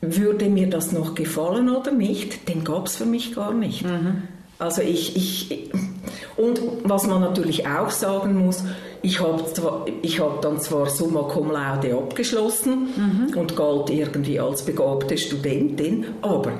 würde 0.00 0.48
mir 0.48 0.68
das 0.68 0.92
noch 0.92 1.14
gefallen 1.14 1.68
oder 1.68 1.92
nicht, 1.92 2.48
den 2.48 2.64
gab 2.64 2.86
es 2.86 2.96
für 2.96 3.06
mich 3.06 3.34
gar 3.34 3.52
nicht. 3.52 3.84
Mhm. 3.84 4.22
Also 4.58 4.82
ich, 4.82 5.16
ich, 5.16 5.70
und 6.36 6.60
was 6.84 7.06
man 7.06 7.20
natürlich 7.20 7.66
auch 7.66 7.90
sagen 7.90 8.44
muss, 8.44 8.62
ich 9.02 9.20
habe 9.20 9.42
hab 9.42 10.42
dann 10.42 10.60
zwar 10.60 10.90
Summa 10.90 11.22
Cum 11.22 11.50
Laude 11.50 11.94
abgeschlossen 11.94 12.88
mhm. 12.94 13.38
und 13.38 13.56
galt 13.56 13.88
irgendwie 13.88 14.38
als 14.38 14.62
begabte 14.62 15.16
Studentin, 15.16 16.04
aber 16.20 16.52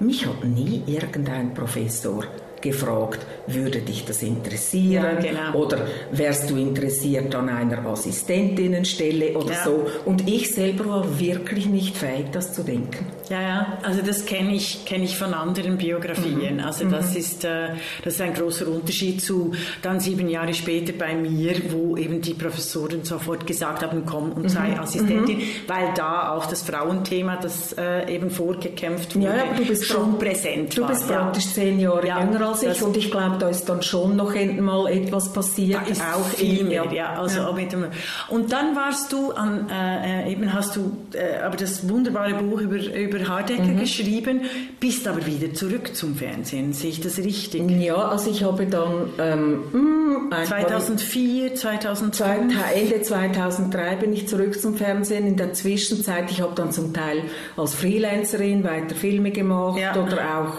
mich 0.00 0.26
hat 0.26 0.44
nie 0.44 0.82
irgendein 0.86 1.54
Professor 1.54 2.24
gefragt, 2.64 3.24
würde 3.46 3.80
dich 3.80 4.04
das 4.04 4.22
interessieren? 4.22 5.04
Ja, 5.04 5.14
genau. 5.20 5.64
Oder 5.64 5.86
wärst 6.10 6.50
du 6.50 6.56
interessiert 6.56 7.34
an 7.34 7.48
einer 7.48 7.86
Assistentinnenstelle 7.86 9.36
oder 9.38 9.52
ja. 9.52 9.64
so? 9.64 9.86
Und 10.04 10.28
ich 10.28 10.52
selber 10.52 10.86
war 10.86 11.20
wirklich 11.20 11.66
nicht 11.66 11.96
fähig, 11.96 12.26
das 12.32 12.52
zu 12.52 12.64
denken. 12.64 13.06
Ja, 13.30 13.40
ja, 13.40 13.78
also 13.82 14.02
das 14.02 14.26
kenne 14.26 14.54
ich, 14.54 14.84
kenn 14.84 15.02
ich 15.02 15.16
von 15.16 15.32
anderen 15.34 15.78
Biografien. 15.78 16.56
Mhm. 16.56 16.64
Also 16.64 16.84
das, 16.88 17.12
mhm. 17.12 17.16
ist, 17.16 17.44
äh, 17.44 17.68
das 18.02 18.14
ist 18.14 18.20
ein 18.20 18.34
großer 18.34 18.68
Unterschied 18.68 19.22
zu 19.22 19.52
dann 19.82 20.00
sieben 20.00 20.28
Jahre 20.28 20.52
später 20.54 20.92
bei 20.92 21.14
mir, 21.14 21.54
wo 21.70 21.96
eben 21.96 22.20
die 22.20 22.34
Professoren 22.34 23.04
sofort 23.04 23.46
gesagt 23.46 23.82
haben, 23.82 24.04
komm 24.04 24.32
und 24.32 24.48
sei 24.48 24.68
mhm. 24.68 24.80
Assistentin, 24.80 25.38
mhm. 25.38 25.42
weil 25.66 25.92
da 25.94 26.32
auch 26.32 26.46
das 26.46 26.62
Frauenthema, 26.62 27.36
das 27.36 27.72
äh, 27.78 28.14
eben 28.14 28.30
vorgekämpft 28.30 29.16
wurde, 29.16 29.26
ja, 29.26 29.54
du 29.56 29.64
bist 29.64 29.86
schon 29.86 30.18
präsent 30.18 30.76
du 30.76 30.82
war. 30.82 30.88
Du 30.88 30.94
bist 30.94 31.08
praktisch 31.08 31.46
zehn 31.46 31.80
Jahre 31.80 32.06
jünger 32.06 32.48
als 32.48 32.62
ich 32.62 32.82
und 32.82 32.96
ich 32.96 33.10
glaube, 33.10 33.36
da 33.38 33.48
ist 33.48 33.68
dann 33.68 33.82
schon 33.82 34.16
noch 34.16 34.34
mal 34.34 34.90
etwas 34.90 35.32
passiert. 35.32 35.80
Da 35.86 35.90
ist 35.90 36.02
auch 36.02 36.26
viel 36.28 36.64
mehr, 36.64 36.86
ja. 36.92 37.14
Also 37.14 37.40
ja. 37.40 37.52
Mit 37.52 37.72
dem, 37.72 37.86
und 38.28 38.52
dann 38.52 38.74
warst 38.74 39.12
du 39.12 39.30
an, 39.32 39.68
äh, 39.70 40.32
eben 40.32 40.52
hast 40.52 40.76
du 40.76 40.96
äh, 41.12 41.42
aber 41.42 41.56
das 41.56 41.88
wunderbare 41.88 42.34
Buch 42.34 42.60
über, 42.60 42.76
über 42.76 43.13
Hardecker 43.28 43.62
mhm. 43.62 43.80
geschrieben, 43.80 44.42
bist 44.80 45.06
aber 45.08 45.26
wieder 45.26 45.52
zurück 45.54 45.94
zum 45.94 46.16
Fernsehen. 46.16 46.72
Sehe 46.72 46.90
ich 46.90 47.00
das 47.00 47.18
richtig? 47.18 47.70
Ja, 47.70 47.96
also 47.96 48.30
ich 48.30 48.42
habe 48.42 48.66
dann 48.66 49.10
ähm, 49.18 50.30
2004, 50.44 51.54
2005? 51.54 52.54
Ende 52.74 53.02
2003 53.02 53.96
bin 53.96 54.12
ich 54.12 54.28
zurück 54.28 54.60
zum 54.60 54.76
Fernsehen. 54.76 55.26
In 55.26 55.36
der 55.36 55.52
Zwischenzeit, 55.52 56.30
ich 56.30 56.40
habe 56.40 56.54
dann 56.54 56.72
zum 56.72 56.92
Teil 56.92 57.22
als 57.56 57.74
Freelancerin 57.74 58.64
weiter 58.64 58.94
Filme 58.94 59.30
gemacht 59.30 59.78
ja. 59.78 59.96
oder 59.96 60.38
auch 60.38 60.54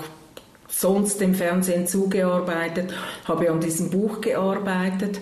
sonst 0.67 1.21
dem 1.21 1.35
Fernsehen 1.35 1.87
zugearbeitet, 1.87 2.93
habe 3.25 3.49
an 3.49 3.59
diesem 3.59 3.89
Buch 3.89 4.21
gearbeitet 4.21 5.19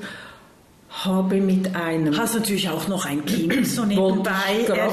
habe 0.94 1.38
mit 1.38 1.76
einem. 1.76 2.16
Hast 2.18 2.36
natürlich 2.36 2.70
auch 2.70 2.88
noch 2.88 3.06
ein 3.06 3.26
Kind 3.26 3.68
so 3.68 3.84
nebenbei. 3.86 4.32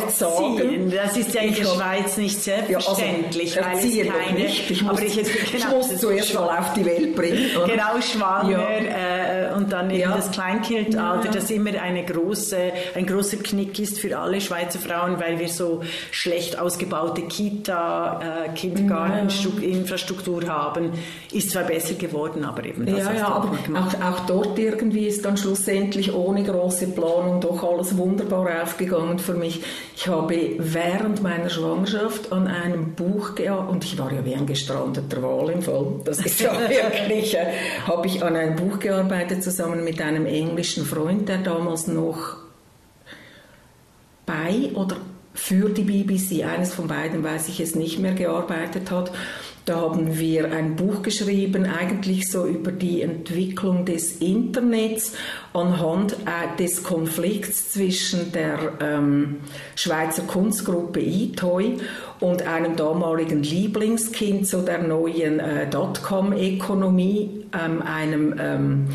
Sagen. 0.09 0.91
Das 0.91 1.17
ist 1.17 1.35
ja 1.35 1.43
in 1.43 1.55
der 1.55 1.65
Schweiz 1.65 2.17
nicht 2.17 2.43
selbstverständlich, 2.43 3.55
ja, 3.55 3.63
also, 3.63 3.83
weil 3.83 4.01
es 4.01 4.09
keine. 4.09 4.39
Nicht. 4.41 4.71
Ich, 4.71 4.83
muss, 4.83 4.93
aber 4.93 5.03
ich, 5.03 5.15
genau, 5.15 5.27
ich 5.57 5.69
muss 5.69 6.01
zuerst 6.01 6.35
mal 6.35 6.59
auf 6.59 6.73
die 6.73 6.85
Welt 6.85 7.15
bringen. 7.15 7.57
Oder? 7.57 7.67
Genau, 7.67 8.01
schwanger 8.01 8.83
ja. 8.83 9.51
äh, 9.51 9.55
und 9.55 9.71
dann 9.71 9.91
eben 9.91 10.01
ja. 10.01 10.17
das 10.17 10.31
Kleinkindalter, 10.31 11.29
das 11.31 11.51
immer 11.51 11.71
eine 11.81 12.05
große, 12.05 12.57
ein 12.95 13.07
großer 13.07 13.37
Knick 13.39 13.79
ist 13.79 14.01
für 14.01 14.19
alle 14.19 14.41
Schweizer 14.41 14.79
Frauen, 14.79 15.21
weil 15.21 15.39
wir 15.39 15.49
so 15.49 15.83
schlecht 16.11 16.59
ausgebaute 16.59 17.23
Kita, 17.23 18.47
äh, 18.47 18.49
Kindergarteninfrastruktur 18.55 20.49
haben. 20.49 20.93
Ist 21.31 21.51
zwar 21.51 21.65
besser 21.65 21.95
geworden, 21.95 22.45
aber 22.45 22.65
eben 22.65 22.87
das 22.87 22.99
ja, 22.99 23.13
ja, 23.13 23.29
aber 23.29 23.51
auch, 23.75 23.95
auch 24.03 24.21
dort 24.27 24.59
irgendwie 24.59 25.07
ist 25.07 25.25
dann 25.25 25.37
schlussendlich 25.37 25.90
letztendlich 25.91 26.15
ohne 26.15 26.45
große 26.45 26.89
Planung 26.89 27.41
doch 27.41 27.65
alles 27.65 27.97
wunderbar 27.97 28.63
aufgegangen 28.63 29.19
für 29.19 29.35
mich. 29.35 29.61
Ich 29.97 30.07
habe 30.07 30.55
während 30.59 31.23
meiner 31.23 31.51
Schwangerschaft 31.51 32.33
an 32.33 32.47
einem 32.47 32.93
Buch 32.95 33.35
gearbeitet, 33.35 33.71
und 33.71 33.85
ich 33.85 33.99
war 33.99 34.13
ja 34.13 34.25
wie 34.25 34.35
ein 34.35 34.47
gestrandeter 34.47 35.21
Wal 35.23 35.51
im 35.51 35.63
Fall, 35.63 35.87
das 36.05 36.25
ist 36.25 36.41
ja 36.41 36.53
wirklich, 36.69 37.37
äh, 37.37 37.47
habe 37.87 38.07
ich 38.07 38.23
an 38.23 38.37
einem 38.37 38.57
Buch 38.57 38.79
gearbeitet 38.79 39.43
zusammen 39.43 39.83
mit 39.83 40.01
einem 40.01 40.27
englischen 40.27 40.85
Freund, 40.85 41.29
der 41.29 41.39
damals 41.39 41.89
noch 41.89 42.37
bei 44.27 44.71
oder 44.75 44.97
für 45.35 45.71
die 45.71 45.83
BBC, 45.83 46.45
eines 46.45 46.75
von 46.75 46.87
beiden 46.87 47.25
weiß 47.25 47.49
ich 47.49 47.61
es 47.61 47.75
nicht 47.75 47.99
mehr, 47.99 48.15
gearbeitet 48.15 48.91
hat. 48.91 49.11
Da 49.67 49.77
haben 49.77 50.19
wir 50.19 50.51
ein 50.53 50.75
Buch 50.75 51.03
geschrieben, 51.03 51.67
eigentlich 51.67 52.31
so 52.31 52.47
über 52.47 52.73
die 52.73 53.03
Entwicklung 53.03 53.85
des 53.85 54.17
Internets 54.17 55.13
anhand 55.53 56.15
äh, 56.15 56.57
des 56.59 56.83
Konflikts 56.83 57.73
zwischen 57.73 58.33
der 58.33 58.73
ähm, 58.81 59.37
Schweizer 59.77 60.23
Kunstgruppe 60.23 61.01
eToy 61.01 61.77
und 62.21 62.47
einem 62.47 62.77
damaligen 62.77 63.43
Lieblingskind 63.43 64.47
so 64.47 64.63
der 64.63 64.79
neuen 64.79 65.41
äh, 65.41 65.69
Dotcom-Ökonomie, 65.69 67.45
ähm, 67.53 67.83
einem 67.83 68.35
ähm, 68.39 68.89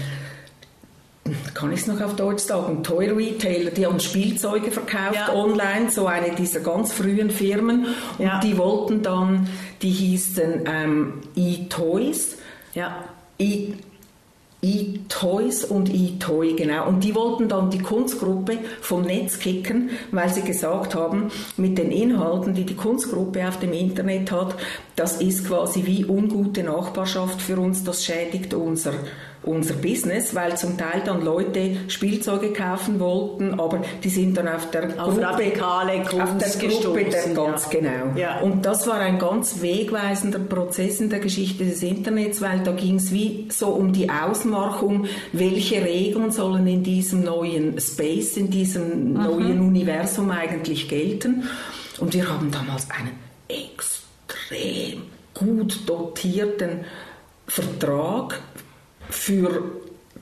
kann 1.55 1.71
ich 1.71 1.79
es 1.79 1.87
noch 1.87 2.01
auf 2.01 2.15
Deutsch 2.15 2.43
sagen, 2.43 2.83
Toy 2.83 3.09
Retailer, 3.09 3.71
die 3.71 3.85
haben 3.85 3.99
Spielzeuge 3.99 4.69
verkauft 4.69 5.15
ja. 5.15 5.33
online, 5.33 5.89
so 5.89 6.05
eine 6.05 6.35
dieser 6.35 6.59
ganz 6.59 6.93
frühen 6.93 7.31
Firmen. 7.31 7.87
Und 8.19 8.25
ja. 8.25 8.39
die 8.39 8.57
wollten 8.57 9.01
dann, 9.01 9.47
die 9.81 9.89
hießen 9.89 10.65
ähm, 10.67 11.21
E-Toys. 11.35 12.37
Ja. 12.75 13.05
E 13.39 13.73
E-Toys 14.61 15.63
und 15.63 15.93
E-Toy, 15.93 16.55
genau. 16.55 16.87
Und 16.87 17.03
die 17.03 17.13
wollten 17.13 17.47
dann 17.47 17.69
die 17.69 17.79
Kunstgruppe 17.79 18.57
vom 18.81 19.03
Netz 19.03 19.37
kicken, 19.37 19.91
weil 20.11 20.33
sie 20.33 20.41
gesagt 20.41 20.95
haben, 20.95 21.29
mit 21.55 21.77
den 21.77 21.91
Inhalten, 21.91 22.55
die 22.55 22.63
die 22.63 22.75
Kunstgruppe 22.75 23.47
auf 23.47 23.59
dem 23.59 23.73
Internet 23.73 24.31
hat, 24.31 24.55
das 24.95 25.21
ist 25.21 25.47
quasi 25.47 25.85
wie 25.85 26.05
ungute 26.05 26.63
Nachbarschaft 26.63 27.43
für 27.43 27.59
uns, 27.59 27.83
das 27.83 28.03
schädigt 28.03 28.55
unser 28.55 28.93
unser 29.45 29.75
Business, 29.75 30.33
weil 30.35 30.57
zum 30.57 30.77
Teil 30.77 31.01
dann 31.05 31.23
Leute 31.23 31.77
Spielzeuge 31.87 32.53
kaufen 32.53 32.99
wollten, 32.99 33.59
aber 33.59 33.81
die 34.03 34.09
sind 34.09 34.37
dann 34.37 34.47
auf 34.47 34.69
der 34.71 34.85
auf 35.01 35.13
Gruppe, 35.13 35.21
radikale 35.21 36.01
auf 36.01 36.37
der 36.37 36.69
Gruppe 36.69 37.05
der, 37.05 37.33
ganz 37.33 37.67
ja. 37.71 37.79
genau. 37.79 38.17
Ja. 38.17 38.39
Und 38.39 38.65
das 38.65 38.87
war 38.87 38.99
ein 38.99 39.19
ganz 39.19 39.61
wegweisender 39.61 40.39
Prozess 40.39 40.99
in 40.99 41.09
der 41.09 41.19
Geschichte 41.19 41.65
des 41.65 41.81
Internets, 41.83 42.41
weil 42.41 42.59
da 42.59 42.71
ging 42.71 42.95
es 42.95 43.11
wie 43.11 43.47
so 43.51 43.67
um 43.67 43.93
die 43.93 44.09
Ausmachung, 44.09 45.07
welche 45.31 45.83
Regeln 45.83 46.31
sollen 46.31 46.67
in 46.67 46.83
diesem 46.83 47.23
neuen 47.23 47.79
Space, 47.79 48.37
in 48.37 48.49
diesem 48.49 49.09
mhm. 49.09 49.23
neuen 49.23 49.59
Universum 49.61 50.31
eigentlich 50.31 50.87
gelten. 50.87 51.43
Und 51.99 52.13
wir 52.13 52.29
haben 52.29 52.51
damals 52.51 52.87
einen 52.91 53.11
extrem 53.47 55.03
gut 55.33 55.87
dotierten 55.87 56.85
Vertrag 57.47 58.41
für 59.09 59.63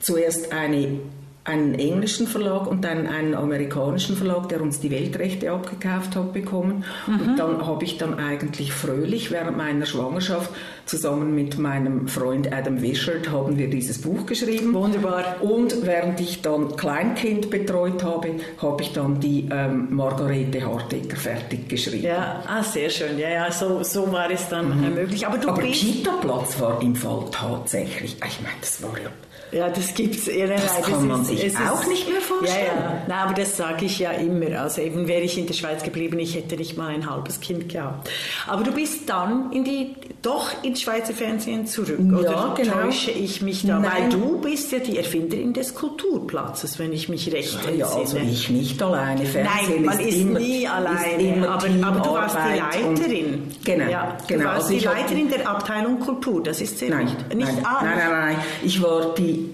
zuerst 0.00 0.52
eine, 0.52 1.00
einen 1.44 1.74
englischen 1.74 2.26
Verlag 2.26 2.66
und 2.66 2.84
dann 2.84 3.06
einen 3.06 3.34
amerikanischen 3.34 4.16
Verlag, 4.16 4.48
der 4.48 4.62
uns 4.62 4.80
die 4.80 4.90
Weltrechte 4.90 5.50
abgekauft 5.50 6.16
hat, 6.16 6.32
bekommen. 6.32 6.84
Mhm. 7.06 7.20
Und 7.20 7.36
dann 7.36 7.66
habe 7.66 7.84
ich 7.84 7.98
dann 7.98 8.18
eigentlich 8.18 8.72
fröhlich 8.72 9.30
während 9.30 9.58
meiner 9.58 9.84
Schwangerschaft 9.84 10.50
zusammen 10.86 11.34
mit 11.34 11.58
meinem 11.58 12.08
Freund 12.08 12.50
Adam 12.52 12.80
Wishart 12.80 13.30
haben 13.30 13.58
wir 13.58 13.68
dieses 13.68 14.00
Buch 14.00 14.24
geschrieben. 14.24 14.72
Wunderbar. 14.72 15.36
Und 15.42 15.84
während 15.84 16.18
ich 16.20 16.40
dann 16.40 16.76
Kleinkind 16.76 17.50
betreut 17.50 18.02
habe, 18.02 18.36
habe 18.62 18.82
ich 18.82 18.92
dann 18.92 19.20
die 19.20 19.46
ähm, 19.50 19.94
Margarete 19.94 20.64
Hartecker 20.64 21.16
fertig 21.16 21.68
geschrieben. 21.68 22.04
Ja, 22.04 22.42
ah, 22.46 22.62
sehr 22.62 22.88
schön. 22.88 23.18
Ja, 23.18 23.28
ja, 23.28 23.52
so, 23.52 23.82
so 23.82 24.10
war 24.10 24.30
es 24.30 24.48
dann 24.48 24.80
mhm. 24.80 24.94
möglich. 24.94 25.26
Aber, 25.26 25.36
du 25.36 25.48
Aber 25.48 25.62
Kita-Platz 25.62 26.58
war 26.58 26.80
im 26.80 26.96
Fall 26.96 27.24
tatsächlich, 27.30 28.16
ich 28.16 28.40
meine, 28.40 28.56
das 28.62 28.82
war 28.82 28.98
ja 28.98 29.10
ja, 29.54 29.68
das 29.68 29.94
gibt 29.94 30.16
es. 30.16 30.26
Ja, 30.26 30.48
das 30.48 30.82
kann 30.82 31.06
man 31.06 31.22
ist, 31.22 31.30
sich 31.36 31.56
auch 31.58 31.82
ist, 31.82 31.88
nicht 31.88 32.10
mehr 32.10 32.20
vorstellen. 32.20 32.66
Ja, 32.76 32.82
ja. 32.82 33.02
Nein, 33.06 33.18
aber 33.18 33.34
das 33.34 33.56
sage 33.56 33.86
ich 33.86 33.98
ja 33.98 34.12
immer. 34.12 34.60
Also 34.60 34.80
eben 34.80 35.06
wäre 35.08 35.22
ich 35.22 35.38
in 35.38 35.46
der 35.46 35.54
Schweiz 35.54 35.82
geblieben, 35.82 36.18
ich 36.18 36.34
hätte 36.34 36.56
nicht 36.56 36.76
mal 36.76 36.88
ein 36.88 37.08
halbes 37.08 37.40
Kind 37.40 37.68
gehabt. 37.68 38.10
Aber 38.46 38.64
du 38.64 38.72
bist 38.72 39.08
dann 39.08 39.52
in 39.52 39.64
die, 39.64 39.94
doch 40.22 40.50
ins 40.62 40.82
Schweizer 40.82 41.12
Fernsehen 41.12 41.66
zurück. 41.66 41.98
Ja, 42.00 42.18
oder 42.18 42.54
genau. 42.56 42.74
täusche 42.74 43.10
ich 43.10 43.42
mich 43.42 43.66
da? 43.66 43.78
Nein. 43.78 43.92
Weil 43.92 44.08
du 44.10 44.40
bist 44.40 44.72
ja 44.72 44.78
die 44.78 44.98
Erfinderin 44.98 45.52
des 45.52 45.74
Kulturplatzes, 45.74 46.78
wenn 46.78 46.92
ich 46.92 47.08
mich 47.08 47.32
recht 47.32 47.54
entsinne. 47.54 47.78
Ja, 47.78 47.88
also 47.88 48.16
ich 48.18 48.50
nicht 48.50 48.82
alleine. 48.82 49.24
Fernsehen 49.24 49.66
Nein, 49.66 49.84
man 49.84 50.00
ist, 50.00 50.08
ist 50.08 50.20
immer, 50.20 50.38
nie 50.38 50.66
alleine. 50.66 51.48
Aber, 51.48 51.66
aber, 51.82 52.00
du 52.00 52.12
warst 52.12 52.36
die 52.36 52.58
Leiterin. 52.58 53.52
Genau. 53.64 53.90
Ja, 53.90 54.16
du 54.20 54.34
genau. 54.34 54.44
warst 54.46 54.70
also 54.70 54.78
die 54.78 54.84
Leiterin 54.84 55.28
der 55.28 55.48
Abteilung 55.48 56.00
Kultur. 56.00 56.42
Das 56.42 56.60
ist 56.60 56.78
sehr 56.78 56.90
nein, 56.90 57.04
nicht, 57.04 57.34
nicht 57.34 57.52
nein, 57.52 57.64
nein, 57.82 57.98
nein, 57.98 58.10
nein. 58.10 58.36
Ich 58.62 58.82
war 58.82 59.14
die 59.14 59.50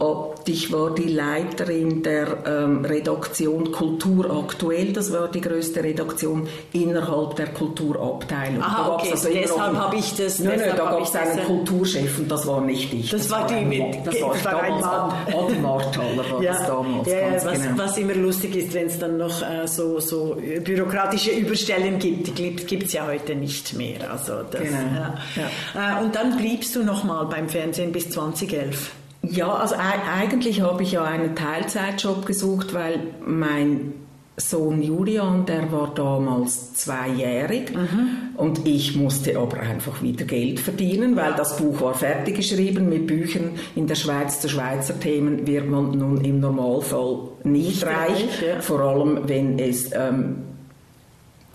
ich 0.51 0.73
war 0.73 0.95
die 0.95 1.09
Leiterin 1.09 1.70
der 2.03 2.39
ähm, 2.47 2.85
Redaktion 2.85 3.73
Kultur 3.73 4.31
aktuell. 4.31 4.93
Das 4.93 5.13
war 5.13 5.29
die 5.29 5.41
größte 5.41 5.83
Redaktion 5.83 6.49
innerhalb 6.73 7.37
der 7.37 7.49
Kulturabteilung. 7.49 8.63
Aha, 8.63 8.95
okay. 8.95 9.11
also 9.13 9.29
deshalb 9.33 9.77
habe 9.77 9.97
ich 9.97 10.15
das. 10.15 10.39
Nein, 10.39 10.59
nein, 10.59 10.75
da 10.77 10.91
gab 10.91 11.03
es 11.03 11.15
einen 11.15 11.45
Kulturchef 11.45 12.19
und 12.19 12.31
das 12.31 12.47
war 12.47 12.61
nicht 12.61 12.93
ich. 12.93 13.11
Das, 13.11 13.23
das 13.23 13.31
war, 13.31 13.47
die 13.47 13.65
mit. 13.65 14.05
Das 14.05 14.21
war, 14.21 14.45
war 14.45 14.63
damals 14.63 14.85
Adi 15.35 15.59
Marthaler 15.61 16.31
war 16.31 16.43
ja, 16.43 16.53
das 16.53 16.67
damals. 16.67 17.09
Ja, 17.09 17.19
ja 17.19 17.45
was, 17.45 17.63
genau. 17.63 17.79
was, 17.79 17.99
immer 17.99 18.15
lustig 18.15 18.57
ist, 18.57 18.75
wenn 18.75 18.87
es 18.87 18.99
dann 18.99 19.17
noch 19.17 19.43
äh, 19.43 19.67
so, 19.67 20.01
so 20.01 20.37
bürokratische 20.65 21.31
Überstellen 21.31 21.99
gibt, 21.99 22.39
die 22.39 22.57
gibt 22.57 22.85
es 22.85 22.93
ja 22.93 23.07
heute 23.07 23.35
nicht 23.35 23.75
mehr. 23.75 24.11
Also 24.11 24.43
das, 24.51 24.63
genau. 24.63 25.15
Äh, 25.75 26.03
und 26.03 26.15
dann 26.15 26.37
bliebst 26.37 26.75
du 26.77 26.83
noch 26.83 27.05
mal 27.05 27.25
beim 27.25 27.49
Fernsehen 27.49 27.93
bis 27.93 28.11
2011. 28.11 28.93
Ja, 29.31 29.55
also 29.55 29.77
eigentlich 29.77 30.61
habe 30.61 30.83
ich 30.83 30.93
ja 30.93 31.05
einen 31.05 31.37
Teilzeitjob 31.37 32.27
gesucht, 32.27 32.75
weil 32.75 32.99
mein 33.25 33.93
Sohn 34.37 34.83
Julian, 34.83 35.47
der 35.47 35.71
war 35.71 35.93
damals 35.95 36.75
zweijährig 36.75 37.73
mhm. 37.75 38.35
und 38.37 38.67
ich 38.67 38.97
musste 38.97 39.39
aber 39.39 39.61
einfach 39.61 40.03
wieder 40.03 40.25
Geld 40.25 40.59
verdienen, 40.59 41.15
weil 41.15 41.35
das 41.35 41.59
Buch 41.59 41.81
war 41.81 41.95
fertig 41.95 42.37
geschrieben. 42.37 42.89
Mit 42.89 43.07
Büchern 43.07 43.53
in 43.77 43.87
der 43.87 43.95
Schweiz 43.95 44.41
zu 44.41 44.49
Schweizer 44.49 44.99
Themen 44.99 45.47
wird 45.47 45.69
man 45.69 45.93
nun 45.93 46.25
im 46.25 46.41
Normalfall 46.41 47.19
nicht, 47.45 47.85
reich, 47.85 48.43
ja. 48.45 48.61
vor 48.61 48.81
allem 48.81 49.29
wenn 49.29 49.59
es 49.59 49.91
ähm, 49.93 50.50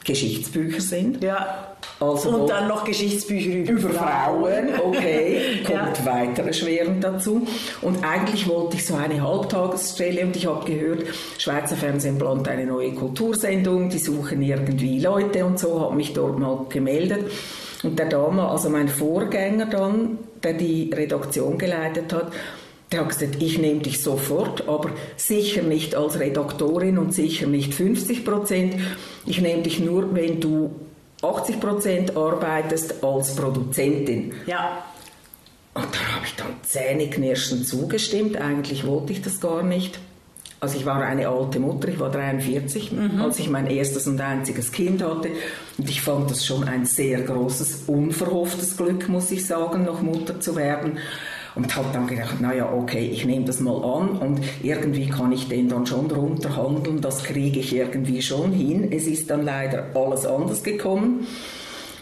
Geschichtsbücher 0.06 0.82
sind. 0.82 1.24
Ja. 1.24 1.76
Also 1.99 2.30
und 2.30 2.49
dann 2.49 2.68
noch 2.68 2.84
Geschichtsbücher 2.84 3.49
über, 3.49 3.72
über 3.72 3.89
Frauen. 3.89 4.70
Okay, 4.84 5.64
kommt 5.66 5.99
ja. 5.99 6.06
weiter 6.06 6.43
erschwerend 6.43 7.03
dazu. 7.03 7.45
Und 7.82 8.03
eigentlich 8.03 8.47
wollte 8.47 8.78
ich 8.78 8.86
so 8.86 8.95
eine 8.95 9.22
Halbtagesstelle 9.22 10.24
und 10.24 10.36
ich 10.36 10.45
habe 10.45 10.66
gehört, 10.66 11.03
Schweizer 11.38 11.76
Fernsehen 11.76 12.18
plant 12.18 12.47
eine 12.47 12.66
neue 12.66 12.93
Kultursendung, 12.93 13.89
die 13.89 13.99
suchen 13.99 14.41
irgendwie 14.41 14.99
Leute 14.99 15.45
und 15.45 15.60
so, 15.60 15.82
habe 15.82 15.95
mich 15.95 16.14
dort 16.14 16.38
mal 16.38 16.66
gemeldet. 16.70 17.32
Und 17.84 17.99
der 17.99 18.08
Dame, 18.08 18.47
also 18.47 18.70
mein 18.70 18.88
Vorgänger 18.88 19.68
dann, 19.68 20.18
der 20.43 20.53
die 20.53 20.91
Redaktion 20.93 21.58
geleitet 21.58 22.12
hat, 22.14 22.32
der 22.92 23.02
hat 23.02 23.10
gesagt, 23.10 23.42
ich 23.42 23.58
nehme 23.58 23.80
dich 23.80 24.02
sofort, 24.02 24.68
aber 24.68 24.92
sicher 25.18 25.64
nicht 25.64 25.96
als 25.96 26.20
Redaktorin 26.20 26.98
und 26.98 27.14
sicher 27.14 27.48
nicht 27.48 27.74
50 27.74 28.24
Prozent. 28.24 28.76
Ich 29.26 29.42
nehme 29.42 29.64
dich 29.64 29.80
nur, 29.80 30.14
wenn 30.14 30.40
du 30.40 30.72
80 31.22 31.60
Prozent 31.60 32.16
arbeitest 32.16 33.04
als 33.04 33.36
Produzentin. 33.36 34.34
Ja. 34.46 34.84
Und 35.74 35.88
da 35.94 36.16
habe 36.16 36.26
ich 36.26 36.36
dann 36.36 36.54
zähneknirschend 36.62 37.68
zugestimmt. 37.68 38.38
Eigentlich 38.38 38.86
wollte 38.86 39.14
ich 39.14 39.22
das 39.22 39.42
gar 39.42 39.64
nicht. 39.64 40.00
also 40.62 40.78
ich 40.78 40.86
war 40.86 41.02
eine 41.02 41.28
alte 41.28 41.60
Mutter, 41.60 41.90
ich 41.90 42.00
war 42.00 42.10
43, 42.10 42.92
mhm. 42.92 43.22
als 43.22 43.40
ich 43.40 43.50
mein 43.50 43.68
erstes 43.68 44.08
und 44.08 44.22
einziges 44.22 44.72
Kind 44.72 45.04
hatte. 45.04 45.30
Und 45.78 45.90
ich 45.90 46.02
fand 46.02 46.32
das 46.32 46.46
schon 46.46 46.64
ein 46.64 46.86
sehr 46.86 47.22
großes, 47.22 47.84
unverhofftes 47.88 48.78
Glück, 48.78 49.10
muss 49.10 49.32
ich 49.32 49.46
sagen, 49.46 49.84
noch 49.84 50.02
Mutter 50.02 50.40
zu 50.40 50.56
werden. 50.56 51.00
Und 51.56 51.74
habe 51.76 51.88
dann 51.93 52.06
gedacht, 52.06 52.41
naja, 52.41 52.70
okay, 52.72 53.10
ich 53.12 53.26
nehme 53.26 53.45
das 53.45 53.62
mal 53.62 53.82
an 53.82 54.10
und 54.18 54.41
irgendwie 54.62 55.08
kann 55.08 55.32
ich 55.32 55.47
den 55.47 55.70
dann 55.70 55.86
schon 55.86 56.12
runterhandeln, 56.12 56.99
das 56.99 57.24
kriege 57.24 57.62
ich 57.62 57.74
irgendwie 57.74 58.22
schon 58.22 58.51
hin. 58.51 58.91
Es 58.91 59.08
ist 59.08 59.30
dann 59.30 59.45
leider 59.45 59.86
alles 59.95 60.26
anders 60.26 60.64
gekommen 60.64 61.26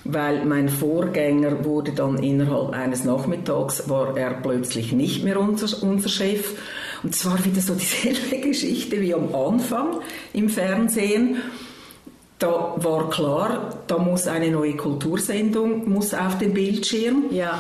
weil 0.05 0.45
mein 0.45 0.67
Vorgänger 0.67 1.63
wurde 1.63 1.91
dann 1.91 2.21
innerhalb 2.21 2.71
eines 2.73 3.05
Nachmittags, 3.05 3.89
war 3.89 4.17
er 4.17 4.33
plötzlich 4.33 4.91
nicht 4.91 5.23
mehr 5.23 5.39
unser, 5.39 5.81
unser 5.81 6.09
Chef 6.09 6.55
und 7.03 7.15
zwar 7.15 7.43
wieder 7.45 7.61
so 7.61 7.75
dieselbe 7.75 8.37
Geschichte 8.47 9.01
wie 9.01 9.13
am 9.13 9.33
Anfang 9.33 9.99
im 10.33 10.49
Fernsehen. 10.49 11.37
Da 12.39 12.75
war 12.77 13.09
klar, 13.09 13.83
da 13.87 13.97
muss 13.97 14.27
eine 14.27 14.51
neue 14.51 14.75
Kultursendung 14.75 15.89
muss 15.89 16.13
auf 16.13 16.37
den 16.37 16.53
Bildschirm. 16.53 17.25
Ja. 17.31 17.59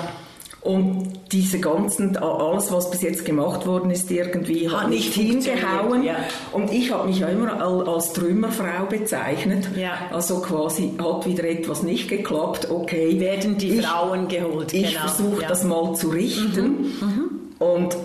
Und 0.63 1.11
diese 1.33 1.59
ganzen, 1.59 2.15
alles, 2.15 2.71
was 2.71 2.89
bis 2.89 3.01
jetzt 3.01 3.25
gemacht 3.25 3.65
worden 3.65 3.91
ist, 3.91 4.09
irgendwie 4.09 4.69
hat, 4.69 4.83
hat 4.83 4.89
nicht 4.89 5.13
hingehauen. 5.13 6.03
Ja. 6.03 6.15
Und 6.53 6.71
ich 6.71 6.89
habe 6.89 7.09
mich 7.09 7.19
ja 7.19 7.27
immer 7.27 7.61
als 7.61 8.13
Trümmerfrau 8.13 8.85
bezeichnet. 8.89 9.67
Ja. 9.75 9.91
Also 10.11 10.39
quasi 10.39 10.93
hat 10.97 11.25
wieder 11.25 11.43
etwas 11.43 11.83
nicht 11.83 12.07
geklappt. 12.07 12.69
Okay. 12.69 13.19
Werden 13.19 13.57
die 13.57 13.79
ich, 13.79 13.85
Frauen 13.85 14.29
geholt. 14.29 14.73
Ich 14.73 14.93
genau. 14.93 15.07
versuche 15.07 15.41
ja. 15.41 15.49
das 15.49 15.65
mal 15.65 15.93
zu 15.95 16.09
richten. 16.09 16.65
Mhm. 16.65 16.93
Mhm. 17.01 17.29
Und 17.59 17.97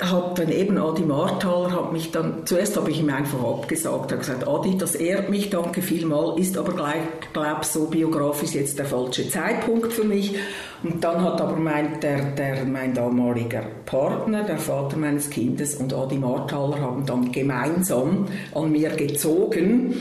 hat 0.00 0.38
dann 0.40 0.50
eben 0.50 0.76
Adi 0.76 1.02
Marthaler 1.02 1.70
hat 1.70 1.92
mich 1.92 2.10
dann, 2.10 2.44
zuerst 2.46 2.76
habe 2.76 2.90
ich 2.90 2.98
ihm 2.98 3.10
einfach 3.10 3.42
abgesagt, 3.44 4.10
habe 4.10 4.18
gesagt, 4.18 4.48
Adi, 4.48 4.76
das 4.76 4.96
ehrt 4.96 5.30
mich, 5.30 5.50
danke 5.50 5.82
vielmal, 5.82 6.36
ist 6.38 6.58
aber 6.58 6.72
gleich, 6.72 7.02
glaube 7.32 7.64
so 7.64 7.86
biografisch 7.86 8.54
jetzt 8.54 8.78
der 8.78 8.86
falsche 8.86 9.28
Zeitpunkt 9.28 9.92
für 9.92 10.02
mich. 10.02 10.34
Und 10.82 11.02
dann 11.04 11.22
hat 11.22 11.40
aber 11.40 11.56
mein, 11.56 12.00
der, 12.00 12.32
der, 12.32 12.64
mein 12.64 12.92
damaliger 12.92 13.62
Partner, 13.86 14.42
der 14.42 14.58
Vater 14.58 14.96
meines 14.96 15.30
Kindes 15.30 15.76
und 15.76 15.94
Adi 15.94 16.18
Marthaler 16.18 16.80
haben 16.80 17.06
dann 17.06 17.30
gemeinsam 17.30 18.26
an 18.52 18.72
mir 18.72 18.90
gezogen 18.90 19.94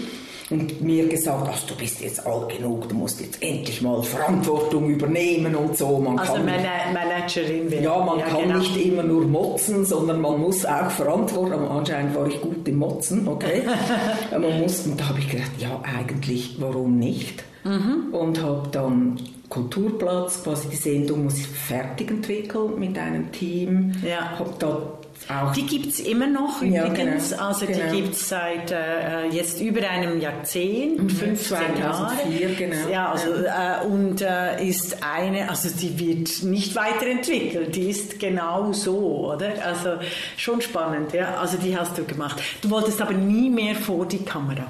und 0.49 0.81
mir 0.81 1.07
gesagt, 1.07 1.49
ach, 1.51 1.63
du 1.67 1.75
bist 1.75 2.01
jetzt 2.01 2.25
alt 2.25 2.49
genug, 2.49 2.89
du 2.89 2.95
musst 2.95 3.21
jetzt 3.21 3.41
endlich 3.41 3.81
mal 3.81 4.01
Verantwortung 4.03 4.89
übernehmen 4.89 5.55
und 5.55 5.77
so. 5.77 5.97
Man 5.99 6.19
also 6.19 6.33
kann, 6.33 6.45
Managerin 6.45 7.71
werden. 7.71 7.83
Ja, 7.83 7.97
man 8.03 8.19
ja, 8.19 8.25
kann 8.25 8.43
genau. 8.43 8.59
nicht 8.59 8.85
immer 8.85 9.03
nur 9.03 9.25
motzen, 9.25 9.85
sondern 9.85 10.21
man 10.21 10.39
muss 10.39 10.65
auch 10.65 10.89
Verantwortung, 10.89 11.67
anscheinend 11.67 12.15
war 12.15 12.27
ich 12.27 12.39
gut 12.41 12.67
im 12.67 12.77
Motzen, 12.77 13.27
okay. 13.27 13.63
man 14.31 14.61
muss, 14.61 14.85
und 14.85 14.99
da 14.99 15.09
habe 15.09 15.19
ich 15.19 15.29
gedacht, 15.29 15.51
ja, 15.59 15.81
eigentlich, 15.83 16.57
warum 16.59 16.99
nicht? 16.99 17.43
Mhm. 17.63 18.13
Und 18.13 18.41
habe 18.41 18.67
dann 18.71 19.19
Kulturplatz, 19.49 20.43
quasi 20.43 20.69
die 20.69 20.75
Sendung 20.75 21.25
muss 21.25 21.37
ich 21.37 21.47
fertig 21.47 22.11
entwickeln 22.11 22.79
mit 22.79 22.97
einem 22.97 23.31
Team. 23.31 23.93
Ja. 24.03 24.37
Habe 24.37 24.53
da 24.59 24.81
auch. 25.29 25.53
Die 25.53 25.65
gibt 25.65 25.87
es 25.87 25.99
immer 25.99 26.27
noch 26.27 26.61
übrigens. 26.61 27.31
Ja, 27.31 27.37
genau. 27.37 27.47
Also 27.47 27.65
genau. 27.65 27.91
die 27.91 28.01
gibt 28.01 28.13
es 28.15 28.29
seit 28.29 28.71
äh, 28.71 29.27
jetzt 29.27 29.61
über 29.61 29.87
einem 29.87 30.19
Jahrzehnt, 30.19 31.03
mhm. 31.03 31.09
15 31.09 31.57
Jahre. 31.79 32.13
Genau. 32.57 32.89
Ja, 32.91 33.11
also, 33.11 33.29
äh, 33.31 33.85
und 33.85 34.21
äh, 34.21 34.65
ist 34.65 34.97
eine, 35.03 35.49
also 35.49 35.69
die 35.69 35.99
wird 35.99 36.43
nicht 36.43 36.75
weiterentwickelt, 36.75 37.75
die 37.75 37.89
ist 37.89 38.19
genau 38.19 38.73
so, 38.73 39.31
oder? 39.33 39.51
Also 39.65 39.97
schon 40.37 40.61
spannend, 40.61 41.13
ja. 41.13 41.35
Also 41.35 41.57
die 41.57 41.77
hast 41.77 41.97
du 41.97 42.03
gemacht. 42.03 42.41
Du 42.61 42.69
wolltest 42.69 43.01
aber 43.01 43.13
nie 43.13 43.49
mehr 43.49 43.75
vor 43.75 44.05
die 44.05 44.23
Kamera. 44.23 44.67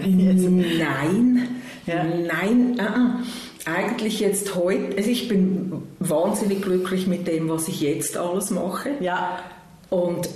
Nein, 0.00 1.48
ja. 1.86 2.04
nein, 2.04 2.76
uh 2.78 2.82
-uh 2.82 3.10
eigentlich 3.68 4.20
jetzt 4.20 4.54
heute, 4.54 4.96
also 4.96 5.10
ich 5.10 5.28
bin 5.28 5.82
wahnsinnig 5.98 6.62
glücklich 6.62 7.06
mit 7.06 7.26
dem, 7.26 7.48
was 7.48 7.68
ich 7.68 7.80
jetzt 7.80 8.16
alles 8.16 8.50
mache. 8.50 8.90
Ja. 9.00 9.38
Und 9.90 10.28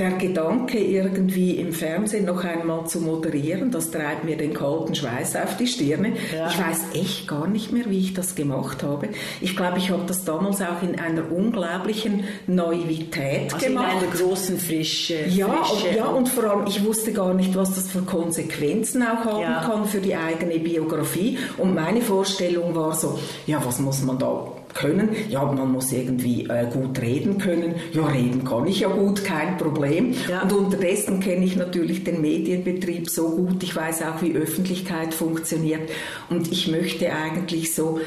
der 0.00 0.12
Gedanke, 0.12 0.78
irgendwie 0.78 1.56
im 1.56 1.72
Fernsehen 1.72 2.24
noch 2.24 2.42
einmal 2.42 2.86
zu 2.86 3.00
moderieren, 3.00 3.70
das 3.70 3.90
treibt 3.90 4.24
mir 4.24 4.36
den 4.36 4.54
kalten 4.54 4.94
Schweiß 4.94 5.36
auf 5.36 5.58
die 5.58 5.66
Stirne. 5.66 6.14
Ja. 6.34 6.48
Ich 6.48 6.58
weiß 6.58 6.78
echt 6.94 7.28
gar 7.28 7.46
nicht 7.46 7.70
mehr, 7.70 7.84
wie 7.88 7.98
ich 7.98 8.14
das 8.14 8.34
gemacht 8.34 8.82
habe. 8.82 9.10
Ich 9.42 9.54
glaube, 9.56 9.78
ich 9.78 9.90
habe 9.90 10.02
das 10.06 10.24
damals 10.24 10.62
auch 10.62 10.82
in 10.82 10.98
einer 10.98 11.30
unglaublichen 11.30 12.24
Naivität 12.46 13.52
also 13.52 13.66
gemacht. 13.66 13.92
In 13.92 14.08
einer 14.08 14.16
großen 14.16 14.58
Frische. 14.58 15.26
Ja, 15.28 15.48
Frische. 15.48 15.88
Und, 15.88 15.96
ja, 15.96 16.04
und 16.06 16.28
vor 16.28 16.44
allem, 16.44 16.66
ich 16.66 16.82
wusste 16.84 17.12
gar 17.12 17.34
nicht, 17.34 17.54
was 17.54 17.74
das 17.74 17.88
für 17.88 18.02
Konsequenzen 18.02 19.02
auch 19.02 19.24
haben 19.24 19.42
ja. 19.42 19.62
kann 19.62 19.84
für 19.84 20.00
die 20.00 20.16
eigene 20.16 20.58
Biografie. 20.58 21.38
Und 21.58 21.74
meine 21.74 22.00
Vorstellung 22.00 22.74
war 22.74 22.94
so, 22.94 23.18
ja, 23.46 23.60
was 23.64 23.78
muss 23.78 24.02
man 24.02 24.18
da 24.18 24.46
können. 24.74 25.10
Ja, 25.28 25.44
man 25.44 25.72
muss 25.72 25.92
irgendwie 25.92 26.44
äh, 26.48 26.66
gut 26.70 27.00
reden 27.00 27.38
können. 27.38 27.74
Ja, 27.92 28.06
reden 28.06 28.44
kann 28.44 28.66
ich 28.66 28.80
ja 28.80 28.88
gut, 28.88 29.24
kein 29.24 29.56
Problem. 29.56 30.14
Ja. 30.28 30.42
Und 30.42 30.52
unterdessen 30.52 31.20
kenne 31.20 31.44
ich 31.44 31.56
natürlich 31.56 32.04
den 32.04 32.20
Medienbetrieb 32.20 33.08
so 33.08 33.30
gut. 33.30 33.62
Ich 33.62 33.74
weiß 33.74 34.02
auch, 34.02 34.22
wie 34.22 34.34
Öffentlichkeit 34.34 35.14
funktioniert. 35.14 35.88
Und 36.28 36.50
ich 36.50 36.68
möchte 36.68 37.12
eigentlich 37.12 37.74
so 37.74 38.00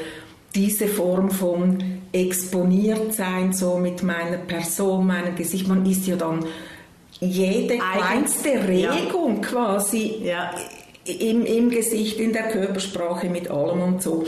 diese 0.55 0.87
Form 0.87 1.31
von 1.31 1.83
exponiert 2.11 3.13
sein, 3.13 3.53
so 3.53 3.77
mit 3.77 4.03
meiner 4.03 4.37
Person, 4.37 5.07
meinem 5.07 5.35
Gesicht. 5.35 5.67
Man 5.67 5.85
ist 5.85 6.05
ja 6.07 6.15
dann 6.15 6.45
jede 7.19 7.77
kleinste 7.77 8.67
Regung 8.67 9.41
ja. 9.41 9.41
quasi 9.41 10.15
ja 10.23 10.51
im, 11.05 11.45
im 11.45 11.69
Gesicht, 11.69 12.19
in 12.19 12.33
der 12.33 12.43
Körpersprache, 12.43 13.29
mit 13.29 13.49
allem 13.49 13.81
und 13.81 14.01
so. 14.01 14.25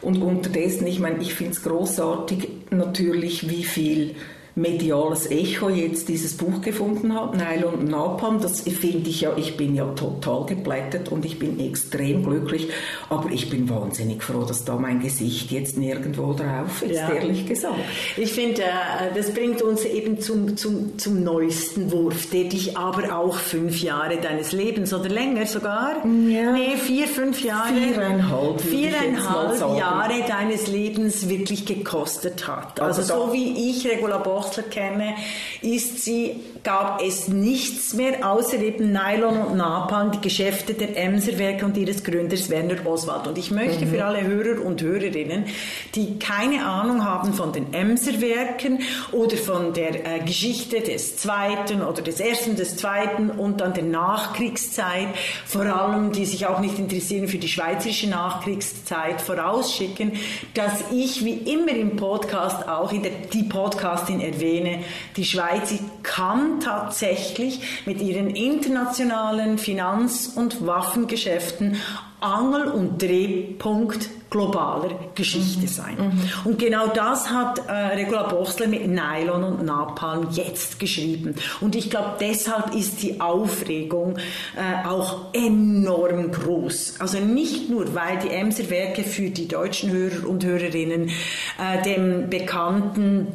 Und 0.00 0.22
unterdessen, 0.22 0.86
ich 0.86 1.00
meine, 1.00 1.22
ich 1.22 1.34
finde 1.34 1.52
es 1.52 1.62
großartig 1.62 2.48
natürlich, 2.70 3.48
wie 3.48 3.64
viel 3.64 4.14
mediales 4.58 5.30
Echo 5.30 5.68
jetzt 5.68 6.08
dieses 6.08 6.36
Buch 6.36 6.60
gefunden 6.60 7.14
hat, 7.14 7.34
Nylon 7.36 7.74
und 7.74 7.88
Napalm. 7.88 8.40
Das 8.40 8.62
finde 8.62 9.08
ich 9.08 9.20
ja, 9.20 9.32
ich 9.36 9.56
bin 9.56 9.74
ja 9.74 9.86
total 9.94 10.46
geplättet 10.46 11.10
und 11.10 11.24
ich 11.24 11.38
bin 11.38 11.60
extrem 11.60 12.24
glücklich, 12.24 12.68
aber 13.08 13.30
ich 13.30 13.48
bin 13.48 13.68
wahnsinnig 13.68 14.22
froh, 14.22 14.44
dass 14.44 14.64
da 14.64 14.76
mein 14.76 15.00
Gesicht 15.00 15.50
jetzt 15.50 15.76
nirgendwo 15.76 16.32
drauf 16.32 16.82
ist, 16.82 16.96
ja. 16.96 17.10
ehrlich 17.12 17.46
gesagt. 17.46 17.78
Ich 18.16 18.32
finde, 18.32 18.62
äh, 18.62 19.14
das 19.14 19.32
bringt 19.32 19.62
uns 19.62 19.84
eben 19.84 20.20
zum, 20.20 20.56
zum, 20.56 20.98
zum 20.98 21.22
neuesten 21.22 21.92
Wurf, 21.92 22.30
der 22.30 22.44
dich 22.44 22.76
aber 22.76 23.16
auch 23.16 23.36
fünf 23.36 23.80
Jahre 23.82 24.18
deines 24.20 24.52
Lebens 24.52 24.92
oder 24.92 25.08
länger 25.08 25.46
sogar, 25.46 26.04
ja. 26.04 26.52
nee, 26.52 26.76
vier, 26.76 27.06
fünf 27.06 27.42
Jahre, 27.42 27.74
viereinhalb, 27.74 28.60
viereinhalb 28.60 29.78
Jahre 29.78 30.22
deines 30.26 30.66
Lebens 30.66 31.28
wirklich 31.28 31.64
gekostet 31.64 32.48
hat. 32.48 32.80
Also, 32.80 33.02
also 33.02 33.26
so 33.26 33.32
wie 33.32 33.70
ich 33.70 33.86
Regula 33.86 34.18
Boch 34.18 34.47
Wurstler 34.48 34.64
kenne, 34.64 35.14
ist 35.60 36.04
sie, 36.04 36.40
gab 36.68 37.00
es 37.02 37.28
nichts 37.28 37.94
mehr 37.94 38.30
außer 38.30 38.58
eben 38.58 38.92
Nylon 38.92 39.38
und 39.38 39.56
Napalm, 39.56 40.10
die 40.10 40.20
Geschäfte 40.20 40.74
der 40.74 40.98
Emserwerke 40.98 41.64
und 41.64 41.74
ihres 41.78 42.04
Gründers 42.04 42.50
Werner 42.50 42.84
Oswald. 42.84 43.26
Und 43.26 43.38
ich 43.38 43.50
möchte 43.50 43.86
mhm. 43.86 43.90
für 43.90 44.04
alle 44.04 44.22
Hörer 44.22 44.62
und 44.62 44.82
Hörerinnen, 44.82 45.46
die 45.94 46.18
keine 46.18 46.66
Ahnung 46.66 47.06
haben 47.06 47.32
von 47.32 47.54
den 47.54 47.72
Emserwerken 47.72 48.80
oder 49.12 49.38
von 49.38 49.72
der 49.72 50.16
äh, 50.16 50.18
Geschichte 50.18 50.82
des 50.82 51.16
Zweiten 51.16 51.80
oder 51.80 52.02
des 52.02 52.20
Ersten, 52.20 52.54
des 52.54 52.76
Zweiten 52.76 53.30
und 53.30 53.62
dann 53.62 53.72
der 53.72 53.84
Nachkriegszeit, 53.84 55.08
vor 55.46 55.64
allem 55.64 56.12
die 56.12 56.26
sich 56.26 56.44
auch 56.44 56.60
nicht 56.60 56.78
interessieren 56.78 57.28
für 57.28 57.38
die 57.38 57.48
schweizerische 57.48 58.10
Nachkriegszeit, 58.10 59.22
vorausschicken, 59.22 60.12
dass 60.52 60.84
ich 60.92 61.24
wie 61.24 61.50
immer 61.50 61.72
im 61.72 61.96
Podcast 61.96 62.68
auch 62.68 62.92
in 62.92 63.04
der, 63.04 63.12
die 63.32 63.44
Podcastin 63.44 64.20
erwähne, 64.20 64.80
die 65.16 65.24
Schweiz 65.24 65.72
kann 66.02 66.57
tatsächlich 66.60 67.84
mit 67.86 68.00
ihren 68.00 68.30
internationalen 68.30 69.58
Finanz- 69.58 70.32
und 70.34 70.66
Waffengeschäften 70.66 71.76
Angel- 72.20 72.68
und 72.68 73.00
Drehpunkt 73.00 74.10
globaler 74.30 74.90
Geschichte 75.14 75.62
mhm. 75.62 75.68
sein. 75.68 75.96
Mhm. 75.96 76.50
Und 76.50 76.58
genau 76.58 76.88
das 76.88 77.30
hat 77.30 77.60
äh, 77.68 77.72
Regula 77.72 78.24
Bochsler 78.24 78.66
mit 78.66 78.86
Nylon 78.86 79.44
und 79.44 79.64
Napalm 79.64 80.28
jetzt 80.32 80.78
geschrieben. 80.78 81.34
Und 81.60 81.76
ich 81.76 81.90
glaube, 81.90 82.16
deshalb 82.20 82.74
ist 82.74 83.02
die 83.02 83.20
Aufregung 83.20 84.16
äh, 84.16 84.86
auch 84.86 85.32
enorm 85.32 86.32
groß. 86.32 86.96
Also 86.98 87.20
nicht 87.20 87.70
nur, 87.70 87.94
weil 87.94 88.18
die 88.18 88.30
Emser 88.30 88.68
Werke 88.68 89.02
für 89.04 89.30
die 89.30 89.48
deutschen 89.48 89.90
Hörer 89.92 90.28
und 90.28 90.44
Hörerinnen 90.44 91.08
äh, 91.08 91.82
dem 91.84 92.28
bekannten 92.28 93.28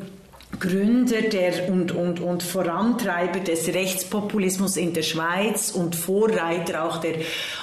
Gründer 0.64 1.22
der 1.24 1.68
und, 1.70 1.92
und, 1.92 2.22
und 2.22 2.42
Vorantreiber 2.42 3.42
des 3.42 3.68
Rechtspopulismus 3.68 4.78
in 4.78 4.94
der 4.94 5.02
Schweiz 5.02 5.72
und 5.72 5.94
Vorreiter 5.94 6.86
auch 6.86 7.02
der 7.02 7.16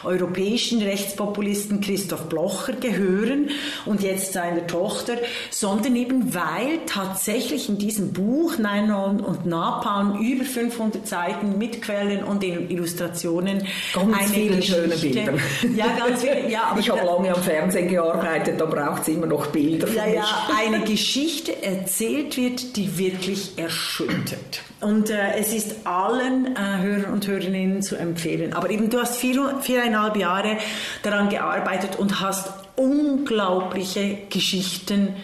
europäischen 0.05 0.83
Rechtspopulisten 0.83 1.81
Christoph 1.81 2.29
Blocher 2.29 2.75
gehören 2.75 3.49
und 3.87 4.03
jetzt 4.03 4.35
seiner 4.35 4.67
Tochter, 4.67 5.15
sondern 5.49 5.97
eben 5.97 6.35
weil 6.35 6.81
tatsächlich 6.85 7.71
in 7.71 7.79
diesem 7.79 8.13
Buch 8.13 8.59
Nein 8.59 8.93
und 8.93 9.47
Napalm 9.47 10.21
über 10.21 10.45
500 10.45 11.07
Seiten 11.09 11.57
mit 11.57 11.81
Quellen 11.81 12.23
und 12.23 12.45
Illustrationen 12.45 13.67
ganz 13.95 14.15
eine 14.15 14.29
viele 14.29 14.57
Geschichte, 14.57 14.83
schöne 14.83 14.97
Bilder. 14.97 15.33
Ja, 15.75 15.87
ganz 15.97 16.21
viele. 16.21 16.51
Ja, 16.51 16.77
ich 16.79 16.91
habe 16.91 17.07
lange 17.07 17.35
am 17.35 17.43
Fernsehen 17.43 17.89
gearbeitet, 17.89 18.61
da 18.61 18.67
braucht 18.67 19.03
es 19.03 19.09
immer 19.09 19.27
noch 19.27 19.47
Bilder. 19.47 19.89
Ja, 19.89 20.07
ja, 20.07 20.25
eine 20.59 20.85
Geschichte 20.85 21.63
erzählt 21.63 22.37
wird, 22.37 22.77
die 22.77 22.90
wirklich 22.99 23.59
erschüttert. 23.59 24.63
Und 24.81 25.11
äh, 25.11 25.35
es 25.39 25.53
ist 25.53 25.87
allen 25.87 26.57
äh, 26.57 26.83
Hörern 26.83 27.13
und 27.13 27.27
Hörerinnen 27.27 27.83
zu 27.83 27.97
empfehlen. 27.97 28.53
Aber 28.53 28.71
eben, 28.71 28.91
du 28.91 28.99
hast 28.99 29.17
vier, 29.17 29.59
viereinhalb 29.61 30.17
Jahre 30.17 30.57
daran 31.03 31.29
gearbeitet 31.29 31.97
und 31.99 32.21
hast 32.21 32.51
unglaubliche 32.77 34.19
Geschichten 34.31 35.15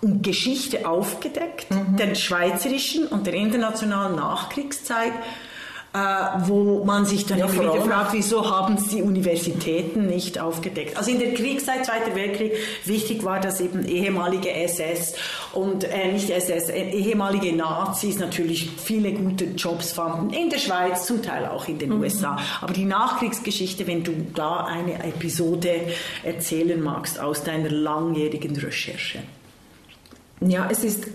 und 0.00 0.22
Geschichte 0.22 0.88
aufgedeckt, 0.88 1.70
mhm. 1.70 1.96
der 1.96 2.14
schweizerischen 2.14 3.06
und 3.06 3.26
der 3.26 3.34
internationalen 3.34 4.16
Nachkriegszeit 4.16 5.12
wo 5.92 6.84
man 6.84 7.04
sich 7.04 7.26
dann 7.26 7.38
ja, 7.38 7.52
wieder 7.52 7.74
fragt, 7.82 8.12
wieso 8.12 8.48
haben 8.48 8.74
es 8.74 8.88
die 8.88 9.02
Universitäten 9.02 10.06
nicht 10.06 10.38
aufgedeckt. 10.38 10.96
Also 10.96 11.10
in 11.10 11.18
der 11.18 11.34
Kriegszeit, 11.34 11.84
Zweiter 11.84 12.14
Weltkrieg, 12.14 12.52
wichtig 12.84 13.24
war, 13.24 13.40
dass 13.40 13.60
eben 13.60 13.84
ehemalige 13.84 14.52
SS 14.52 15.14
und 15.52 15.82
äh, 15.82 16.12
nicht 16.12 16.30
SS, 16.30 16.68
äh, 16.68 16.90
ehemalige 16.90 17.56
Nazis 17.56 18.20
natürlich 18.20 18.70
viele 18.76 19.12
gute 19.12 19.46
Jobs 19.46 19.90
fanden, 19.90 20.32
in 20.32 20.48
der 20.48 20.58
Schweiz, 20.58 21.06
zum 21.06 21.22
Teil 21.22 21.46
auch 21.46 21.66
in 21.66 21.78
den 21.78 21.90
mhm. 21.90 22.02
USA. 22.02 22.38
Aber 22.60 22.72
die 22.72 22.84
Nachkriegsgeschichte, 22.84 23.88
wenn 23.88 24.04
du 24.04 24.12
da 24.32 24.64
eine 24.66 25.02
Episode 25.02 25.72
erzählen 26.22 26.80
magst 26.80 27.18
aus 27.18 27.42
deiner 27.42 27.68
langjährigen 27.70 28.56
Recherche. 28.56 29.24
Ja, 30.40 30.68
es 30.70 30.84
ist 30.84 31.08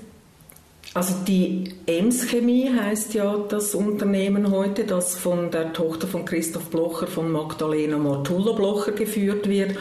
also 0.95 1.13
die 1.27 1.73
Ems 1.87 2.25
Chemie 2.29 2.71
heißt 2.73 3.13
ja 3.15 3.35
das 3.49 3.75
Unternehmen 3.75 4.49
heute, 4.49 4.85
das 4.85 5.13
von 5.17 5.51
der 5.51 5.73
Tochter 5.73 6.07
von 6.07 6.23
Christoph 6.23 6.69
Blocher, 6.69 7.05
von 7.05 7.29
Magdalena 7.33 7.97
Martullo 7.97 8.55
Blocher 8.55 8.93
geführt 8.93 9.49
wird, 9.49 9.75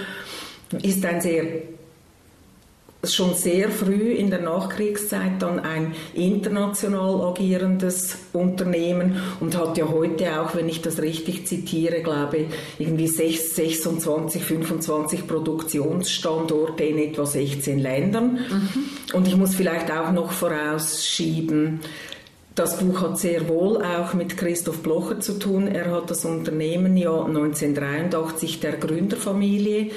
ist 0.82 1.06
ein 1.06 1.20
sehr 1.20 1.44
schon 3.12 3.34
sehr 3.34 3.70
früh 3.70 4.12
in 4.12 4.30
der 4.30 4.40
Nachkriegszeit 4.40 5.40
dann 5.40 5.58
ein 5.58 5.94
international 6.14 7.20
agierendes 7.22 8.16
Unternehmen 8.32 9.16
und 9.40 9.58
hat 9.58 9.76
ja 9.76 9.88
heute 9.88 10.40
auch, 10.40 10.54
wenn 10.54 10.68
ich 10.68 10.80
das 10.80 11.02
richtig 11.02 11.48
zitiere, 11.48 12.02
glaube 12.02 12.36
ich, 12.36 12.46
irgendwie 12.78 13.08
26, 13.08 14.44
25 14.44 15.26
Produktionsstandorte 15.26 16.84
in 16.84 16.98
etwa 16.98 17.26
16 17.26 17.80
Ländern. 17.80 18.34
Mhm. 18.34 18.84
Und 19.12 19.26
ich 19.26 19.36
muss 19.36 19.56
vielleicht 19.56 19.90
auch 19.90 20.12
noch 20.12 20.30
vorausschieben, 20.30 21.80
das 22.54 22.78
Buch 22.78 23.02
hat 23.02 23.18
sehr 23.18 23.48
wohl 23.48 23.82
auch 23.82 24.14
mit 24.14 24.36
Christoph 24.36 24.80
Blocher 24.80 25.18
zu 25.18 25.40
tun. 25.40 25.66
Er 25.66 25.90
hat 25.90 26.08
das 26.08 26.24
Unternehmen 26.24 26.96
ja 26.96 27.24
1983 27.24 28.60
der 28.60 28.74
Gründerfamilie 28.76 29.90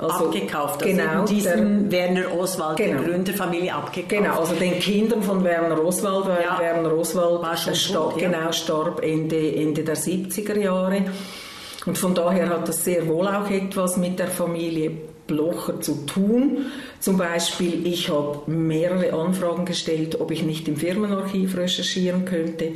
also, 0.00 0.26
abgekauft. 0.26 0.82
Also 0.82 0.96
genau, 0.96 1.24
diesen 1.24 1.88
der, 1.88 2.08
Werner 2.08 2.38
Oswald, 2.38 2.76
genau, 2.76 3.00
der 3.00 3.08
Gründerfamilie 3.10 3.74
abgekauft. 3.74 4.08
Genau, 4.08 4.40
also 4.40 4.54
den 4.54 4.78
Kindern 4.78 5.22
von 5.22 5.44
Werner 5.44 5.82
Oswald, 5.84 6.26
weil 6.26 6.42
ja. 6.42 6.58
Werner 6.58 6.92
Oswald 6.96 7.42
War 7.42 7.56
schon 7.56 7.74
starb, 7.74 8.14
gut, 8.14 8.22
ja. 8.22 8.28
genau, 8.28 8.52
starb 8.52 9.02
Ende, 9.02 9.54
Ende 9.54 9.82
der 9.82 9.96
70er 9.96 10.58
Jahre. 10.58 11.02
Und 11.86 11.96
von 11.96 12.14
daher 12.14 12.48
hat 12.48 12.68
das 12.68 12.84
sehr 12.84 13.06
wohl 13.08 13.26
auch 13.26 13.50
etwas 13.50 13.96
mit 13.96 14.18
der 14.18 14.28
Familie 14.28 14.92
Blocher 15.26 15.80
zu 15.80 16.06
tun. 16.06 16.66
Zum 16.98 17.16
Beispiel, 17.16 17.86
ich 17.86 18.10
habe 18.10 18.50
mehrere 18.50 19.12
Anfragen 19.12 19.64
gestellt, 19.64 20.20
ob 20.20 20.30
ich 20.32 20.42
nicht 20.42 20.66
im 20.66 20.76
Firmenarchiv 20.76 21.56
recherchieren 21.56 22.24
könnte. 22.24 22.72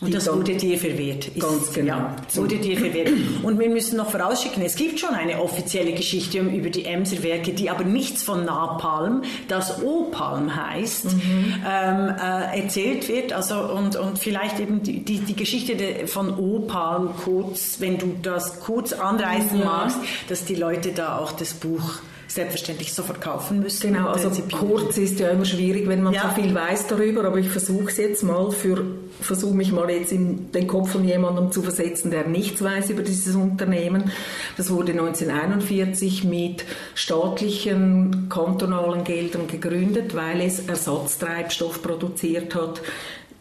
Und 0.00 0.12
das 0.12 0.30
wurde 0.30 0.54
dir 0.56 0.76
verwehrt. 0.78 1.28
Ist, 1.28 1.40
ganz 1.40 1.72
genau. 1.72 1.96
Ja, 1.96 2.16
wurde 2.34 2.56
dir 2.58 2.76
verwehrt. 2.76 3.08
Und 3.42 3.58
wir 3.58 3.70
müssen 3.70 3.96
noch 3.96 4.10
vorausschicken, 4.10 4.62
es 4.62 4.76
gibt 4.76 5.00
schon 5.00 5.14
eine 5.14 5.40
offizielle 5.40 5.92
Geschichte 5.92 6.38
über 6.38 6.68
die 6.68 6.84
Emser 6.84 7.22
Werke, 7.22 7.52
die 7.52 7.70
aber 7.70 7.84
nichts 7.84 8.22
von 8.22 8.44
Napalm, 8.44 9.22
das 9.48 9.82
Opalm 9.82 10.54
heißt, 10.54 11.06
mhm. 11.06 11.54
ähm, 11.66 12.08
äh, 12.10 12.60
erzählt 12.60 13.08
wird. 13.08 13.32
Also, 13.32 13.58
und, 13.58 13.96
und 13.96 14.18
vielleicht 14.18 14.60
eben 14.60 14.82
die, 14.82 15.02
die, 15.02 15.20
die 15.20 15.36
Geschichte 15.36 15.76
de, 15.76 16.06
von 16.06 16.38
Opalm 16.38 17.10
kurz, 17.24 17.76
wenn 17.78 17.96
du 17.96 18.16
das 18.20 18.60
kurz 18.60 18.92
anreißen 18.92 19.58
ja. 19.58 19.64
magst, 19.64 19.98
dass 20.28 20.44
die 20.44 20.56
Leute 20.56 20.92
da 20.92 21.18
auch 21.18 21.32
das 21.32 21.54
Buch 21.54 22.00
selbstverständlich 22.28 22.92
sofort 22.92 23.20
kaufen 23.20 23.60
müssen. 23.60 23.92
Genau, 23.92 24.08
also 24.08 24.30
kurz 24.52 24.98
ist 24.98 25.20
ja 25.20 25.28
immer 25.28 25.44
schwierig, 25.44 25.88
wenn 25.88 26.02
man 26.02 26.12
ja. 26.12 26.22
so 26.22 26.40
viel 26.40 26.54
weiß 26.54 26.88
darüber, 26.88 27.24
aber 27.24 27.38
ich 27.38 27.48
versuche 27.48 27.88
es 27.88 27.96
jetzt 27.96 28.22
mal 28.22 28.50
für, 28.50 28.84
versuche 29.20 29.54
mich 29.54 29.72
mal 29.72 29.88
jetzt 29.90 30.12
in 30.12 30.50
den 30.52 30.66
Kopf 30.66 30.90
von 30.90 31.04
jemandem 31.04 31.52
zu 31.52 31.62
versetzen, 31.62 32.10
der 32.10 32.26
nichts 32.26 32.62
weiß 32.62 32.90
über 32.90 33.02
dieses 33.02 33.34
Unternehmen. 33.36 34.10
Das 34.56 34.70
wurde 34.70 34.92
1941 34.92 36.24
mit 36.24 36.64
staatlichen, 36.94 38.28
kantonalen 38.28 39.04
Geldern 39.04 39.46
gegründet, 39.46 40.14
weil 40.14 40.40
es 40.40 40.66
Ersatztreibstoff 40.66 41.82
produziert 41.82 42.54
hat 42.54 42.82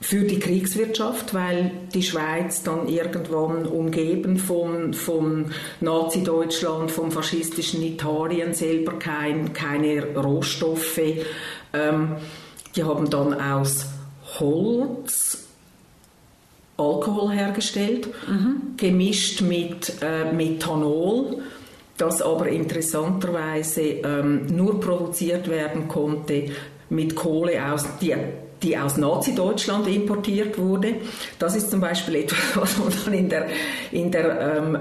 für 0.01 0.23
die 0.23 0.39
Kriegswirtschaft, 0.39 1.33
weil 1.33 1.71
die 1.93 2.03
Schweiz 2.03 2.63
dann 2.63 2.87
irgendwann 2.87 3.65
umgeben 3.65 4.37
von, 4.37 4.93
von 4.93 5.51
Nazi-Deutschland, 5.81 6.91
vom 6.91 7.11
faschistischen 7.11 7.81
Italien 7.81 8.53
selber 8.53 8.93
kein, 8.99 9.53
keine 9.53 10.15
Rohstoffe. 10.15 11.01
Ähm, 11.73 12.15
die 12.75 12.83
haben 12.83 13.09
dann 13.09 13.33
aus 13.39 13.87
Holz 14.39 15.41
Alkohol 16.77 17.31
hergestellt, 17.31 18.09
mhm. 18.27 18.75
gemischt 18.75 19.41
mit 19.41 19.93
äh, 20.01 20.33
Methanol 20.33 21.41
das 21.97 22.21
aber 22.21 22.49
interessanterweise 22.49 23.81
ähm, 23.81 24.47
nur 24.47 24.79
produziert 24.81 25.49
werden 25.49 25.87
konnte 25.87 26.49
mit 26.89 27.15
Kohle 27.15 27.71
aus, 27.71 27.85
die 28.01 28.13
die 28.63 28.77
aus 28.77 28.97
Nazi-Deutschland 28.97 29.87
importiert 29.87 30.57
wurde. 30.57 30.95
Das 31.39 31.55
ist 31.55 31.71
zum 31.71 31.81
Beispiel 31.81 32.15
etwas, 32.23 32.39
was 32.55 32.77
man 32.77 32.93
dann 33.05 33.13
in 33.13 33.29
der, 33.29 33.47
in 33.91 34.11
der 34.11 34.57
ähm, 34.57 34.77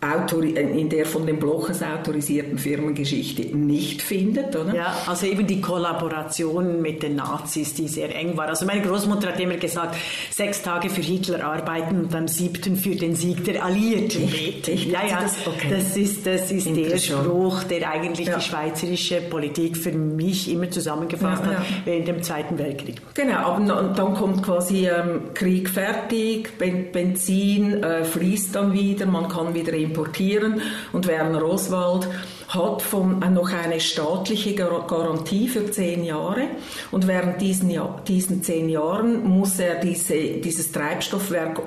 in 0.00 0.88
der 0.88 1.06
von 1.06 1.26
den 1.26 1.40
Blochers 1.40 1.82
autorisierten 1.82 2.56
Firmengeschichte 2.56 3.56
nicht 3.56 4.00
findet, 4.00 4.54
oder? 4.54 4.72
Ja, 4.72 4.96
also 5.06 5.26
eben 5.26 5.44
die 5.44 5.60
Kollaboration 5.60 6.80
mit 6.80 7.02
den 7.02 7.16
Nazis, 7.16 7.74
die 7.74 7.88
sehr 7.88 8.14
eng 8.14 8.36
war. 8.36 8.46
Also 8.46 8.64
meine 8.64 8.82
Großmutter 8.82 9.28
hat 9.28 9.40
immer 9.40 9.56
gesagt, 9.56 9.96
sechs 10.30 10.62
Tage 10.62 10.88
für 10.88 11.00
Hitler 11.00 11.44
arbeiten 11.44 11.98
und 12.04 12.14
am 12.14 12.28
siebten 12.28 12.76
für 12.76 12.94
den 12.94 13.16
Sieg 13.16 13.44
der 13.44 13.64
Alliierten 13.64 14.30
beten. 14.30 14.88
Ja, 14.88 15.04
ja, 15.04 15.22
das, 15.22 15.36
okay. 15.44 15.68
das 15.68 15.96
ist, 15.96 16.24
das 16.24 16.52
ist 16.52 16.68
der 16.76 16.96
Spruch, 16.98 17.64
der 17.64 17.90
eigentlich 17.90 18.28
ja. 18.28 18.36
die 18.36 18.44
schweizerische 18.44 19.20
Politik 19.22 19.76
für 19.76 19.90
mich 19.90 20.48
immer 20.48 20.70
zusammengefasst 20.70 21.44
ja, 21.44 21.52
ja. 21.52 21.58
hat 21.58 21.66
während 21.84 22.06
dem 22.06 22.22
Zweiten 22.22 22.56
Weltkrieg. 22.56 23.00
Genau, 23.14 23.38
aber 23.38 23.92
dann 23.96 24.14
kommt 24.14 24.44
quasi 24.44 24.86
ähm, 24.86 25.34
Krieg 25.34 25.68
fertig, 25.68 26.56
Benzin 26.56 27.82
äh, 27.82 28.04
fließt 28.04 28.54
dann 28.54 28.72
wieder, 28.72 29.04
man 29.06 29.28
kann 29.28 29.54
wieder 29.54 29.72
importieren. 29.88 30.60
Und 30.92 31.06
Werner 31.06 31.44
Oswald 31.44 32.08
hat 32.48 32.82
von, 32.82 33.22
äh, 33.22 33.30
noch 33.30 33.52
eine 33.52 33.80
staatliche 33.80 34.54
Garantie 34.54 35.48
für 35.48 35.70
zehn 35.70 36.04
Jahre. 36.04 36.48
Und 36.90 37.06
während 37.06 37.40
diesen, 37.40 37.72
diesen 38.06 38.42
zehn 38.42 38.68
Jahren 38.68 39.24
muss 39.24 39.58
er 39.58 39.76
diese, 39.76 40.14
dieses 40.14 40.72
Treibstoffwerk 40.72 41.60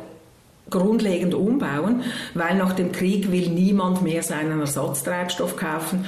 grundlegend 0.70 1.34
umbauen, 1.34 2.04
weil 2.34 2.56
nach 2.56 2.74
dem 2.74 2.92
Krieg 2.92 3.32
will 3.32 3.50
niemand 3.50 4.02
mehr 4.02 4.24
seinen 4.24 4.60
Ersatztreibstoff 4.60 5.58
kaufen. 5.58 6.06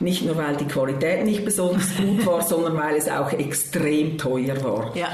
Nicht 0.00 0.24
nur, 0.24 0.36
weil 0.36 0.56
die 0.56 0.66
Qualität 0.66 1.24
nicht 1.24 1.44
besonders 1.44 1.96
gut 1.96 2.26
war, 2.26 2.42
sondern 2.46 2.76
weil 2.76 2.96
es 2.96 3.08
auch 3.08 3.32
extrem 3.32 4.18
teuer 4.18 4.62
war. 4.64 4.96
Ja. 4.96 5.08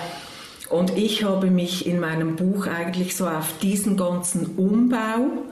Und 0.71 0.97
ich 0.97 1.23
habe 1.23 1.51
mich 1.51 1.87
in 1.87 2.01
meinem 2.01 2.35
Buch 2.37 2.67
eigentlich 2.67 3.15
so 3.15 3.27
auf 3.27 3.59
diesen 3.61 3.97
ganzen 3.97 4.57
Umbau 4.57 5.45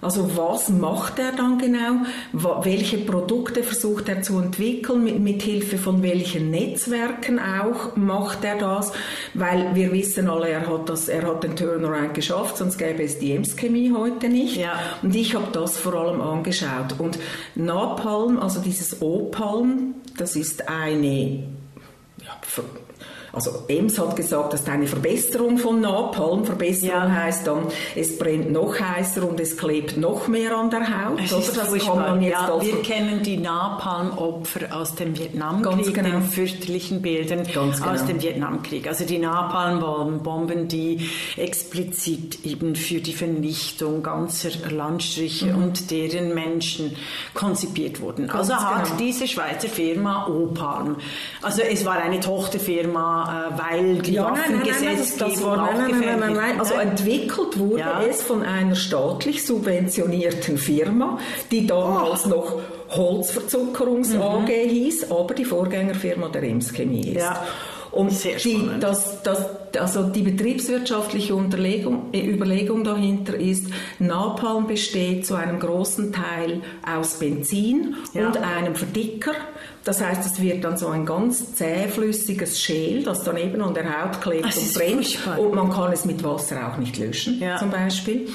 also 0.00 0.36
was 0.36 0.68
macht 0.68 1.18
er 1.18 1.32
dann 1.32 1.58
genau? 1.58 2.02
Welche 2.62 2.98
Produkte 2.98 3.62
versucht 3.62 4.08
er 4.08 4.22
zu 4.22 4.38
entwickeln? 4.38 5.04
Mit, 5.04 5.20
mit 5.20 5.42
Hilfe 5.42 5.78
von 5.78 6.02
welchen 6.02 6.50
Netzwerken 6.50 7.38
auch 7.38 7.96
macht 7.96 8.44
er 8.44 8.58
das? 8.58 8.92
Weil 9.34 9.74
wir 9.74 9.92
wissen 9.92 10.28
alle, 10.28 10.48
er 10.48 10.68
hat, 10.68 10.88
das, 10.88 11.08
er 11.08 11.26
hat 11.26 11.44
den 11.44 11.56
Turnaround 11.56 12.14
geschafft, 12.14 12.58
sonst 12.58 12.78
gäbe 12.78 13.02
es 13.02 13.18
die 13.18 13.32
Ems-Chemie 13.32 13.92
heute 13.92 14.28
nicht. 14.28 14.56
Ja. 14.56 14.78
Und 15.02 15.14
ich 15.14 15.34
habe 15.34 15.48
das 15.52 15.78
vor 15.78 15.94
allem 15.94 16.20
angeschaut. 16.20 16.98
Und 16.98 17.18
Napalm, 17.54 18.38
also 18.38 18.60
dieses 18.60 19.00
Opalm, 19.00 19.94
das 20.16 20.36
ist 20.36 20.68
eine 20.68 21.44
ja, 22.22 22.36
also 23.36 23.64
Ems 23.68 23.98
hat 23.98 24.16
gesagt, 24.16 24.54
das 24.54 24.62
ist 24.62 24.68
eine 24.70 24.86
Verbesserung 24.86 25.58
von 25.58 25.82
Napalm. 25.82 26.46
Verbesserung 26.46 27.02
ja. 27.02 27.12
heißt 27.12 27.46
dann, 27.46 27.66
es 27.94 28.16
brennt 28.16 28.50
noch 28.50 28.80
heißer 28.80 29.28
und 29.28 29.38
es 29.38 29.58
klebt 29.58 29.98
noch 29.98 30.26
mehr 30.26 30.56
an 30.56 30.70
der 30.70 30.80
Haut. 30.80 31.20
Es 31.22 31.34
oder? 31.34 31.64
Das 31.64 31.84
kann 31.84 31.98
man 31.98 32.22
jetzt 32.22 32.32
ja, 32.32 32.62
wir 32.62 32.80
kennen 32.80 33.22
die 33.22 33.36
Napalm-Opfer 33.36 34.74
aus 34.74 34.94
dem 34.94 35.18
Vietnamkrieg, 35.18 35.92
genau. 35.92 36.08
den 36.08 36.22
fürchterlichen 36.22 37.02
Bildern 37.02 37.42
genau. 37.44 37.72
aus 37.92 38.06
dem 38.06 38.22
Vietnamkrieg. 38.22 38.88
Also 38.88 39.04
die 39.04 39.18
Napalm-Bomben, 39.18 40.68
die 40.68 41.06
explizit 41.36 42.42
eben 42.46 42.74
für 42.74 43.02
die 43.02 43.12
Vernichtung 43.12 44.02
ganzer 44.02 44.48
Landstriche 44.70 45.52
mhm. 45.52 45.62
und 45.62 45.90
deren 45.90 46.32
Menschen 46.32 46.96
konzipiert 47.34 48.00
wurden. 48.00 48.28
Ganz 48.28 48.50
also 48.50 48.64
hat 48.64 48.84
genau. 48.84 48.96
diese 48.96 49.28
Schweizer 49.28 49.68
Firma 49.68 50.26
Opalm, 50.26 50.96
also 51.42 51.60
es 51.60 51.84
war 51.84 51.96
eine 51.96 52.20
Tochterfirma, 52.20 53.25
weil 53.56 53.98
die 53.98 54.14
ja, 54.14 54.30
Waffengesetzgebung 54.30 55.56
nein, 55.56 55.76
nein, 55.78 56.00
nein, 56.00 56.20
nein, 56.20 56.32
nein, 56.34 56.60
Also 56.60 56.74
entwickelt 56.74 57.58
wurde 57.58 57.84
es 58.08 58.22
von 58.22 58.42
einer 58.42 58.74
staatlich 58.74 59.44
subventionierten 59.44 60.58
Firma, 60.58 61.18
die 61.50 61.66
damals 61.66 62.26
oh. 62.26 62.28
noch 62.28 62.60
Holzverzuckerungs 62.90 64.14
mhm. 64.14 64.22
AG 64.22 64.48
hieß, 64.48 65.10
aber 65.10 65.34
die 65.34 65.44
Vorgängerfirma 65.44 66.28
der 66.28 66.44
Ems 66.44 66.72
Chemie 66.72 67.08
ist. 67.08 67.26
Und 67.96 68.12
die, 68.44 68.68
das, 68.78 69.22
das, 69.22 69.46
also 69.78 70.02
die 70.04 70.22
betriebswirtschaftliche 70.22 71.34
Unterlegung, 71.34 72.10
äh, 72.12 72.26
Überlegung 72.26 72.84
dahinter 72.84 73.34
ist, 73.34 73.66
Napalm 73.98 74.66
besteht 74.66 75.26
zu 75.26 75.34
einem 75.34 75.58
großen 75.58 76.12
Teil 76.12 76.60
aus 76.86 77.18
Benzin 77.18 77.96
ja. 78.12 78.26
und 78.26 78.36
einem 78.36 78.74
Verdicker. 78.74 79.32
Das 79.84 80.02
heißt, 80.02 80.26
es 80.26 80.42
wird 80.42 80.64
dann 80.64 80.76
so 80.76 80.88
ein 80.88 81.06
ganz 81.06 81.54
zähflüssiges 81.54 82.60
Schäl, 82.60 83.02
das 83.02 83.22
dann 83.22 83.36
eben 83.38 83.62
an 83.62 83.72
der 83.72 83.84
Haut 83.84 84.20
klebt 84.20 84.44
das 84.44 84.58
und 84.58 84.74
brennt. 84.74 85.18
Und 85.38 85.54
man 85.54 85.70
kann 85.70 85.92
es 85.92 86.04
mit 86.04 86.22
Wasser 86.22 86.68
auch 86.68 86.76
nicht 86.76 86.98
löschen, 86.98 87.40
ja. 87.40 87.56
zum 87.56 87.70
Beispiel. 87.70 88.28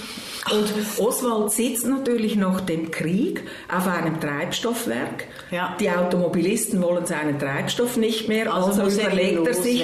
Und 0.49 0.73
Oswald 0.97 1.51
sitzt 1.51 1.85
natürlich 1.85 2.35
nach 2.35 2.61
dem 2.61 2.89
Krieg 2.89 3.43
auf 3.73 3.87
einem 3.87 4.19
Treibstoffwerk. 4.19 5.25
Ja. 5.51 5.75
Die 5.79 5.89
Automobilisten 5.89 6.81
wollen 6.81 7.05
seinen 7.05 7.37
Treibstoff 7.37 7.97
nicht 7.97 8.27
mehr, 8.27 8.51
also, 8.51 8.81
also 8.81 9.01
überlegt 9.01 9.45
er 9.45 9.53
sich, 9.53 9.83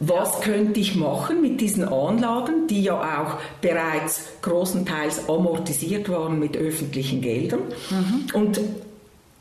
was 0.00 0.34
ja. 0.34 0.44
könnte 0.44 0.80
ich 0.80 0.96
machen 0.96 1.40
mit 1.40 1.60
diesen 1.60 1.86
Anlagen, 1.86 2.66
die 2.66 2.82
ja 2.82 2.94
auch 2.94 3.38
bereits 3.60 4.24
großenteils 4.42 5.28
amortisiert 5.28 6.08
waren 6.08 6.38
mit 6.38 6.56
öffentlichen 6.56 7.20
Geldern. 7.20 7.60
Mhm. 7.90 8.26
Und, 8.34 8.60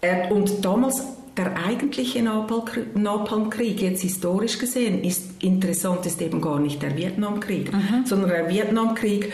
er, 0.02 0.32
und 0.32 0.64
damals 0.64 1.02
der 1.38 1.56
eigentliche 1.66 2.22
Napalmkrieg, 2.22 3.82
jetzt 3.82 4.02
historisch 4.02 4.60
gesehen, 4.60 5.04
ist 5.04 5.42
interessant, 5.42 6.06
ist 6.06 6.22
eben 6.22 6.42
gar 6.42 6.60
nicht 6.60 6.82
der 6.82 6.96
Vietnamkrieg, 6.98 7.72
mhm. 7.72 8.06
sondern 8.06 8.30
der 8.30 8.50
Vietnamkrieg 8.50 9.32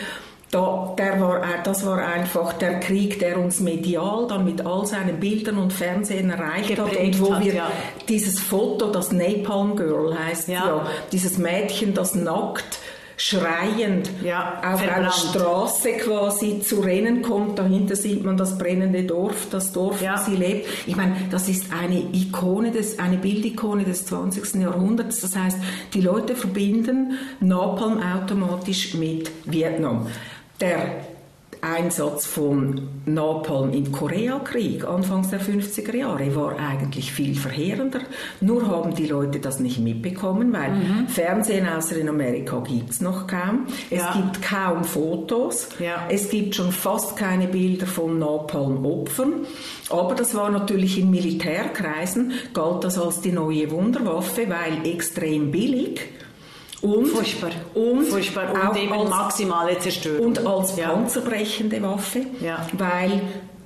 da, 0.50 0.94
der 0.96 1.20
war, 1.20 1.42
das 1.62 1.84
war 1.84 1.98
einfach 1.98 2.54
der 2.54 2.80
Krieg, 2.80 3.18
der 3.18 3.38
uns 3.38 3.60
medial 3.60 4.26
dann 4.28 4.44
mit 4.44 4.64
all 4.64 4.86
seinen 4.86 5.20
Bildern 5.20 5.58
und 5.58 5.72
Fernsehen 5.72 6.30
erreicht 6.30 6.78
hat 6.78 6.96
und 6.96 7.20
wo 7.20 7.34
hat, 7.34 7.44
wir 7.44 7.54
ja. 7.54 7.70
dieses 8.08 8.40
Foto, 8.40 8.90
das 8.90 9.12
Napalm 9.12 9.76
Girl 9.76 10.16
heißt 10.18 10.48
ja. 10.48 10.66
ja, 10.66 10.86
dieses 11.12 11.36
Mädchen, 11.36 11.92
das 11.92 12.14
nackt 12.14 12.78
schreiend 13.18 14.08
ja, 14.24 14.60
auf 14.64 14.80
verbrannt. 14.80 14.90
einer 14.90 15.10
Straße 15.10 15.92
quasi 15.94 16.60
zu 16.60 16.80
rennen 16.80 17.20
kommt. 17.20 17.58
Dahinter 17.58 17.96
sieht 17.96 18.24
man 18.24 18.36
das 18.36 18.56
brennende 18.56 19.02
Dorf, 19.02 19.48
das 19.50 19.72
Dorf, 19.72 20.00
ja. 20.00 20.14
wo 20.18 20.30
sie 20.30 20.36
lebt. 20.36 20.68
Ich 20.86 20.96
meine, 20.96 21.16
das 21.30 21.48
ist 21.48 21.72
eine 21.72 21.98
Ikone, 22.12 22.70
des, 22.70 22.98
eine 23.00 23.18
Bildikone 23.18 23.82
des 23.82 24.06
20. 24.06 24.62
Jahrhunderts. 24.62 25.20
Das 25.20 25.36
heißt, 25.36 25.58
die 25.94 26.00
Leute 26.00 26.36
verbinden 26.36 27.18
Napalm 27.40 28.00
automatisch 28.00 28.94
mit 28.94 29.30
Vietnam. 29.44 30.06
Der 30.60 31.04
Einsatz 31.60 32.26
von 32.26 32.88
Napalm 33.04 33.72
im 33.72 33.90
Koreakrieg 33.90 34.84
Anfangs 34.84 35.30
der 35.30 35.40
50er 35.40 35.96
Jahre 35.96 36.34
war 36.36 36.58
eigentlich 36.58 37.12
viel 37.12 37.34
verheerender. 37.34 38.00
Nur 38.40 38.66
haben 38.68 38.94
die 38.94 39.06
Leute 39.06 39.40
das 39.40 39.58
nicht 39.58 39.78
mitbekommen, 39.78 40.52
weil 40.52 40.70
mhm. 40.70 41.08
Fernsehen 41.08 41.68
außer 41.68 41.96
in 41.96 42.08
Amerika 42.08 42.60
gibt 42.60 42.90
es 42.90 43.00
noch 43.00 43.26
kaum. 43.26 43.66
Es 43.90 43.98
ja. 44.00 44.12
gibt 44.12 44.42
kaum 44.42 44.84
Fotos. 44.84 45.68
Ja. 45.80 46.06
Es 46.08 46.30
gibt 46.30 46.54
schon 46.54 46.70
fast 46.70 47.16
keine 47.16 47.48
Bilder 47.48 47.86
von 47.86 48.18
Napalm-Opfern. 48.18 49.46
Aber 49.90 50.14
das 50.14 50.34
war 50.34 50.50
natürlich 50.50 50.98
in 50.98 51.10
Militärkreisen, 51.10 52.32
galt 52.52 52.84
das 52.84 52.98
als 52.98 53.20
die 53.20 53.32
neue 53.32 53.70
Wunderwaffe, 53.70 54.46
weil 54.48 54.86
extrem 54.88 55.50
billig 55.50 56.00
und, 56.80 57.06
Furchtbar. 57.06 57.50
Und, 57.74 58.04
Furchtbar. 58.06 58.70
und 58.70 58.76
eben 58.76 58.92
als, 58.92 59.10
maximale 59.10 59.78
Zerstörung. 59.78 60.26
Und 60.26 60.46
als 60.46 60.76
ja. 60.76 60.90
panzerbrechende 60.90 61.82
Waffe, 61.82 62.20
ja. 62.40 62.66
weil 62.72 63.20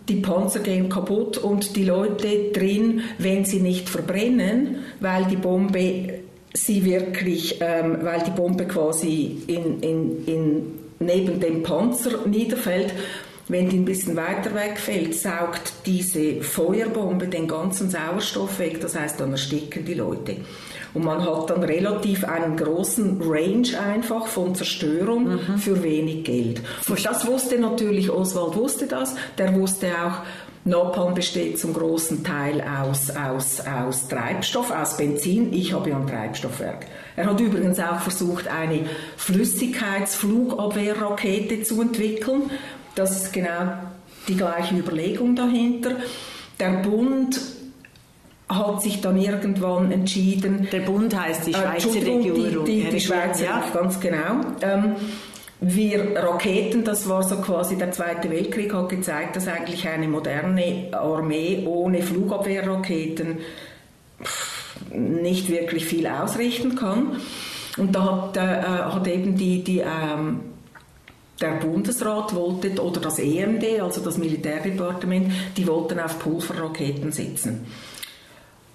die 0.08 0.16
Panzer 0.16 0.60
gehen 0.60 0.88
kaputt 0.88 1.38
und 1.38 1.76
die 1.76 1.84
Leute 1.84 2.50
drin, 2.52 3.02
wenn 3.18 3.44
sie 3.44 3.60
nicht 3.60 3.88
verbrennen, 3.88 4.78
weil 5.00 5.26
die 5.26 5.36
Bombe 5.36 6.20
sie 6.54 6.84
wirklich, 6.84 7.58
ähm, 7.60 7.98
weil 8.02 8.22
die 8.22 8.30
Bombe 8.30 8.66
quasi 8.66 9.42
in, 9.46 9.80
in, 9.80 10.26
in, 10.26 10.62
neben 10.98 11.40
dem 11.40 11.62
Panzer 11.62 12.26
niederfällt, 12.26 12.92
wenn 13.48 13.68
die 13.68 13.76
ein 13.76 13.84
bisschen 13.84 14.16
weiter 14.16 14.54
wegfällt, 14.54 15.14
saugt 15.14 15.72
diese 15.86 16.42
Feuerbombe 16.42 17.26
den 17.26 17.48
ganzen 17.48 17.90
Sauerstoff 17.90 18.58
weg, 18.58 18.80
das 18.80 18.98
heißt, 18.98 19.20
dann 19.20 19.32
ersticken 19.32 19.84
die 19.84 19.94
Leute. 19.94 20.36
Und 20.94 21.04
man 21.04 21.24
hat 21.24 21.50
dann 21.50 21.62
relativ 21.62 22.24
einen 22.24 22.56
großen 22.56 23.20
Range 23.22 23.68
einfach 23.80 24.26
von 24.26 24.54
Zerstörung 24.54 25.34
mhm. 25.34 25.58
für 25.58 25.82
wenig 25.82 26.24
Geld. 26.24 26.62
Und 26.88 27.04
das 27.04 27.26
wusste 27.26 27.58
natürlich, 27.58 28.10
Oswald 28.10 28.56
wusste 28.56 28.86
das, 28.86 29.14
der 29.38 29.54
wusste 29.54 29.88
auch, 29.88 30.22
Napalm 30.64 31.14
besteht 31.14 31.58
zum 31.58 31.74
großen 31.74 32.22
Teil 32.22 32.62
aus, 32.62 33.10
aus, 33.10 33.60
aus 33.60 34.06
Treibstoff, 34.06 34.70
aus 34.70 34.96
Benzin. 34.96 35.52
Ich 35.52 35.72
habe 35.72 35.90
ja 35.90 35.96
ein 35.96 36.06
Treibstoffwerk. 36.06 36.86
Er 37.16 37.26
hat 37.26 37.40
übrigens 37.40 37.80
auch 37.80 37.98
versucht, 37.98 38.46
eine 38.46 38.86
Flüssigkeitsflugabwehrrakete 39.16 41.64
zu 41.64 41.82
entwickeln. 41.82 42.42
Das 42.94 43.10
ist 43.10 43.32
genau 43.32 43.72
die 44.28 44.36
gleiche 44.36 44.76
Überlegung 44.76 45.34
dahinter. 45.34 45.96
Der 46.60 46.82
Bund 46.82 47.40
hat 48.48 48.82
sich 48.82 49.00
dann 49.00 49.16
irgendwann 49.18 49.90
entschieden. 49.92 50.68
Der 50.70 50.80
Bund 50.80 51.18
heißt 51.18 51.46
die 51.46 51.52
äh, 51.52 51.56
Schweizer 51.56 51.88
äh, 51.88 52.14
Regierung. 52.16 52.64
Die, 52.64 52.82
die, 52.82 52.90
die 52.90 53.00
Schweizer, 53.00 53.44
ja. 53.44 53.64
ganz 53.72 53.98
genau. 54.00 54.40
Ähm, 54.60 54.96
wir 55.60 56.16
Raketen, 56.16 56.82
das 56.82 57.08
war 57.08 57.22
so 57.22 57.36
quasi 57.36 57.76
der 57.78 57.92
Zweite 57.92 58.28
Weltkrieg, 58.30 58.74
hat 58.74 58.88
gezeigt, 58.88 59.36
dass 59.36 59.46
eigentlich 59.46 59.86
eine 59.86 60.08
moderne 60.08 60.88
Armee 60.90 61.64
ohne 61.66 62.02
Flugabwehrraketen 62.02 63.38
nicht 64.90 65.48
wirklich 65.48 65.84
viel 65.84 66.06
ausrichten 66.08 66.74
kann. 66.74 67.20
Und 67.78 67.94
da 67.94 68.04
hat, 68.04 68.36
äh, 68.36 68.40
hat 68.40 69.06
eben 69.06 69.36
die, 69.36 69.62
die 69.62 69.78
ähm, 69.78 70.40
der 71.40 71.52
Bundesrat 71.52 72.34
wollte, 72.34 72.82
oder 72.82 73.00
das 73.00 73.18
EMD, 73.18 73.80
also 73.80 74.00
das 74.00 74.18
Militärdepartement, 74.18 75.32
die 75.56 75.66
wollten 75.66 76.00
auf 76.00 76.18
Pulverraketen 76.18 77.12
setzen. 77.12 77.66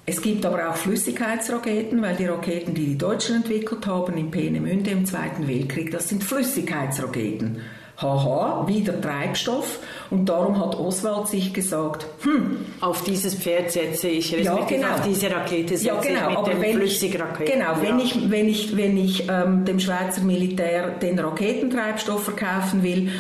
Es 0.10 0.22
gibt 0.22 0.46
aber 0.46 0.70
auch 0.70 0.78
Flüssigkeitsraketen, 0.78 2.02
weil 2.02 2.16
die 2.16 2.28
Raketen, 2.28 2.74
die 2.74 2.86
die 2.86 2.98
Deutschen 2.98 3.36
entwickelt 3.36 3.86
haben 3.88 4.16
in 4.16 4.32
Peenemünde 4.32 4.90
im 4.90 5.06
Zweiten 5.06 5.50
Weltkrieg, 5.50 5.92
das 5.92 6.08
sind 6.08 6.24
Flüssigkeitsraketen. 6.24 7.58
Haha, 7.98 8.66
wieder 8.70 9.02
Treibstoff. 9.02 9.80
Und 10.10 10.30
darum 10.30 10.64
hat 10.64 10.76
Oswald 10.76 11.28
sich 11.28 11.54
gesagt, 11.54 12.06
hm, 12.22 12.58
auf 12.80 13.04
dieses 13.04 13.36
Pferd 13.36 13.70
setze 13.70 14.08
ich, 14.08 14.32
ja, 14.32 14.56
genau. 14.64 14.94
auf 14.94 15.02
diese 15.02 15.30
Rakete 15.30 15.76
setze 15.76 15.88
ja, 15.88 16.00
genau. 16.00 16.22
ich 16.22 16.30
mit 16.30 16.38
aber 16.38 16.54
den 16.54 16.78
Flüssigraketen. 16.78 17.54
Genau, 17.60 17.72
ja. 17.72 17.82
wenn 17.82 18.00
ich, 18.00 18.32
wenn 18.32 18.48
ich, 18.48 18.78
wenn 18.78 18.96
ich 18.96 19.28
ähm, 19.30 19.66
dem 19.66 19.82
Schweizer 19.82 20.22
Militär 20.22 20.92
den 20.92 21.20
Raketentreibstoff 21.20 22.24
verkaufen 22.24 22.82
will, 22.82 23.12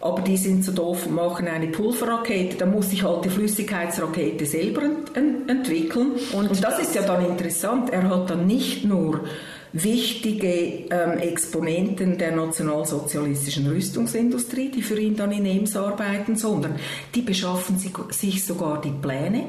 aber 0.00 0.22
die 0.22 0.36
sind 0.36 0.64
so 0.64 0.72
doof 0.72 1.06
und 1.06 1.14
machen 1.14 1.48
eine 1.48 1.68
Pulverrakete, 1.68 2.56
dann 2.56 2.70
muss 2.70 2.92
ich 2.92 3.02
halt 3.02 3.24
die 3.24 3.30
Flüssigkeitsrakete 3.30 4.44
selber 4.44 4.82
ent 4.82 5.16
ent 5.16 5.48
entwickeln. 5.48 6.12
Und, 6.32 6.50
und 6.50 6.62
das 6.62 6.78
ist 6.78 6.94
ja 6.94 7.02
dann 7.02 7.24
interessant. 7.24 7.90
Er 7.90 8.08
hat 8.08 8.30
dann 8.30 8.46
nicht 8.46 8.84
nur 8.84 9.22
wichtige 9.72 10.86
ähm, 10.90 11.18
Exponenten 11.18 12.18
der 12.18 12.34
nationalsozialistischen 12.34 13.66
Rüstungsindustrie, 13.66 14.70
die 14.70 14.82
für 14.82 14.98
ihn 14.98 15.16
dann 15.16 15.32
in 15.32 15.44
EMS 15.44 15.76
arbeiten, 15.76 16.36
sondern 16.36 16.76
die 17.14 17.22
beschaffen 17.22 17.78
sich 17.78 18.44
sogar 18.44 18.80
die 18.80 18.90
Pläne 18.90 19.44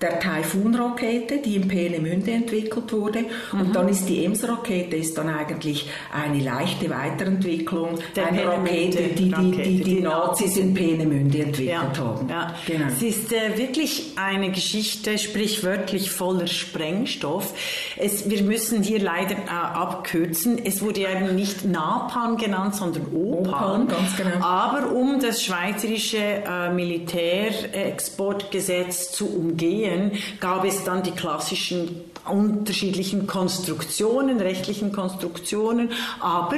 der 0.00 0.20
Taifun-Rakete, 0.20 1.38
die 1.38 1.56
in 1.56 1.66
Peenemünde 1.66 2.30
entwickelt 2.30 2.92
wurde. 2.92 3.24
Mhm. 3.52 3.60
Und 3.60 3.74
dann 3.74 3.88
ist 3.88 4.08
die 4.08 4.24
EMS-Rakete 4.24 4.94
ist 4.96 5.18
dann 5.18 5.28
eigentlich 5.28 5.90
eine 6.12 6.40
leichte 6.40 6.88
Weiterentwicklung 6.88 7.98
der 8.14 8.28
einer 8.28 8.46
Rakete, 8.46 9.08
die 9.08 9.32
die, 9.32 9.50
die, 9.50 9.62
die, 9.62 9.82
die 9.82 9.98
Nazis 10.00 10.56
in 10.56 10.72
Peenemünde 10.72 11.42
entwickelt 11.42 11.68
ja. 11.68 11.92
haben. 11.98 12.28
Ja. 12.28 12.54
Genau. 12.66 12.86
Es 12.86 13.02
ist 13.02 13.32
äh, 13.32 13.58
wirklich 13.58 14.12
eine 14.16 14.52
Geschichte, 14.52 15.18
sprichwörtlich 15.18 16.12
voller 16.12 16.46
Sprengstoff. 16.46 17.52
Es, 17.96 18.30
wir 18.30 18.44
müssen 18.44 18.84
hier 18.84 19.00
leider 19.00 19.36
äh, 19.36 19.48
abkürzen. 19.48 20.64
Es 20.64 20.80
wurde 20.80 21.00
ja 21.00 21.10
eben 21.10 21.34
nicht 21.34 21.64
Napalm 21.64 22.36
genannt, 22.36 22.76
sondern 22.76 23.06
Opalm. 23.12 23.88
Opalm 23.88 24.06
genau. 24.16 24.44
Aber 24.44 24.92
um 24.92 25.18
das 25.20 25.42
schweizerische 25.42 26.18
äh, 26.18 26.72
Militärexportgesetz 26.72 29.10
zu 29.10 29.26
umgehen, 29.26 29.87
Ideen 29.88 30.12
gab 30.40 30.64
es 30.64 30.84
dann 30.84 31.02
die 31.02 31.12
klassischen 31.12 32.02
unterschiedlichen 32.28 33.26
Konstruktionen, 33.26 34.40
rechtlichen 34.40 34.92
Konstruktionen, 34.92 35.90
aber 36.20 36.56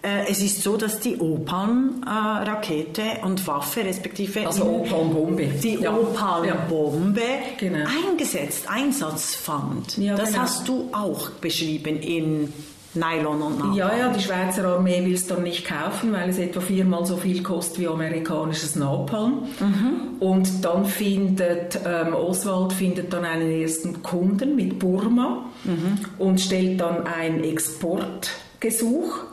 äh, 0.00 0.30
es 0.30 0.40
ist 0.40 0.62
so, 0.62 0.76
dass 0.76 1.00
die 1.00 1.18
Opalm-Rakete 1.18 3.02
äh, 3.02 3.24
und 3.24 3.44
Waffe, 3.48 3.84
respektive 3.84 4.46
also 4.46 4.64
Opalm-Bombe, 4.64 5.46
die 5.46 5.74
ja. 5.74 5.92
Opalm-Bombe 5.92 7.20
ja. 7.20 7.26
genau. 7.58 7.84
eingesetzt, 8.08 8.66
Einsatz 8.68 9.34
fand. 9.34 9.98
Ja, 9.98 10.14
das 10.14 10.30
genau. 10.30 10.42
hast 10.42 10.68
du 10.68 10.88
auch 10.92 11.30
beschrieben 11.30 12.00
in 12.00 12.52
Nylon 12.94 13.42
und 13.42 13.58
Napalm. 13.58 13.74
Ja, 13.74 13.96
ja, 13.96 14.12
die 14.12 14.20
Schweizer 14.20 14.64
Armee 14.64 15.04
will 15.04 15.14
es 15.14 15.26
dann 15.26 15.42
nicht 15.42 15.66
kaufen, 15.66 16.12
weil 16.12 16.30
es 16.30 16.38
etwa 16.38 16.60
viermal 16.60 17.04
so 17.04 17.16
viel 17.16 17.42
kostet 17.42 17.80
wie 17.80 17.88
amerikanisches 17.88 18.76
Napalm. 18.76 19.42
Mhm. 19.60 20.20
Und 20.20 20.64
dann 20.64 20.84
findet 20.84 21.78
ähm, 21.86 22.14
Oswald 22.14 22.72
findet 22.72 23.12
dann 23.12 23.24
einen 23.24 23.50
ersten 23.50 24.02
Kunden 24.02 24.56
mit 24.56 24.78
Burma 24.78 25.44
mhm. 25.64 25.98
und 26.18 26.40
stellt 26.40 26.80
dann 26.80 27.06
ein 27.06 27.44
Exportgesuch 27.44 29.24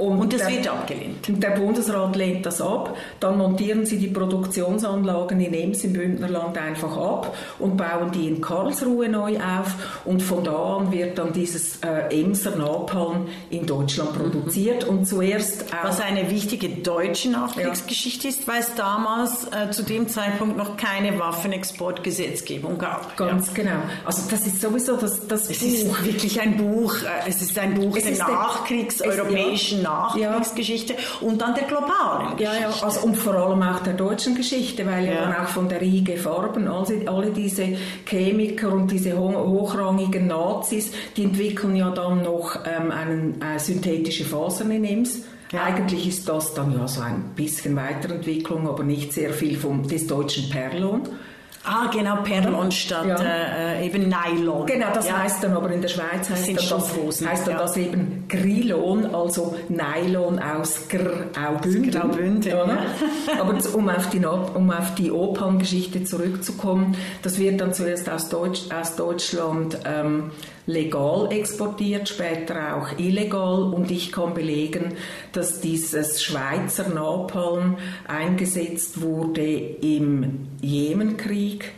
und, 0.00 0.18
und 0.18 0.32
das 0.32 0.42
der, 0.42 0.50
wird 0.50 0.68
abgelehnt. 0.68 1.26
Der 1.28 1.50
Bundesrat 1.50 2.16
lehnt 2.16 2.46
das 2.46 2.60
ab. 2.60 2.96
Dann 3.20 3.36
montieren 3.36 3.84
sie 3.84 3.98
die 3.98 4.08
Produktionsanlagen 4.08 5.40
in 5.40 5.52
Ems 5.52 5.84
im 5.84 5.92
Bündnerland 5.92 6.56
einfach 6.56 6.96
ab 6.96 7.36
und 7.58 7.76
bauen 7.76 8.10
die 8.12 8.28
in 8.28 8.40
Karlsruhe 8.40 9.08
neu 9.08 9.36
auf. 9.36 10.00
Und 10.06 10.22
von 10.22 10.42
da 10.42 10.76
an 10.76 10.90
wird 10.90 11.18
dann 11.18 11.32
dieses 11.32 11.80
äh, 11.82 12.20
Emser 12.20 12.56
Napalm 12.56 13.28
in 13.50 13.66
Deutschland 13.66 14.14
produziert. 14.14 14.84
Mhm. 14.84 14.90
Und 14.90 15.04
zuerst 15.06 15.66
Was 15.82 16.00
eine 16.00 16.30
wichtige 16.30 16.68
deutsche 16.70 17.30
Nachkriegsgeschichte 17.30 18.28
ja. 18.28 18.34
ist, 18.34 18.48
weil 18.48 18.60
es 18.60 18.74
damals 18.74 19.48
äh, 19.52 19.70
zu 19.70 19.82
dem 19.82 20.08
Zeitpunkt 20.08 20.56
noch 20.56 20.78
keine 20.78 21.18
Waffenexportgesetzgebung 21.18 22.78
gab. 22.78 23.16
Ganz 23.18 23.48
ja. 23.48 23.52
genau. 23.54 23.82
Also 24.06 24.22
das 24.30 24.46
ist 24.46 24.62
sowieso 24.62 24.96
das, 24.96 25.26
das 25.28 25.50
es 25.50 25.58
Buch. 25.58 25.66
ist 25.66 26.04
wirklich 26.04 26.40
ein 26.40 26.56
Buch. 26.56 26.94
Äh, 27.02 27.28
es 27.28 27.42
ist 27.42 27.58
ein 27.58 27.74
Buch 27.74 27.96
es 27.96 28.04
der 28.04 28.16
nachkriegseuropäischen 28.16 29.82
Nachkriegsgeschichte 29.90 30.94
ja. 30.94 30.98
und 31.26 31.40
dann 31.40 31.54
der 31.54 31.64
globalen 31.64 32.36
Geschichte. 32.36 32.60
Ja, 32.60 32.70
ja, 32.70 32.82
also 32.82 33.06
und 33.06 33.16
vor 33.16 33.34
allem 33.34 33.62
auch 33.62 33.80
der 33.80 33.94
deutschen 33.94 34.34
Geschichte, 34.34 34.86
weil 34.86 35.06
ja, 35.06 35.22
dann 35.22 35.34
auch 35.34 35.48
von 35.48 35.68
der 35.68 35.80
Riege 35.80 36.16
Farben, 36.16 36.68
also 36.68 36.94
alle 37.06 37.30
diese 37.30 37.76
Chemiker 38.06 38.72
und 38.72 38.90
diese 38.90 39.18
hochrangigen 39.18 40.26
Nazis, 40.26 40.92
die 41.16 41.24
entwickeln 41.24 41.76
ja 41.76 41.90
dann 41.90 42.22
noch 42.22 42.56
ähm, 42.64 42.90
einen, 42.90 43.40
äh, 43.40 43.58
synthetische 43.58 44.24
Fasern 44.24 44.70
in 44.70 44.84
Ems. 44.84 45.22
Ja. 45.52 45.64
Eigentlich 45.64 46.06
ist 46.06 46.28
das 46.28 46.54
dann 46.54 46.72
ja 46.78 46.86
so 46.86 47.00
ein 47.00 47.32
bisschen 47.34 47.74
Weiterentwicklung, 47.74 48.68
aber 48.68 48.84
nicht 48.84 49.12
sehr 49.12 49.32
viel 49.32 49.58
vom, 49.58 49.86
des 49.86 50.06
deutschen 50.06 50.48
Perlon. 50.48 51.08
Ah, 51.62 51.90
genau, 51.92 52.22
Perlon 52.22 52.72
statt 52.72 53.06
ja. 53.06 53.16
äh, 53.20 53.86
eben 53.86 54.08
Nylon. 54.08 54.64
Genau, 54.64 54.86
das 54.94 55.08
ja. 55.08 55.18
heißt 55.18 55.44
dann 55.44 55.52
aber 55.52 55.70
in 55.70 55.82
der 55.82 55.88
Schweiz 55.88 56.30
heißt, 56.30 56.56
das, 56.56 56.68
das, 56.68 57.26
heißt 57.26 57.46
dann 57.46 57.54
ja. 57.54 57.60
das 57.60 57.76
eben 57.76 58.24
Grilon, 58.28 59.14
also 59.14 59.56
Nylon 59.68 60.38
aus 60.38 60.88
Graubünden. 60.88 61.90
Graubünden 61.90 62.50
ja. 62.50 62.64
aber 63.38 63.58
um 63.74 63.88
auf 63.90 64.08
die, 64.08 64.24
um 64.24 64.70
auf 64.70 64.94
die 64.94 65.10
Operngeschichte 65.10 66.04
zurückzukommen, 66.04 66.96
das 67.22 67.38
wird 67.38 67.60
dann 67.60 67.74
zuerst 67.74 68.08
aus, 68.08 68.30
Deutsch, 68.30 68.62
aus 68.72 68.96
Deutschland 68.96 69.78
ähm, 69.84 70.30
legal 70.70 71.28
exportiert, 71.30 72.08
später 72.08 72.76
auch 72.76 72.98
illegal 72.98 73.62
und 73.74 73.90
ich 73.90 74.12
kann 74.12 74.34
belegen, 74.34 74.94
dass 75.32 75.60
dieses 75.60 76.22
Schweizer 76.22 76.88
Napalm 76.88 77.76
eingesetzt 78.06 79.00
wurde 79.00 79.46
im 79.46 80.48
Jemenkrieg 80.60 81.72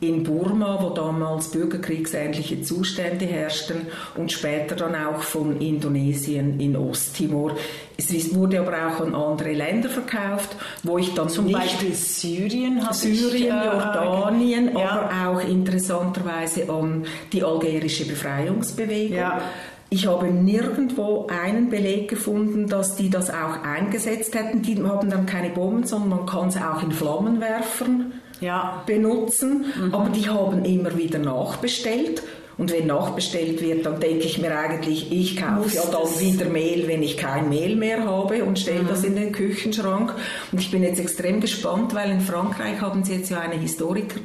in 0.00 0.24
Burma, 0.24 0.82
wo 0.82 0.90
damals 0.90 1.50
bürgerkriegsähnliche 1.50 2.60
Zustände 2.60 3.24
herrschten 3.24 3.86
und 4.14 4.30
später 4.30 4.76
dann 4.76 4.94
auch 4.94 5.22
von 5.22 5.60
Indonesien 5.60 6.60
in 6.60 6.76
Osttimor. 6.76 7.56
Es 7.98 8.34
wurde 8.34 8.60
aber 8.60 8.72
auch 8.72 9.00
an 9.00 9.14
andere 9.14 9.52
Länder 9.52 9.88
verkauft, 9.88 10.56
wo 10.82 10.98
ich 10.98 11.14
dann 11.14 11.28
zum 11.28 11.50
Beispiel 11.50 11.94
Syrien, 11.94 12.80
Syrien, 12.92 13.34
ich, 13.34 13.44
Jordanien, 13.44 14.76
ja. 14.76 14.90
aber 14.90 15.30
auch 15.30 15.48
interessanterweise 15.48 16.68
an 16.68 17.06
die 17.32 17.42
algerische 17.42 18.06
Befreiungsbewegung. 18.06 19.16
Ja. 19.16 19.40
Ich 19.88 20.06
habe 20.06 20.26
nirgendwo 20.26 21.28
einen 21.28 21.70
Beleg 21.70 22.08
gefunden, 22.10 22.66
dass 22.66 22.96
die 22.96 23.08
das 23.08 23.30
auch 23.30 23.62
eingesetzt 23.62 24.34
hätten. 24.34 24.60
Die 24.60 24.82
haben 24.82 25.08
dann 25.08 25.26
keine 25.26 25.50
Bomben, 25.50 25.84
sondern 25.84 26.08
man 26.08 26.26
kann 26.26 26.50
sie 26.50 26.58
auch 26.58 26.82
in 26.82 26.90
Flammenwerfern 26.90 28.12
ja. 28.40 28.82
benutzen. 28.84 29.66
Mhm. 29.78 29.94
Aber 29.94 30.08
die 30.10 30.28
haben 30.28 30.64
immer 30.64 30.96
wieder 30.96 31.20
nachbestellt. 31.20 32.22
Und 32.58 32.72
wenn 32.72 32.86
nachbestellt 32.86 33.60
wird, 33.60 33.84
dann 33.84 34.00
denke 34.00 34.24
ich 34.24 34.38
mir 34.38 34.58
eigentlich, 34.58 35.12
ich 35.12 35.36
kaufe 35.36 35.74
ja 35.74 35.82
dann 35.84 36.20
wieder 36.20 36.46
Mehl, 36.46 36.88
wenn 36.88 37.02
ich 37.02 37.18
kein 37.18 37.50
Mehl 37.50 37.76
mehr 37.76 38.04
habe 38.04 38.44
und 38.44 38.58
stelle 38.58 38.82
mhm. 38.82 38.88
das 38.88 39.04
in 39.04 39.14
den 39.14 39.32
Küchenschrank. 39.32 40.14
Und 40.52 40.60
ich 40.60 40.70
bin 40.70 40.82
jetzt 40.82 40.98
extrem 40.98 41.40
gespannt, 41.40 41.94
weil 41.94 42.10
in 42.10 42.22
Frankreich 42.22 42.80
haben 42.80 43.04
sie 43.04 43.16
jetzt 43.16 43.30
ja 43.30 43.40
eine 43.40 43.56
Historiker, 43.56 44.20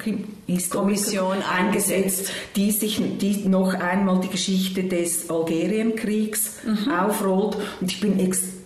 Historikerkommission 0.48 1.38
eingesetzt, 1.44 2.32
die 2.56 2.72
sich 2.72 3.02
die 3.20 3.50
noch 3.50 3.74
einmal 3.74 4.22
die 4.22 4.30
Geschichte 4.30 4.86
des 4.86 5.30
Algerienkriegs 5.30 6.60
mhm. 6.66 6.90
aufrollt. 6.90 7.58
Und 7.82 7.92
ich 7.92 8.00
bin 8.00 8.18
extrem 8.18 8.61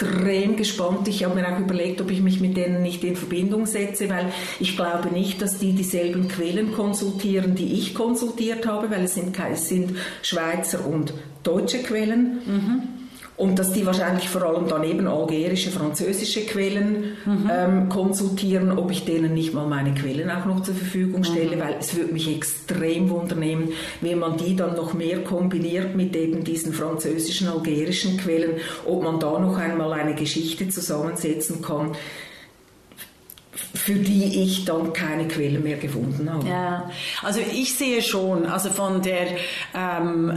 gespannt. 0.55 1.07
Ich 1.07 1.23
habe 1.23 1.35
mir 1.35 1.47
auch 1.51 1.59
überlegt, 1.59 2.01
ob 2.01 2.11
ich 2.11 2.21
mich 2.21 2.39
mit 2.39 2.57
denen 2.57 2.81
nicht 2.81 3.03
in 3.03 3.15
Verbindung 3.15 3.65
setze, 3.65 4.09
weil 4.09 4.31
ich 4.59 4.75
glaube 4.75 5.09
nicht, 5.09 5.41
dass 5.41 5.59
die 5.59 5.73
dieselben 5.73 6.27
Quellen 6.27 6.73
konsultieren, 6.73 7.55
die 7.55 7.73
ich 7.73 7.93
konsultiert 7.93 8.65
habe, 8.65 8.89
weil 8.91 9.05
es 9.05 9.15
sind 9.15 9.35
es 9.51 9.67
sind 9.67 9.97
Schweizer 10.21 10.85
und 10.85 11.13
deutsche 11.43 11.79
Quellen. 11.79 12.41
Mhm. 12.45 13.04
Und 13.37 13.59
dass 13.59 13.73
die 13.73 13.85
wahrscheinlich 13.85 14.29
vor 14.29 14.43
allem 14.43 14.67
dann 14.69 14.83
eben 14.85 15.07
algerische, 15.07 15.69
französische 15.69 16.45
Quellen 16.45 17.17
mhm. 17.25 17.51
ähm, 17.51 17.89
konsultieren, 17.89 18.77
ob 18.77 18.91
ich 18.91 19.03
denen 19.03 19.33
nicht 19.33 19.53
mal 19.53 19.67
meine 19.67 19.93
Quellen 19.93 20.29
auch 20.29 20.45
noch 20.45 20.63
zur 20.63 20.73
Verfügung 20.73 21.25
stelle, 21.25 21.57
mhm. 21.57 21.59
weil 21.59 21.75
es 21.77 21.97
würde 21.97 22.13
mich 22.13 22.33
extrem 22.33 23.09
wundernehmen, 23.09 23.73
wenn 23.99 24.19
man 24.19 24.37
die 24.37 24.55
dann 24.55 24.75
noch 24.75 24.93
mehr 24.93 25.21
kombiniert 25.21 25.95
mit 25.95 26.15
eben 26.15 26.45
diesen 26.45 26.71
französischen, 26.71 27.49
algerischen 27.49 28.15
Quellen, 28.17 28.53
ob 28.85 29.03
man 29.03 29.19
da 29.19 29.37
noch 29.37 29.57
einmal 29.57 29.91
eine 29.91 30.15
Geschichte 30.15 30.69
zusammensetzen 30.69 31.61
kann, 31.61 31.91
für 33.73 33.95
die 33.95 34.43
ich 34.43 34.65
dann 34.65 34.91
keine 34.93 35.27
Quelle 35.27 35.59
mehr 35.59 35.77
gefunden 35.77 36.31
habe. 36.31 36.47
Ja, 36.47 36.91
also 37.23 37.39
ich 37.39 37.73
sehe 37.73 38.01
schon, 38.01 38.45
also 38.45 38.69
von 38.69 39.01
der 39.01 39.27
ähm, 39.73 40.33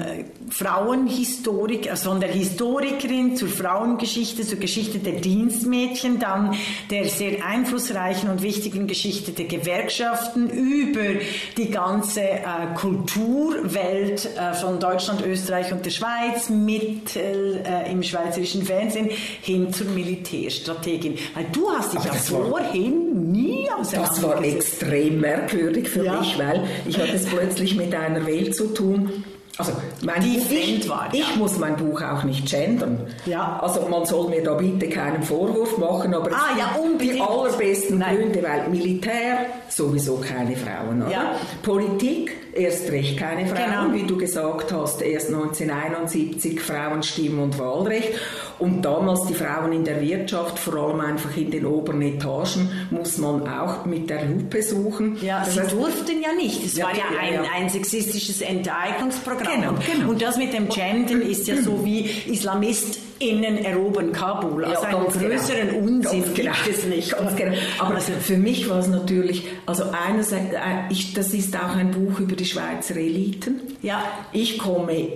Frauenhistorik, 0.51 1.91
also 1.91 2.11
von 2.11 2.21
der 2.21 2.31
Historikerin 2.31 3.37
zur 3.37 3.49
Frauengeschichte, 3.49 4.47
zur 4.47 4.59
Geschichte 4.59 4.99
der 4.99 5.15
Dienstmädchen, 5.15 6.19
dann 6.19 6.55
der 6.91 7.09
sehr 7.09 7.45
einflussreichen 7.45 8.31
und 8.31 8.43
wichtigen 8.43 8.87
Geschichte 8.87 9.33
der 9.33 9.47
Gewerkschaften 9.47 10.49
über 10.51 11.21
die 11.57 11.71
ganze 11.71 12.23
äh, 12.23 12.45
Kulturwelt 12.77 14.29
äh, 14.37 14.55
von 14.55 14.79
Deutschland, 14.79 15.25
Österreich 15.27 15.73
und 15.73 15.85
der 15.85 15.91
Schweiz 15.91 16.49
mit 16.51 17.17
äh, 17.17 17.91
im 17.91 18.03
schweizerischen 18.03 18.63
Fernsehen 18.63 19.11
hin 19.43 19.73
zur 19.73 19.89
Militärstrategin. 19.89 21.19
Weil 21.35 21.47
du 21.53 21.69
hast 21.71 21.95
dich 21.95 22.01
Aber 22.01 22.09
ja 22.09 22.15
vorhin 22.15 23.08
nie 23.33 23.69
Das 23.93 24.23
war 24.23 24.43
extrem 24.43 25.21
merkwürdig 25.21 25.89
für 25.89 26.05
ja. 26.05 26.19
mich, 26.19 26.39
weil 26.39 26.65
ich 26.87 26.99
hatte 26.99 27.15
es 27.15 27.27
plötzlich 27.27 27.77
mit 27.77 27.95
einer 27.95 28.27
Welt 28.27 28.55
zu 28.55 28.69
tun, 28.75 29.25
also 29.59 29.73
mein 30.03 30.21
die 30.23 30.39
Buch, 30.39 30.53
ich, 30.53 30.89
war, 30.89 31.09
ja. 31.13 31.21
ich 31.21 31.37
muss 31.37 31.59
mein 31.59 31.75
Buch 31.75 32.01
auch 32.01 32.23
nicht 32.23 32.49
gendern. 32.49 33.09
Ja. 33.27 33.59
Also 33.61 33.89
man 33.89 34.07
soll 34.07 34.29
mir 34.29 34.43
da 34.43 34.55
bitte 34.55 34.89
keinen 34.89 35.25
Vorwurf 35.25 35.77
machen, 35.79 36.15
aber 36.15 36.31
ah, 36.31 36.57
ja, 36.57 36.77
die 37.01 37.21
allerbesten 37.21 37.99
Nein. 37.99 38.17
Gründe, 38.17 38.43
weil 38.45 38.69
Militär 38.69 39.47
sowieso 39.69 40.19
keine 40.19 40.57
Frauen, 40.57 41.03
oder? 41.03 41.11
Ja. 41.11 41.35
Politik 41.65 42.37
erst 42.55 42.91
recht 42.93 43.19
keine 43.19 43.47
Frauen, 43.47 43.91
genau. 43.91 43.95
wie 43.95 44.07
du 44.07 44.17
gesagt 44.17 44.73
hast, 44.73 45.03
erst 45.03 45.29
1971 45.29 46.61
Frauenstimm 46.61 47.41
und 47.41 47.59
Wahlrecht 47.59 48.13
Und 48.59 48.83
damals 48.83 49.25
die 49.27 49.35
Frauen 49.35 49.73
in 49.73 49.85
der 49.85 50.01
Wirtschaft, 50.01 50.59
vor 50.59 50.75
allem 50.75 51.01
einfach 51.01 51.37
in 51.37 51.51
den 51.51 51.65
oberen 51.65 52.03
Etagen, 52.03 52.69
muss 52.91 53.17
man 53.19 53.49
auch 53.49 53.85
mit 53.85 54.11
der 54.11 54.25
Lupe 54.25 54.63
suchen. 54.63 55.17
Ja, 55.23 55.41
das 55.41 55.55
sie 55.55 55.61
heißt, 55.61 55.73
durften 55.73 56.21
ja 56.21 56.33
nicht. 56.33 56.65
Es 56.65 56.77
ja, 56.77 56.87
war 56.87 56.97
ja, 56.97 57.05
ein, 57.21 57.35
ja. 57.35 57.43
ein 57.55 57.69
sexistisches 57.69 58.41
Enteignungsprogramm. 58.41 59.61
Genau, 59.61 59.75
genau. 59.75 60.11
Und 60.11 60.21
das 60.21 60.37
mit 60.37 60.53
dem 60.53 60.69
Gendern 60.69 61.23
ist 61.23 61.47
ja 61.47 61.57
so 61.63 61.85
wie 61.85 62.11
IslamistInnen 62.27 63.59
erobern 63.59 64.11
Kabul. 64.13 64.65
Also 64.65 64.83
ja, 64.83 64.89
einen 64.89 65.07
größeren 65.07 65.69
genau. 65.69 65.87
Unsinn 65.87 66.23
ganz 66.23 66.35
gibt 66.35 66.37
genau. 66.37 66.53
es 66.69 66.85
nicht. 66.85 67.15
Genau. 67.37 67.57
Aber 67.79 67.95
also, 67.95 68.13
für 68.21 68.39
mich 68.39 68.69
war 68.69 68.81
es 68.81 68.89
natürlich, 68.89 69.45
also 69.67 69.85
einerseits, 69.93 70.53
äh, 70.53 70.59
ich, 70.91 71.15
das 71.15 71.33
ist 71.33 71.57
auch 71.57 71.77
ein 71.77 71.93
Buch 71.93 72.19
über 72.19 72.35
die 72.35 72.45
Schweizer 72.45 72.97
Eliten. 72.97 73.61
Ja. 73.83 74.03
Ich 74.33 74.59
komme 74.59 75.09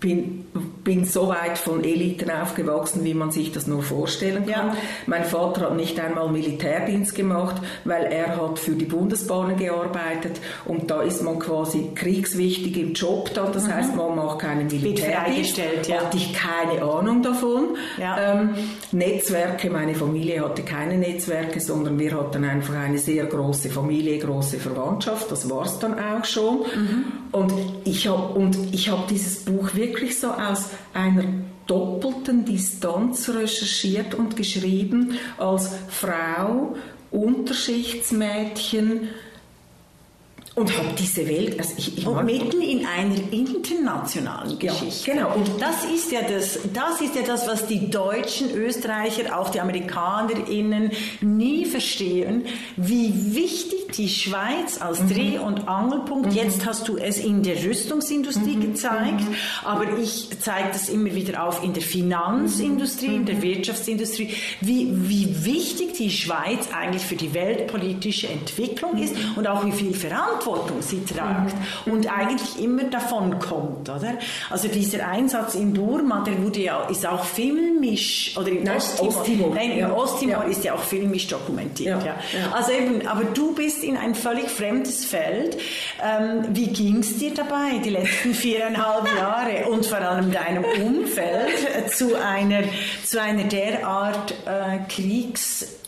bin, 0.00 0.46
bin 0.84 1.04
so 1.04 1.28
weit 1.28 1.58
von 1.58 1.82
Eliten 1.82 2.30
aufgewachsen, 2.30 3.04
wie 3.04 3.14
man 3.14 3.32
sich 3.32 3.50
das 3.50 3.66
nur 3.66 3.82
vorstellen 3.82 4.46
kann. 4.46 4.68
Ja. 4.68 4.76
Mein 5.06 5.24
Vater 5.24 5.62
hat 5.62 5.76
nicht 5.76 5.98
einmal 5.98 6.28
Militärdienst 6.30 7.16
gemacht, 7.16 7.56
weil 7.84 8.04
er 8.04 8.36
hat 8.36 8.58
für 8.60 8.72
die 8.72 8.84
Bundesbahnen 8.84 9.56
gearbeitet 9.56 10.40
und 10.66 10.90
da 10.90 11.02
ist 11.02 11.22
man 11.22 11.40
quasi 11.40 11.90
kriegswichtig 11.94 12.76
im 12.76 12.92
Job 12.92 13.34
dann. 13.34 13.52
Das 13.52 13.64
mhm. 13.64 13.74
heißt, 13.74 13.96
man 13.96 14.14
macht 14.14 14.40
keinen 14.40 14.68
Militärdienst. 14.68 15.58
Ja. 15.88 16.00
Hatte 16.00 16.16
ich 16.16 16.32
keine 16.32 16.82
Ahnung 16.82 17.22
davon. 17.22 17.76
Ja. 17.98 18.40
Ähm, 18.40 18.50
Netzwerke, 18.92 19.68
meine 19.68 19.94
Familie 19.94 20.44
hatte 20.44 20.62
keine 20.62 20.96
Netzwerke, 20.96 21.60
sondern 21.60 21.98
wir 21.98 22.14
hatten 22.16 22.44
einfach 22.44 22.76
eine 22.76 22.98
sehr 22.98 23.26
große 23.26 23.68
Familie, 23.68 24.18
große 24.18 24.58
Verwandtschaft. 24.58 25.30
Das 25.32 25.50
war 25.50 25.64
es 25.64 25.78
dann 25.80 25.94
auch 25.98 26.24
schon. 26.24 26.58
Mhm. 26.58 27.04
Und 27.32 27.52
ich 27.84 28.06
habe 28.06 28.50
hab 28.52 29.08
dieses 29.08 29.44
Buch 29.44 29.74
wirklich 29.74 29.87
wirklich 29.88 30.18
so 30.18 30.28
aus 30.28 30.70
einer 30.92 31.24
doppelten 31.66 32.44
Distanz 32.44 33.28
recherchiert 33.28 34.14
und 34.14 34.36
geschrieben 34.36 35.18
als 35.38 35.70
Frau, 35.88 36.76
Unterschichtsmädchen, 37.10 39.08
und 40.58 40.76
habe 40.76 40.88
diese 40.98 41.28
Welt, 41.28 41.58
also 41.58 41.74
ich, 41.76 41.98
ich 41.98 42.06
und 42.06 42.24
mitten 42.24 42.60
in 42.60 42.84
einer 42.84 43.14
internationalen 43.30 44.58
Geschichte. 44.58 45.10
Ja, 45.10 45.14
genau. 45.14 45.34
Und 45.34 45.48
das 45.60 45.84
ist 45.84 46.10
ja 46.10 46.22
das, 46.22 46.58
das 46.74 47.00
ist 47.00 47.14
ja 47.14 47.22
das, 47.22 47.46
was 47.46 47.66
die 47.66 47.88
Deutschen, 47.88 48.50
Österreicher, 48.52 49.38
auch 49.38 49.50
die 49.50 49.60
AmerikanerInnen 49.60 50.90
nie 51.20 51.64
verstehen, 51.64 52.46
wie 52.76 53.34
wichtig 53.36 53.92
die 53.96 54.08
Schweiz 54.08 54.80
als 54.80 55.00
mhm. 55.00 55.08
Dreh- 55.08 55.38
und 55.38 55.68
Angelpunkt. 55.68 56.30
Mhm. 56.30 56.36
Jetzt 56.36 56.66
hast 56.66 56.88
du 56.88 56.96
es 56.96 57.18
in 57.18 57.44
der 57.44 57.62
Rüstungsindustrie 57.62 58.56
mhm. 58.56 58.72
gezeigt, 58.72 59.20
mhm. 59.20 59.34
aber 59.64 59.98
ich 59.98 60.28
zeige 60.40 60.70
das 60.72 60.88
immer 60.88 61.14
wieder 61.14 61.46
auf 61.46 61.62
in 61.62 61.72
der 61.72 61.82
Finanzindustrie, 61.82 63.14
in 63.14 63.26
der 63.26 63.36
mhm. 63.36 63.42
Wirtschaftsindustrie, 63.42 64.34
wie, 64.60 64.88
wie 65.08 65.44
wichtig 65.44 65.94
die 65.94 66.10
Schweiz 66.10 66.68
eigentlich 66.76 67.02
für 67.02 67.16
die 67.16 67.32
weltpolitische 67.32 68.26
Entwicklung 68.26 68.98
ist 68.98 69.14
und 69.36 69.46
auch 69.46 69.64
wie 69.64 69.72
viel 69.72 69.94
Verantwortung 69.94 70.47
Verantwortung 70.48 70.82
sie 70.82 71.04
tragt 71.04 71.54
mhm. 71.86 71.92
und 71.92 72.06
eigentlich 72.06 72.62
immer 72.62 72.84
davon 72.84 73.38
kommt, 73.38 73.88
oder? 73.88 74.14
Also 74.50 74.68
dieser 74.68 75.06
Einsatz 75.08 75.54
in 75.54 75.74
Burma, 75.74 76.24
der 76.24 76.42
wurde 76.42 76.60
ja, 76.60 76.86
ist 76.88 77.06
auch 77.06 77.24
filmisch, 77.24 78.36
oder 78.36 78.48
in 78.48 78.68
Osttimor, 78.68 79.16
Osttimor. 79.16 79.54
Nein, 79.54 79.70
in 79.72 79.78
ja. 79.78 79.92
Osttimor 79.92 80.44
ist 80.44 80.64
ja 80.64 80.74
auch 80.74 80.82
filmisch 80.82 81.26
dokumentiert, 81.26 82.02
ja. 82.04 82.16
ja. 82.32 82.52
Also 82.52 82.72
eben, 82.72 83.06
aber 83.06 83.24
du 83.24 83.54
bist 83.54 83.82
in 83.82 83.96
ein 83.96 84.14
völlig 84.14 84.48
fremdes 84.48 85.04
Feld. 85.04 85.58
Ähm, 86.02 86.44
wie 86.50 86.68
ging 86.68 86.98
es 86.98 87.18
dir 87.18 87.34
dabei, 87.34 87.78
die 87.84 87.90
letzten 87.90 88.34
viereinhalb 88.34 89.06
Jahre 89.16 89.68
und 89.70 89.84
vor 89.86 89.98
allem 89.98 90.32
deinem 90.32 90.64
Umfeld 90.64 91.92
zu 91.92 92.14
einer, 92.14 92.62
zu 93.04 93.20
einer 93.20 93.44
derart 93.44 94.34
äh, 94.46 94.78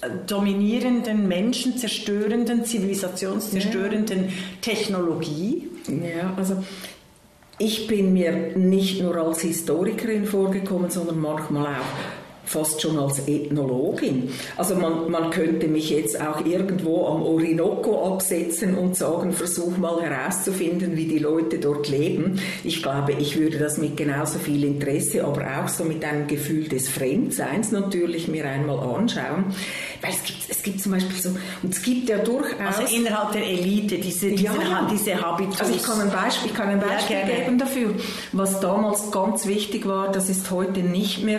kriegsdominierenden, 0.00 1.28
menschenzerstörenden, 1.28 2.64
zivilisationszerstörenden 2.64 4.32
Technologie? 4.60 5.68
Ja, 5.88 6.34
also 6.36 6.62
ich 7.58 7.86
bin 7.86 8.12
mir 8.12 8.56
nicht 8.56 9.02
nur 9.02 9.16
als 9.16 9.40
Historikerin 9.40 10.24
vorgekommen, 10.24 10.90
sondern 10.90 11.20
manchmal 11.20 11.74
auch 11.74 12.19
fast 12.50 12.82
schon 12.82 12.98
als 12.98 13.28
Ethnologin. 13.28 14.28
Also 14.56 14.74
man, 14.74 15.08
man 15.08 15.30
könnte 15.30 15.68
mich 15.68 15.90
jetzt 15.90 16.20
auch 16.20 16.44
irgendwo 16.44 17.06
am 17.06 17.22
Orinoco 17.22 18.12
absetzen 18.12 18.76
und 18.76 18.96
sagen, 18.96 19.32
versuch 19.32 19.76
mal 19.76 20.02
herauszufinden, 20.02 20.96
wie 20.96 21.06
die 21.06 21.20
Leute 21.20 21.60
dort 21.60 21.88
leben. 21.88 22.40
Ich 22.64 22.82
glaube, 22.82 23.12
ich 23.12 23.38
würde 23.38 23.58
das 23.58 23.78
mit 23.78 23.96
genauso 23.96 24.40
viel 24.40 24.64
Interesse, 24.64 25.24
aber 25.24 25.42
auch 25.42 25.68
so 25.68 25.84
mit 25.84 26.04
einem 26.04 26.26
Gefühl 26.26 26.68
des 26.68 26.88
Fremdseins 26.88 27.70
natürlich 27.70 28.26
mir 28.26 28.44
einmal 28.44 28.80
anschauen. 28.80 29.44
Weil 30.00 30.10
es 30.10 30.24
gibt, 30.24 30.50
es 30.50 30.62
gibt 30.64 30.80
zum 30.80 30.90
Beispiel 30.90 31.20
so, 31.20 31.28
und 31.62 31.72
es 31.72 31.80
gibt 31.82 32.08
ja 32.08 32.18
durchaus... 32.18 32.78
Also 32.80 32.96
innerhalb 32.96 33.30
der 33.30 33.46
Elite, 33.46 33.98
diese, 33.98 34.30
diese, 34.30 34.42
ja, 34.42 34.88
diese 34.90 35.22
Habitus. 35.22 35.60
Also 35.60 35.72
ich 35.72 35.84
kann 35.84 36.00
ein 36.00 36.10
Beispiel, 36.10 36.50
ich 36.50 36.56
kann 36.56 36.68
ein 36.68 36.80
Beispiel 36.80 37.16
ja, 37.16 37.44
geben 37.44 37.58
dafür. 37.58 37.94
Was 38.32 38.58
damals 38.58 39.12
ganz 39.12 39.46
wichtig 39.46 39.86
war, 39.86 40.10
das 40.10 40.28
ist 40.28 40.50
heute 40.50 40.80
nicht 40.80 41.22
mehr 41.22 41.38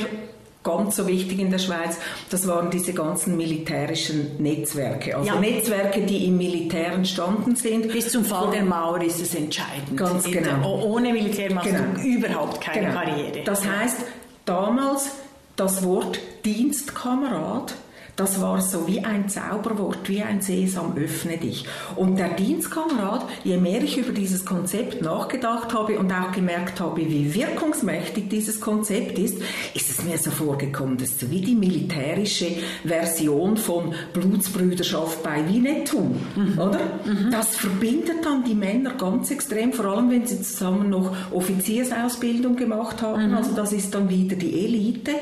ganz 0.64 0.96
so 0.96 1.08
wichtig 1.08 1.40
in 1.40 1.50
der 1.50 1.60
Schweiz, 1.60 1.98
das 2.30 2.48
waren 2.48 2.70
diese 2.70 2.94
ganzen 2.94 3.36
militärischen 3.36 4.42
Netzwerke. 4.42 5.18
Also 5.18 5.28
ja. 5.28 5.40
Netzwerke, 5.40 6.02
die 6.02 6.28
im 6.28 6.38
Militär 6.38 6.94
entstanden 6.94 7.56
sind. 7.56 7.92
Bis 7.92 8.12
zum 8.12 8.24
Fall 8.24 8.52
der 8.52 8.64
Mauer 8.64 9.02
ist 9.02 9.20
es 9.20 9.34
entscheidend. 9.36 9.98
Ganz 9.98 10.26
genau. 10.26 10.82
ohne 10.84 11.14
Militär 11.14 11.54
machst 11.54 11.70
genau. 11.70 11.96
du 11.96 12.02
überhaupt 12.02 12.62
keine 12.62 12.88
genau. 12.88 13.00
Karriere. 13.02 13.44
Das 13.44 13.66
heißt, 13.66 13.98
damals 14.46 15.12
das 15.56 15.84
Wort 15.84 16.20
Dienstkamerad 16.46 17.74
das 18.16 18.42
war 18.42 18.62
so 18.62 18.88
wie 18.88 19.04
ein 19.04 19.30
Zauberwort, 19.30 20.08
wie 20.10 20.22
ein 20.22 20.42
Sesam, 20.42 20.96
öffne 20.96 21.38
dich. 21.38 21.66
Und 21.96 22.18
der 22.18 22.30
Dienstkamerad, 22.30 23.26
je 23.44 23.58
mehr 23.58 23.82
ich 23.84 23.98
über 23.98 24.12
dieses 24.12 24.46
Konzept 24.46 25.02
nachgedacht 25.02 25.74
habe 25.74 25.98
und 25.98 26.12
auch 26.12 26.32
gemerkt 26.32 26.80
habe, 26.80 27.02
wie 27.02 27.34
wirkungsmächtig 27.34 28.30
dieses 28.30 28.60
Konzept 28.60 29.18
ist, 29.18 29.38
ist 29.74 29.90
es 29.90 30.04
mir 30.04 30.18
so 30.18 30.32
vorgekommen, 30.32 30.98
dass 30.98 31.20
so 31.20 31.30
wie 31.32 31.42
die 31.42 31.56
militärische 31.56 32.48
Version 32.84 33.58
von 33.58 33.94
Blutsbrüderschaft 34.14 35.24
bei 35.24 35.44
Winnetou, 35.48 36.16
mhm. 36.36 36.60
oder? 36.60 36.80
Mhm. 37.06 37.32
Das 37.32 37.56
verbindet 37.56 38.24
dann 38.24 38.44
die 38.44 38.56
Männer 38.56 38.92
ganz 38.96 39.32
extrem, 39.32 39.74
vor 39.74 39.86
allem 39.86 40.12
wenn 40.12 40.26
sie 40.26 40.42
zusammen 40.42 40.90
noch 40.90 41.16
Offiziersausbildung 41.32 42.56
gemacht 42.56 43.02
haben. 43.02 43.30
Mhm. 43.30 43.36
Also 43.36 43.52
das 43.56 43.74
ist 43.74 43.96
dann 43.96 44.10
wieder 44.10 44.36
die 44.36 44.66
Elite. 44.66 45.14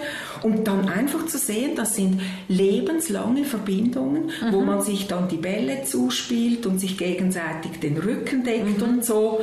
Und 0.42 0.68
dann 0.68 0.88
einfach 0.88 1.26
zu 1.26 1.38
sehen, 1.38 1.76
das 1.76 1.96
sind 1.96 2.22
Leben 2.48 2.79
lebenslange 2.80 3.46
Verbindungen, 3.46 4.26
mhm. 4.26 4.54
wo 4.54 4.62
man 4.62 4.82
sich 4.82 5.08
dann 5.08 5.28
die 5.28 5.38
Bälle 5.38 5.84
zuspielt 5.84 6.66
und 6.66 6.80
sich 6.80 6.98
gegenseitig 6.98 7.80
den 7.80 7.98
Rücken 7.98 8.44
deckt 8.44 8.82
mhm. 8.82 8.84
und 8.84 9.06
so. 9.06 9.42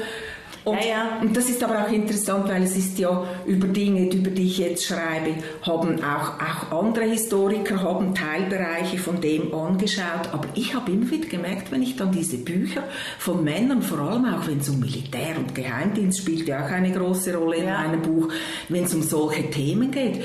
Und, 0.64 0.80
ja, 0.80 0.88
ja. 0.88 1.18
und, 1.20 1.36
das 1.36 1.48
ist 1.48 1.62
aber 1.62 1.84
auch 1.84 1.92
interessant, 1.92 2.48
weil 2.48 2.64
es 2.64 2.76
ist 2.76 2.98
ja 2.98 3.24
über 3.46 3.68
Dinge, 3.68 4.12
über 4.12 4.30
die 4.30 4.46
ich 4.46 4.58
jetzt 4.58 4.84
schreibe, 4.84 5.36
haben 5.62 6.02
auch, 6.02 6.40
auch 6.40 6.82
andere 6.82 7.04
Historiker 7.04 7.80
haben 7.80 8.16
Teilbereiche 8.16 8.98
von 8.98 9.20
dem 9.20 9.54
angeschaut. 9.54 10.28
Aber 10.32 10.48
ich 10.56 10.74
habe 10.74 10.90
immer 10.90 11.08
wieder 11.08 11.28
gemerkt, 11.28 11.70
wenn 11.70 11.82
ich 11.82 11.94
dann 11.94 12.10
diese 12.10 12.38
Bücher 12.38 12.82
von 13.16 13.44
Männern, 13.44 13.80
vor 13.80 14.00
allem 14.00 14.24
auch 14.24 14.48
wenn 14.48 14.58
es 14.58 14.68
um 14.68 14.80
Militär 14.80 15.36
und 15.38 15.54
Geheimdienst 15.54 16.18
spielt 16.18 16.48
ja 16.48 16.66
auch 16.66 16.70
eine 16.70 16.90
große 16.90 17.36
Rolle 17.36 17.58
in 17.58 17.66
meinem 17.66 18.02
Buch, 18.02 18.32
wenn 18.68 18.84
es 18.84 18.94
um 18.94 19.02
solche 19.02 19.48
Themen 19.48 19.92
geht, 19.92 20.24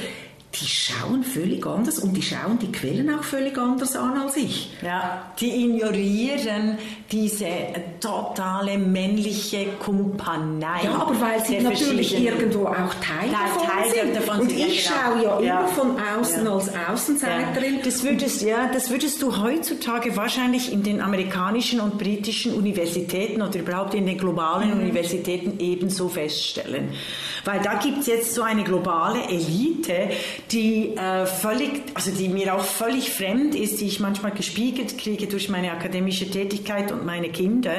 die 0.55 0.67
schauen 0.67 1.23
völlig 1.23 1.65
anders 1.65 1.99
und 1.99 2.13
die 2.13 2.21
schauen 2.21 2.59
die 2.59 2.71
Quellen 2.71 3.09
auch 3.13 3.23
völlig 3.23 3.57
anders 3.57 3.95
an 3.95 4.17
als 4.17 4.35
ich. 4.35 4.71
Ja, 4.81 5.31
die 5.39 5.65
ignorieren 5.65 6.77
diese 7.09 7.47
totale 8.01 8.77
männliche 8.77 9.67
Kumpanei. 9.79 10.83
Ja, 10.83 10.95
aber 10.95 11.19
weil 11.21 11.45
sie 11.45 11.59
natürlich 11.59 12.19
irgendwo 12.21 12.65
auch 12.65 12.93
Teil 12.95 13.29
davon 13.31 13.67
Teil 13.67 13.91
sind. 13.93 14.15
Davon 14.15 14.39
und 14.41 14.51
ich 14.51 14.87
genau. 14.87 14.99
schaue 14.99 15.23
ja, 15.23 15.39
ja, 15.39 15.59
immer 15.59 15.67
von 15.69 15.97
außen 16.19 16.45
ja. 16.45 16.53
als 16.53 16.71
Außenseiterin. 16.89 17.75
Ja. 17.77 17.81
Das, 17.83 18.03
würdest, 18.03 18.41
ja, 18.41 18.69
das 18.73 18.89
würdest 18.89 19.21
du 19.21 19.41
heutzutage 19.41 20.17
wahrscheinlich 20.17 20.71
in 20.73 20.83
den 20.83 21.01
amerikanischen 21.01 21.79
und 21.79 21.97
britischen 21.97 22.53
Universitäten 22.53 23.41
oder 23.41 23.59
überhaupt 23.59 23.93
in 23.93 24.05
den 24.05 24.17
globalen 24.17 24.73
mhm. 24.73 24.81
Universitäten 24.81 25.59
ebenso 25.59 26.09
feststellen. 26.09 26.89
Weil 27.45 27.61
da 27.61 27.75
gibt 27.75 27.99
es 27.99 28.07
jetzt 28.07 28.35
so 28.35 28.43
eine 28.43 28.63
globale 28.63 29.23
Elite, 29.29 30.09
die 30.51 30.95
äh, 30.97 31.25
völlig, 31.25 31.83
also 31.93 32.11
die 32.11 32.27
mir 32.27 32.55
auch 32.55 32.63
völlig 32.63 33.11
fremd 33.11 33.55
ist, 33.55 33.79
die 33.79 33.87
ich 33.87 33.99
manchmal 33.99 34.31
gespiegelt 34.31 34.97
kriege 34.97 35.27
durch 35.27 35.49
meine 35.49 35.71
akademische 35.71 36.29
Tätigkeit 36.29 36.91
und 36.91 37.05
meine 37.05 37.29
Kinder. 37.29 37.73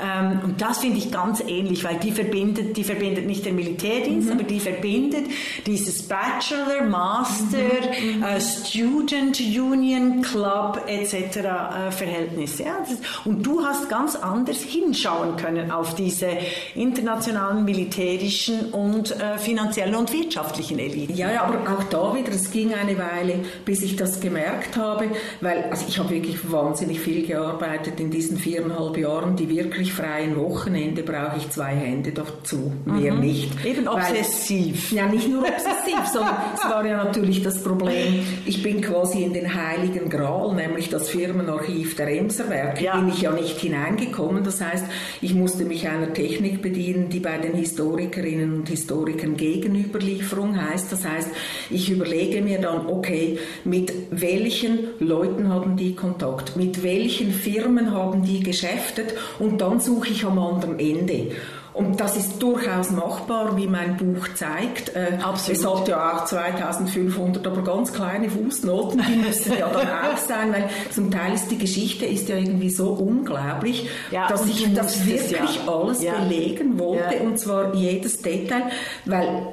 Ähm, 0.00 0.40
und 0.42 0.62
das 0.62 0.78
finde 0.78 0.98
ich 0.98 1.10
ganz 1.10 1.40
ähnlich, 1.46 1.84
weil 1.84 1.96
die 1.96 2.12
verbindet, 2.12 2.76
die 2.76 2.84
verbindet 2.84 3.26
nicht 3.26 3.44
den 3.44 3.56
Militärdienst, 3.56 4.28
mhm. 4.28 4.34
aber 4.34 4.44
die 4.44 4.60
verbindet 4.60 5.26
dieses 5.66 6.02
Bachelor, 6.04 6.84
Master, 6.88 7.58
mhm. 7.58 8.22
äh, 8.22 8.40
Student 8.40 9.40
Union 9.40 10.22
Club 10.22 10.82
etc. 10.86 11.36
Äh, 11.36 11.90
Verhältnis. 11.90 12.58
Ja? 12.58 12.84
Und 13.24 13.44
du 13.44 13.62
hast 13.64 13.88
ganz 13.88 14.16
anders 14.16 14.58
hinschauen 14.58 15.36
können 15.36 15.70
auf 15.70 15.94
diese 15.94 16.28
internationalen 16.74 17.64
militärischen 17.64 18.70
und 18.70 19.10
äh, 19.20 19.38
finanziellen 19.38 19.94
und 19.94 20.12
wirtschaftlichen 20.12 20.78
Eliten. 20.78 21.14
Ja, 21.14 21.30
ja, 21.30 21.42
aber 21.42 21.56
auch 21.70 21.84
da 21.84 22.05
wieder, 22.14 22.32
es 22.32 22.50
ging 22.50 22.74
eine 22.74 22.98
Weile, 22.98 23.40
bis 23.64 23.82
ich 23.82 23.96
das 23.96 24.20
gemerkt 24.20 24.76
habe, 24.76 25.06
weil 25.40 25.64
also 25.70 25.84
ich 25.88 25.98
habe 25.98 26.10
wirklich 26.10 26.50
wahnsinnig 26.50 27.00
viel 27.00 27.26
gearbeitet 27.26 27.98
in 28.00 28.10
diesen 28.10 28.36
viereinhalb 28.36 28.96
Jahren. 28.96 29.36
Die 29.36 29.48
wirklich 29.48 29.92
freien 29.92 30.36
Wochenende 30.36 31.02
brauche 31.02 31.38
ich 31.38 31.50
zwei 31.50 31.74
Hände 31.74 32.12
dazu, 32.12 32.72
mehr 32.84 33.14
mhm. 33.14 33.20
nicht. 33.20 33.64
Eben 33.64 33.88
obsessiv. 33.88 34.92
Weil, 34.92 34.98
ja, 34.98 35.06
nicht 35.06 35.28
nur 35.28 35.42
obsessiv, 35.42 36.06
sondern 36.12 36.36
es 36.54 36.64
war 36.64 36.86
ja 36.86 37.02
natürlich 37.02 37.42
das 37.42 37.62
Problem, 37.62 38.24
ich 38.44 38.62
bin 38.62 38.80
quasi 38.80 39.22
in 39.22 39.32
den 39.32 39.52
heiligen 39.54 40.08
Gral, 40.08 40.54
nämlich 40.54 40.88
das 40.88 41.08
Firmenarchiv 41.08 41.96
der 41.96 42.08
Emserwerke, 42.08 42.84
ja. 42.84 42.96
bin 42.96 43.08
ich 43.08 43.22
ja 43.22 43.32
nicht 43.32 43.58
hineingekommen. 43.58 44.44
Das 44.44 44.60
heißt, 44.60 44.84
ich 45.20 45.34
musste 45.34 45.64
mich 45.64 45.88
einer 45.88 46.12
Technik 46.12 46.62
bedienen, 46.62 47.08
die 47.08 47.20
bei 47.20 47.38
den 47.38 47.54
Historikerinnen 47.54 48.54
und 48.54 48.68
Historikern 48.68 49.36
Gegenüberlieferung 49.36 50.60
heißt. 50.60 50.90
Das 50.92 51.04
heißt, 51.04 51.28
ich 51.70 51.95
überlege 51.96 52.42
mir 52.42 52.60
dann, 52.60 52.86
okay, 52.86 53.38
mit 53.64 53.92
welchen 54.10 54.88
Leuten 54.98 55.48
haben 55.48 55.76
die 55.76 55.94
Kontakt, 55.94 56.56
mit 56.56 56.82
welchen 56.82 57.32
Firmen 57.32 57.92
haben 57.92 58.22
die 58.22 58.40
geschäftet 58.40 59.14
und 59.38 59.60
dann 59.60 59.80
suche 59.80 60.10
ich 60.10 60.24
am 60.24 60.38
anderen 60.38 60.78
Ende. 60.78 61.28
Und 61.76 62.00
das 62.00 62.16
ist 62.16 62.42
durchaus 62.42 62.90
machbar, 62.90 63.54
wie 63.58 63.66
mein 63.66 63.98
Buch 63.98 64.28
zeigt. 64.34 64.96
Äh, 64.96 65.18
Absolut. 65.22 65.60
Es 65.60 65.66
hat 65.66 65.88
ja 65.88 66.16
auch 66.16 66.24
2500, 66.24 67.46
aber 67.46 67.62
ganz 67.62 67.92
kleine 67.92 68.30
Fußnoten, 68.30 69.02
die 69.06 69.16
müssen 69.16 69.52
ja 69.58 69.68
dann 69.68 69.86
auch 70.14 70.16
sein, 70.16 70.54
weil 70.54 70.70
zum 70.90 71.10
Teil 71.10 71.34
ist 71.34 71.50
die 71.50 71.58
Geschichte 71.58 72.06
ist 72.06 72.30
ja 72.30 72.36
irgendwie 72.36 72.70
so 72.70 72.92
unglaublich, 72.92 73.90
ja, 74.10 74.26
dass 74.26 74.46
ich 74.46 74.72
das 74.72 75.06
wirklich 75.06 75.60
ja. 75.66 75.70
alles 75.70 76.02
ja. 76.02 76.14
belegen 76.14 76.78
wollte, 76.78 77.18
und 77.18 77.38
zwar 77.38 77.74
jedes 77.74 78.22
Detail, 78.22 78.62
weil 79.04 79.48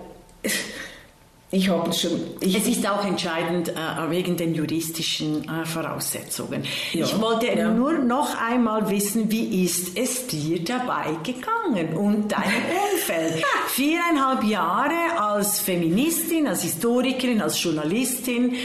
ich 1.53 1.69
habe 1.69 1.93
schon. 1.93 2.19
Ich 2.39 2.55
es 2.55 2.67
ist 2.67 2.89
auch 2.89 3.05
entscheidend 3.05 3.69
äh, 3.69 3.73
wegen 4.09 4.35
den 4.35 4.55
juristischen 4.55 5.47
äh, 5.47 5.65
Voraussetzungen. 5.65 6.63
Ja, 6.93 7.05
ich 7.05 7.21
wollte 7.21 7.47
ja. 7.47 7.69
nur 7.69 7.93
noch 7.93 8.41
einmal 8.41 8.89
wissen, 8.89 9.31
wie 9.31 9.63
ist 9.63 9.97
es 9.97 10.27
dir 10.27 10.63
dabei 10.63 11.15
gegangen 11.23 11.95
und 11.95 12.31
deinem 12.31 12.43
Umfeld? 12.91 13.43
Viereinhalb 13.67 14.43
Jahre 14.43 15.19
als 15.19 15.59
Feministin, 15.59 16.47
als 16.47 16.63
Historikerin, 16.63 17.41
als 17.41 17.61
Journalistin 17.61 18.55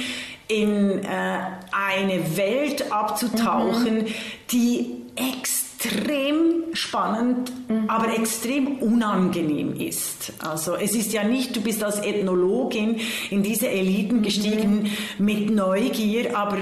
in 0.48 1.04
äh, 1.04 1.38
eine 1.70 2.36
Welt 2.38 2.90
abzutauchen, 2.90 3.98
mhm. 3.98 4.06
die 4.50 5.02
extrem 5.14 5.68
extrem 5.78 6.74
spannend, 6.74 7.52
mhm. 7.68 7.88
aber 7.88 8.14
extrem 8.14 8.78
unangenehm 8.78 9.74
ist. 9.74 10.32
Also 10.38 10.74
es 10.74 10.94
ist 10.94 11.12
ja 11.12 11.24
nicht, 11.24 11.54
du 11.54 11.60
bist 11.60 11.82
als 11.84 12.00
Ethnologin 12.00 13.00
in 13.30 13.42
diese 13.42 13.68
Eliten 13.68 14.22
gestiegen 14.22 14.82
mhm. 15.18 15.24
mit 15.24 15.50
Neugier, 15.50 16.36
aber 16.36 16.56
äh, 16.56 16.60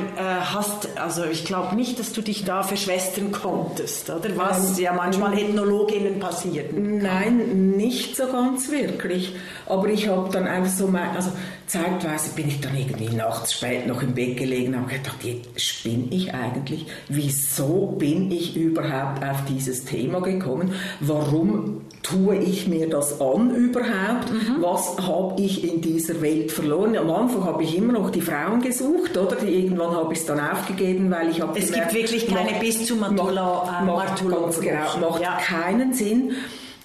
hast, 0.55 0.99
also 0.99 1.25
ich 1.25 1.45
glaube 1.45 1.77
nicht, 1.77 1.99
dass 1.99 2.13
du 2.13 2.23
dich 2.23 2.45
da 2.45 2.63
verschwestern 2.63 3.33
konntest, 3.33 4.11
oder 4.11 4.37
was 4.37 4.79
ähm, 4.79 4.85
ja 4.85 4.93
manchmal 4.93 5.39
Ethnologinnen 5.39 6.19
passiert. 6.19 6.73
Nein, 6.77 7.77
nicht 7.77 8.17
so 8.17 8.27
ganz 8.27 8.71
wirklich. 8.71 9.35
Aber 9.67 9.89
ich 9.89 10.09
habe 10.09 10.29
dann 10.31 10.47
einfach 10.47 10.73
so 10.73 10.87
mein, 10.87 11.11
also 11.11 11.33
zeitweise 11.67 12.31
bin 12.35 12.49
ich 12.49 12.61
dann 12.61 12.77
irgendwie 12.77 13.15
nachts 13.15 13.55
spät 13.55 13.87
noch 13.87 14.03
im 14.03 14.15
Bett 14.15 14.37
gelegen 14.37 14.75
und 14.75 14.83
habe 14.83 14.95
gedacht, 14.95 15.25
jetzt 15.25 15.61
spinne 15.61 16.07
ich 16.11 16.33
eigentlich? 16.33 16.87
Wieso 17.09 17.97
bin 17.99 18.31
ich 18.31 18.57
überhaupt 18.57 19.25
auf 19.25 19.45
dieses 19.49 19.85
Thema 19.85 20.21
gekommen? 20.21 20.73
Warum 21.01 21.83
tue 22.03 22.37
ich 22.37 22.69
mir 22.69 22.89
das 22.89 23.21
an 23.21 23.55
überhaupt? 23.55 24.31
Mhm. 24.31 24.61
Was 24.63 24.97
habe 24.99 25.41
ich 25.41 25.65
in 25.65 25.81
dieser 25.81 26.21
Welt 26.21 26.53
verloren? 26.53 26.97
Am 26.97 27.11
Anfang 27.11 27.45
habe 27.45 27.65
ich 27.65 27.77
immer 27.77 27.93
noch 27.93 28.11
die 28.11 28.21
Frauen 28.21 28.61
gesucht, 28.61 29.17
oder? 29.17 29.37
Die, 29.37 29.65
irgendwann 29.65 29.95
habe 29.95 30.13
ich 30.13 30.21
es 30.21 30.27
dann 30.27 30.41
aufgegeben, 30.41 31.11
weil 31.11 31.31
ich 31.31 31.41
habe 31.41 31.59
Es 31.59 31.67
gemerkt, 31.67 31.91
gibt 31.91 32.03
wirklich 32.03 32.27
keine 32.29 32.51
macht, 32.53 32.61
bis 32.61 32.87
zu 32.87 32.97
Matula, 32.97 33.81
äh, 33.81 33.85
macht, 33.85 34.29
ganz 34.29 34.61
genau, 34.61 35.11
macht 35.11 35.23
ja. 35.23 35.37
keinen 35.39 35.93
Sinn. 35.93 36.33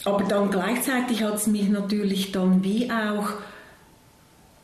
Aber 0.04 0.24
dann 0.24 0.50
gleichzeitig 0.50 1.24
hat 1.24 1.36
es 1.36 1.48
mich 1.48 1.70
natürlich 1.70 2.32
dann 2.32 2.64
wie 2.64 2.90
auch 2.90 3.34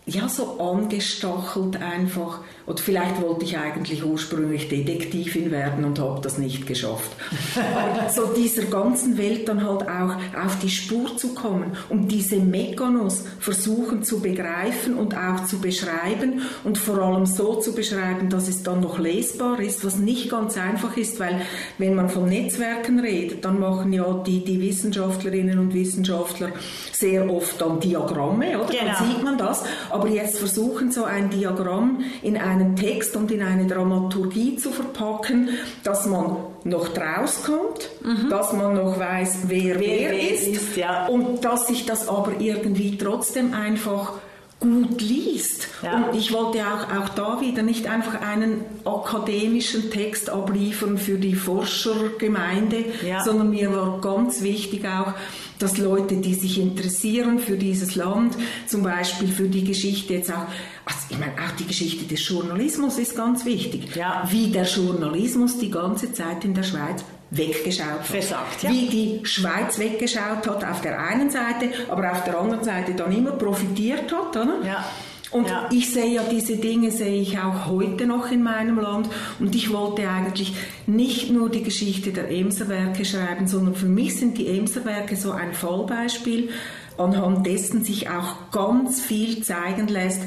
ja, 0.08 0.30
so 0.30 0.58
angestachelt 0.60 1.82
einfach. 1.82 2.40
Oder 2.66 2.78
vielleicht 2.78 3.22
wollte 3.22 3.44
ich 3.44 3.58
eigentlich 3.58 4.06
ursprünglich 4.06 4.70
Detektivin 4.70 5.52
werden 5.52 5.84
und 5.84 6.00
habe 6.00 6.22
das 6.22 6.38
nicht 6.38 6.66
geschafft. 6.66 7.12
so 8.16 8.28
dieser 8.28 8.64
ganzen 8.64 9.18
Welt 9.18 9.50
dann 9.50 9.66
halt 9.66 9.84
auch 9.84 10.16
auf 10.46 10.60
die 10.60 10.70
Spur 10.70 11.16
zu 11.18 11.34
kommen 11.34 11.74
und 11.90 12.10
diese 12.10 12.38
Mechanos 12.38 13.26
versuchen 13.40 14.04
zu 14.04 14.22
begreifen 14.22 14.98
und 14.98 15.16
auch 15.16 15.46
zu 15.46 15.60
beschreiben 15.60 16.42
und 16.64 16.78
vor 16.78 17.00
allem 17.00 17.26
so 17.26 17.56
zu 17.56 17.74
beschreiben, 17.76 18.30
dass 18.30 18.48
es 18.48 18.64
dann 18.64 18.80
noch 18.80 19.00
lesbar 19.00 19.60
ist, 19.60 19.84
was 19.86 19.98
nicht 19.98 20.30
ganz 20.30 20.58
einfach 20.58 20.96
ist, 20.96 21.20
weil 21.20 21.42
wenn 21.78 21.96
man 21.96 22.10
von 22.10 22.30
Netzwerken 22.30 23.00
redet, 23.00 23.44
dann 23.44 23.60
machen 23.60 23.92
ja 23.92 24.24
die, 24.26 24.44
die 24.44 24.62
Wissenschaftlerinnen 24.62 25.60
und 25.60 25.74
Wissenschaftler 25.74 26.52
sehr 26.94 27.30
oft 27.30 27.60
dann 27.60 27.80
Diagramme, 27.80 28.58
oder? 28.58 28.68
Genau. 28.68 28.94
Dann 28.98 29.08
sieht 29.08 29.24
man 29.24 29.38
das 29.38 29.64
aber 29.98 30.10
jetzt 30.10 30.38
versuchen, 30.38 30.92
so 30.92 31.04
ein 31.04 31.30
Diagramm 31.30 32.04
in 32.22 32.38
einen 32.38 32.76
Text 32.76 33.16
und 33.16 33.32
in 33.32 33.42
eine 33.42 33.66
Dramaturgie 33.66 34.56
zu 34.56 34.72
verpacken, 34.72 35.50
dass 35.84 36.06
man 36.06 36.38
noch 36.64 36.90
draus 36.90 37.44
kommt, 37.44 37.90
mhm. 38.04 38.30
dass 38.30 38.54
man 38.54 38.76
noch 38.76 39.00
weiß, 39.00 39.40
wer 39.48 39.80
wer, 39.80 40.12
wer 40.12 40.32
ist, 40.34 40.48
ist 40.48 40.78
ja. 40.78 41.08
und 41.08 41.44
dass 41.44 41.68
sich 41.68 41.86
das 41.86 42.08
aber 42.08 42.40
irgendwie 42.40 42.98
trotzdem 42.98 43.54
einfach 43.54 44.14
gut 44.60 45.02
liest. 45.02 45.68
Ja. 45.84 46.08
Und 46.08 46.16
ich 46.16 46.34
wollte 46.34 46.60
auch, 46.62 46.92
auch 46.96 47.10
da 47.10 47.42
wieder 47.42 47.62
nicht 47.62 47.88
einfach 47.88 48.22
einen 48.22 48.62
akademischen 48.86 49.92
Text 49.92 50.30
abliefern 50.30 50.98
für 50.98 51.18
die 51.18 51.36
Forschergemeinde, 51.36 52.86
ja. 53.06 53.24
sondern 53.24 53.52
mir 53.52 53.72
war 53.74 54.02
ganz 54.02 54.42
wichtig 54.42 54.86
auch, 54.86 55.14
dass 55.60 55.78
Leute, 55.78 56.16
die 56.18 56.34
sich 56.34 56.60
interessieren 56.60 57.40
für 57.40 57.58
dieses 57.58 57.96
Land, 57.96 58.36
zum 58.68 58.84
Beispiel 58.84 59.28
für 59.28 59.48
die 59.48 59.64
Geschichte 59.64 60.14
jetzt 60.14 60.32
auch, 60.32 60.46
also 60.86 61.00
ich 61.10 61.18
meine, 61.18 61.34
auch 61.34 61.56
die 61.58 61.66
Geschichte 61.66 62.06
des 62.06 62.28
Journalismus 62.28 62.98
ist 62.98 63.16
ganz 63.16 63.46
wichtig. 63.46 63.96
Ja. 63.96 64.24
Wie 64.30 64.48
der 64.48 64.66
Journalismus 64.66 65.58
die 65.58 65.72
ganze 65.72 66.14
Zeit 66.14 66.46
in 66.46 66.54
der 66.54 66.64
Schweiz 66.64 67.04
weggeschaut 67.30 68.00
hat. 68.00 68.06
Versagt, 68.06 68.64
ja. 68.64 68.70
Wie 68.70 68.88
die 68.88 69.26
Schweiz 69.26 69.78
weggeschaut 69.80 70.48
hat 70.48 70.64
auf 70.64 70.82
der 70.82 71.00
einen 71.00 71.30
Seite, 71.30 71.70
aber 71.90 72.12
auf 72.12 72.24
der 72.24 72.40
anderen 72.40 72.64
Seite 72.64 72.94
dann 72.94 73.12
immer 73.12 73.32
profitiert 73.32 74.12
hat. 74.14 74.38
Oder? 74.38 74.66
Ja. 74.66 74.86
Und 75.32 75.48
ja. 75.50 75.70
ich 75.72 75.92
sehe 75.92 76.16
ja 76.16 76.24
diese 76.24 76.56
Dinge, 76.56 76.92
sehe 76.92 77.22
ich 77.22 77.38
auch 77.38 77.66
heute 77.68 78.06
noch 78.06 78.32
in 78.32 78.44
meinem 78.44 78.80
Land. 78.80 79.10
Und 79.40 79.56
ich 79.56 79.74
wollte 79.74 80.08
eigentlich 80.10 80.54
nicht 80.86 81.32
nur 81.32 81.50
die 81.50 81.64
Geschichte 81.64 82.12
der 82.12 82.32
Emserwerke 82.32 83.04
schreiben, 83.04 83.48
sondern 83.48 83.76
für 83.76 83.88
mich 83.88 84.18
sind 84.18 84.38
die 84.38 84.48
Emserwerke 84.48 85.16
so 85.16 85.32
ein 85.32 85.54
Fallbeispiel, 85.54 86.50
anhand 86.98 87.46
dessen 87.46 87.84
sich 87.84 88.10
auch 88.10 88.52
ganz 88.52 89.02
viel 89.02 89.44
zeigen 89.44 89.88
lässt 89.88 90.22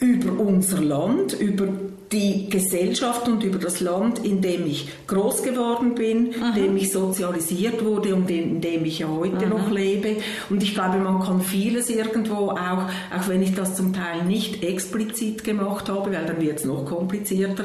über 0.00 0.38
unser 0.40 0.80
Land, 0.80 1.32
über 1.32 1.68
die 2.12 2.48
Gesellschaft 2.50 3.26
und 3.26 3.42
über 3.42 3.58
das 3.58 3.80
Land, 3.80 4.24
in 4.24 4.42
dem 4.42 4.66
ich 4.66 4.88
groß 5.06 5.42
geworden 5.42 5.94
bin, 5.94 6.24
mhm. 6.24 6.32
in 6.48 6.54
dem 6.54 6.76
ich 6.76 6.92
sozialisiert 6.92 7.84
wurde 7.84 8.14
und 8.14 8.30
in, 8.30 8.60
dem 8.60 8.84
ich 8.84 8.98
ja 8.98 9.08
heute 9.08 9.46
mhm. 9.46 9.50
noch 9.50 9.70
lebe. 9.70 10.16
Und 10.50 10.62
ich 10.62 10.74
glaube, 10.74 10.98
man 10.98 11.22
kann 11.22 11.40
vieles 11.40 11.88
irgendwo 11.88 12.50
auch, 12.50 12.88
auch 13.16 13.28
wenn 13.28 13.42
ich 13.42 13.54
das 13.54 13.76
zum 13.76 13.92
Teil 13.92 14.24
nicht 14.24 14.62
explizit 14.62 15.42
gemacht 15.42 15.88
habe, 15.88 16.12
weil 16.12 16.26
dann 16.26 16.40
wird 16.40 16.58
es 16.58 16.64
noch 16.64 16.84
komplizierter, 16.84 17.64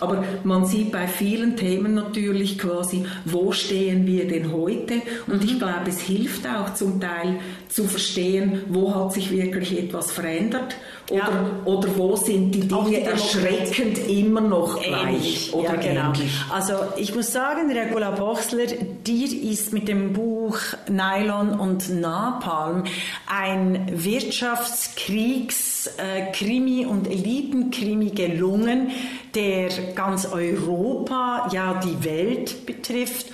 aber 0.00 0.24
man 0.44 0.64
sieht 0.64 0.92
bei 0.92 1.08
vielen 1.08 1.56
Themen 1.56 1.94
natürlich 1.94 2.58
quasi, 2.58 3.04
wo 3.24 3.52
stehen 3.52 4.06
wir 4.06 4.28
denn 4.28 4.52
heute? 4.52 5.02
Und 5.26 5.42
mhm. 5.42 5.48
ich 5.48 5.58
glaube, 5.58 5.88
es 5.88 6.00
hilft 6.00 6.46
auch 6.46 6.74
zum 6.74 7.00
Teil 7.00 7.40
zu 7.68 7.84
verstehen, 7.84 8.62
wo 8.68 8.94
hat 8.94 9.12
sich 9.12 9.30
wirklich 9.30 9.78
etwas 9.78 10.12
verändert 10.12 10.76
oder, 11.10 11.20
ja. 11.20 11.60
oder 11.64 11.88
wo 11.96 12.16
sind 12.16 12.54
die 12.54 12.66
Dinge 12.66 13.00
erschreckend 13.00 13.87
wirkend 13.88 14.08
immer 14.08 14.40
noch 14.40 14.80
gleich 14.80 15.14
ähnlich. 15.14 15.54
oder 15.54 15.74
ja, 15.74 15.76
genau. 15.76 16.12
ähnlich. 16.12 16.32
Also 16.50 16.74
ich 16.96 17.14
muss 17.14 17.32
sagen, 17.32 17.70
Regula 17.70 18.10
Bochsler, 18.10 18.66
dir 18.66 19.50
ist 19.50 19.72
mit 19.72 19.88
dem 19.88 20.12
Buch 20.12 20.58
Nylon 20.88 21.58
und 21.58 21.88
Napalm 22.00 22.84
ein 23.26 23.86
Wirtschaftskriegs 23.92 25.90
äh, 25.98 26.32
Krimi 26.32 26.86
und 26.86 27.06
Elitenkrimi 27.08 28.10
gelungen, 28.10 28.90
der 29.34 29.68
ganz 29.94 30.26
Europa, 30.26 31.48
ja 31.52 31.80
die 31.80 32.04
Welt 32.04 32.66
betrifft. 32.66 33.26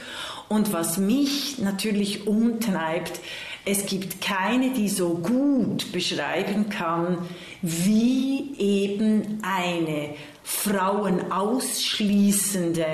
Und 0.49 0.73
was 0.73 0.99
mich 0.99 1.59
natürlich 1.59 2.27
umtreibt, 2.27 3.21
es 3.67 3.87
gibt 3.87 4.21
keine, 4.21 4.71
die 4.71 4.91
so 4.91 5.15
gut 5.15 5.91
beschreiben 5.91 6.69
kann, 6.69 7.19
wie 7.63 8.55
eben 8.59 9.39
eine 9.43 10.11
Frauen 10.45 11.33
ausschließende 11.33 12.87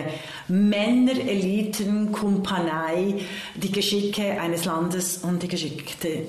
Männerelitenkumpanei 0.48 3.20
die 3.56 3.72
Geschicke 3.72 4.40
eines 4.40 4.64
Landes 4.64 5.18
und 5.18 5.42
die 5.42 5.48
Geschicke 5.48 6.08
äh, 6.08 6.22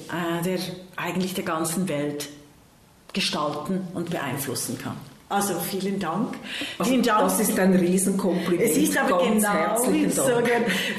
der 0.43 0.59
eigentlich 0.95 1.35
der 1.35 1.43
ganzen 1.43 1.87
Welt 1.87 2.29
gestalten 3.13 3.87
und 3.93 4.09
beeinflussen 4.09 4.79
kann. 4.79 4.97
Also 5.29 5.53
vielen 5.59 5.99
Dank. 5.99 6.33
Also 6.77 6.91
vielen 6.91 7.03
Dank. 7.03 7.21
Das 7.21 7.39
ist 7.39 7.57
ein 7.57 7.73
Riesenkompliment. 7.73 8.61
Es 8.61 8.75
ist 8.75 8.97
aber 8.97 9.23
Ganz 9.23 9.43
genau 9.43 9.77
sogar. 9.77 10.43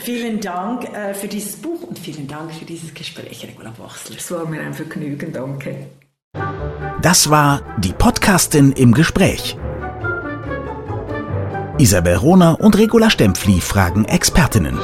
Vielen 0.01 0.41
Dank 0.41 0.85
äh, 0.95 1.13
für 1.15 1.29
dieses 1.29 1.57
Buch 1.57 1.83
und 1.83 1.99
vielen 1.99 2.27
Dank 2.29 2.55
für 2.55 2.65
dieses 2.65 2.95
Gespräch, 2.95 3.47
Regula 3.47 3.69
Bochsler. 3.71 4.17
Es 4.17 4.31
war 4.31 4.47
mir 4.47 4.63
ein 4.63 4.73
Vergnügen, 4.73 5.31
danke. 5.33 5.89
Das 7.03 7.29
war 7.29 7.61
die 7.79 7.93
Podcastin 7.93 8.73
im 8.73 8.95
Gespräch. 8.95 9.59
Isabel 11.83 12.15
Rohner 12.15 12.61
und 12.61 12.79
Regula 12.79 13.11
Stempfli 13.11 13.61
fragen 13.61 14.05
Expertinnen. 14.05 14.79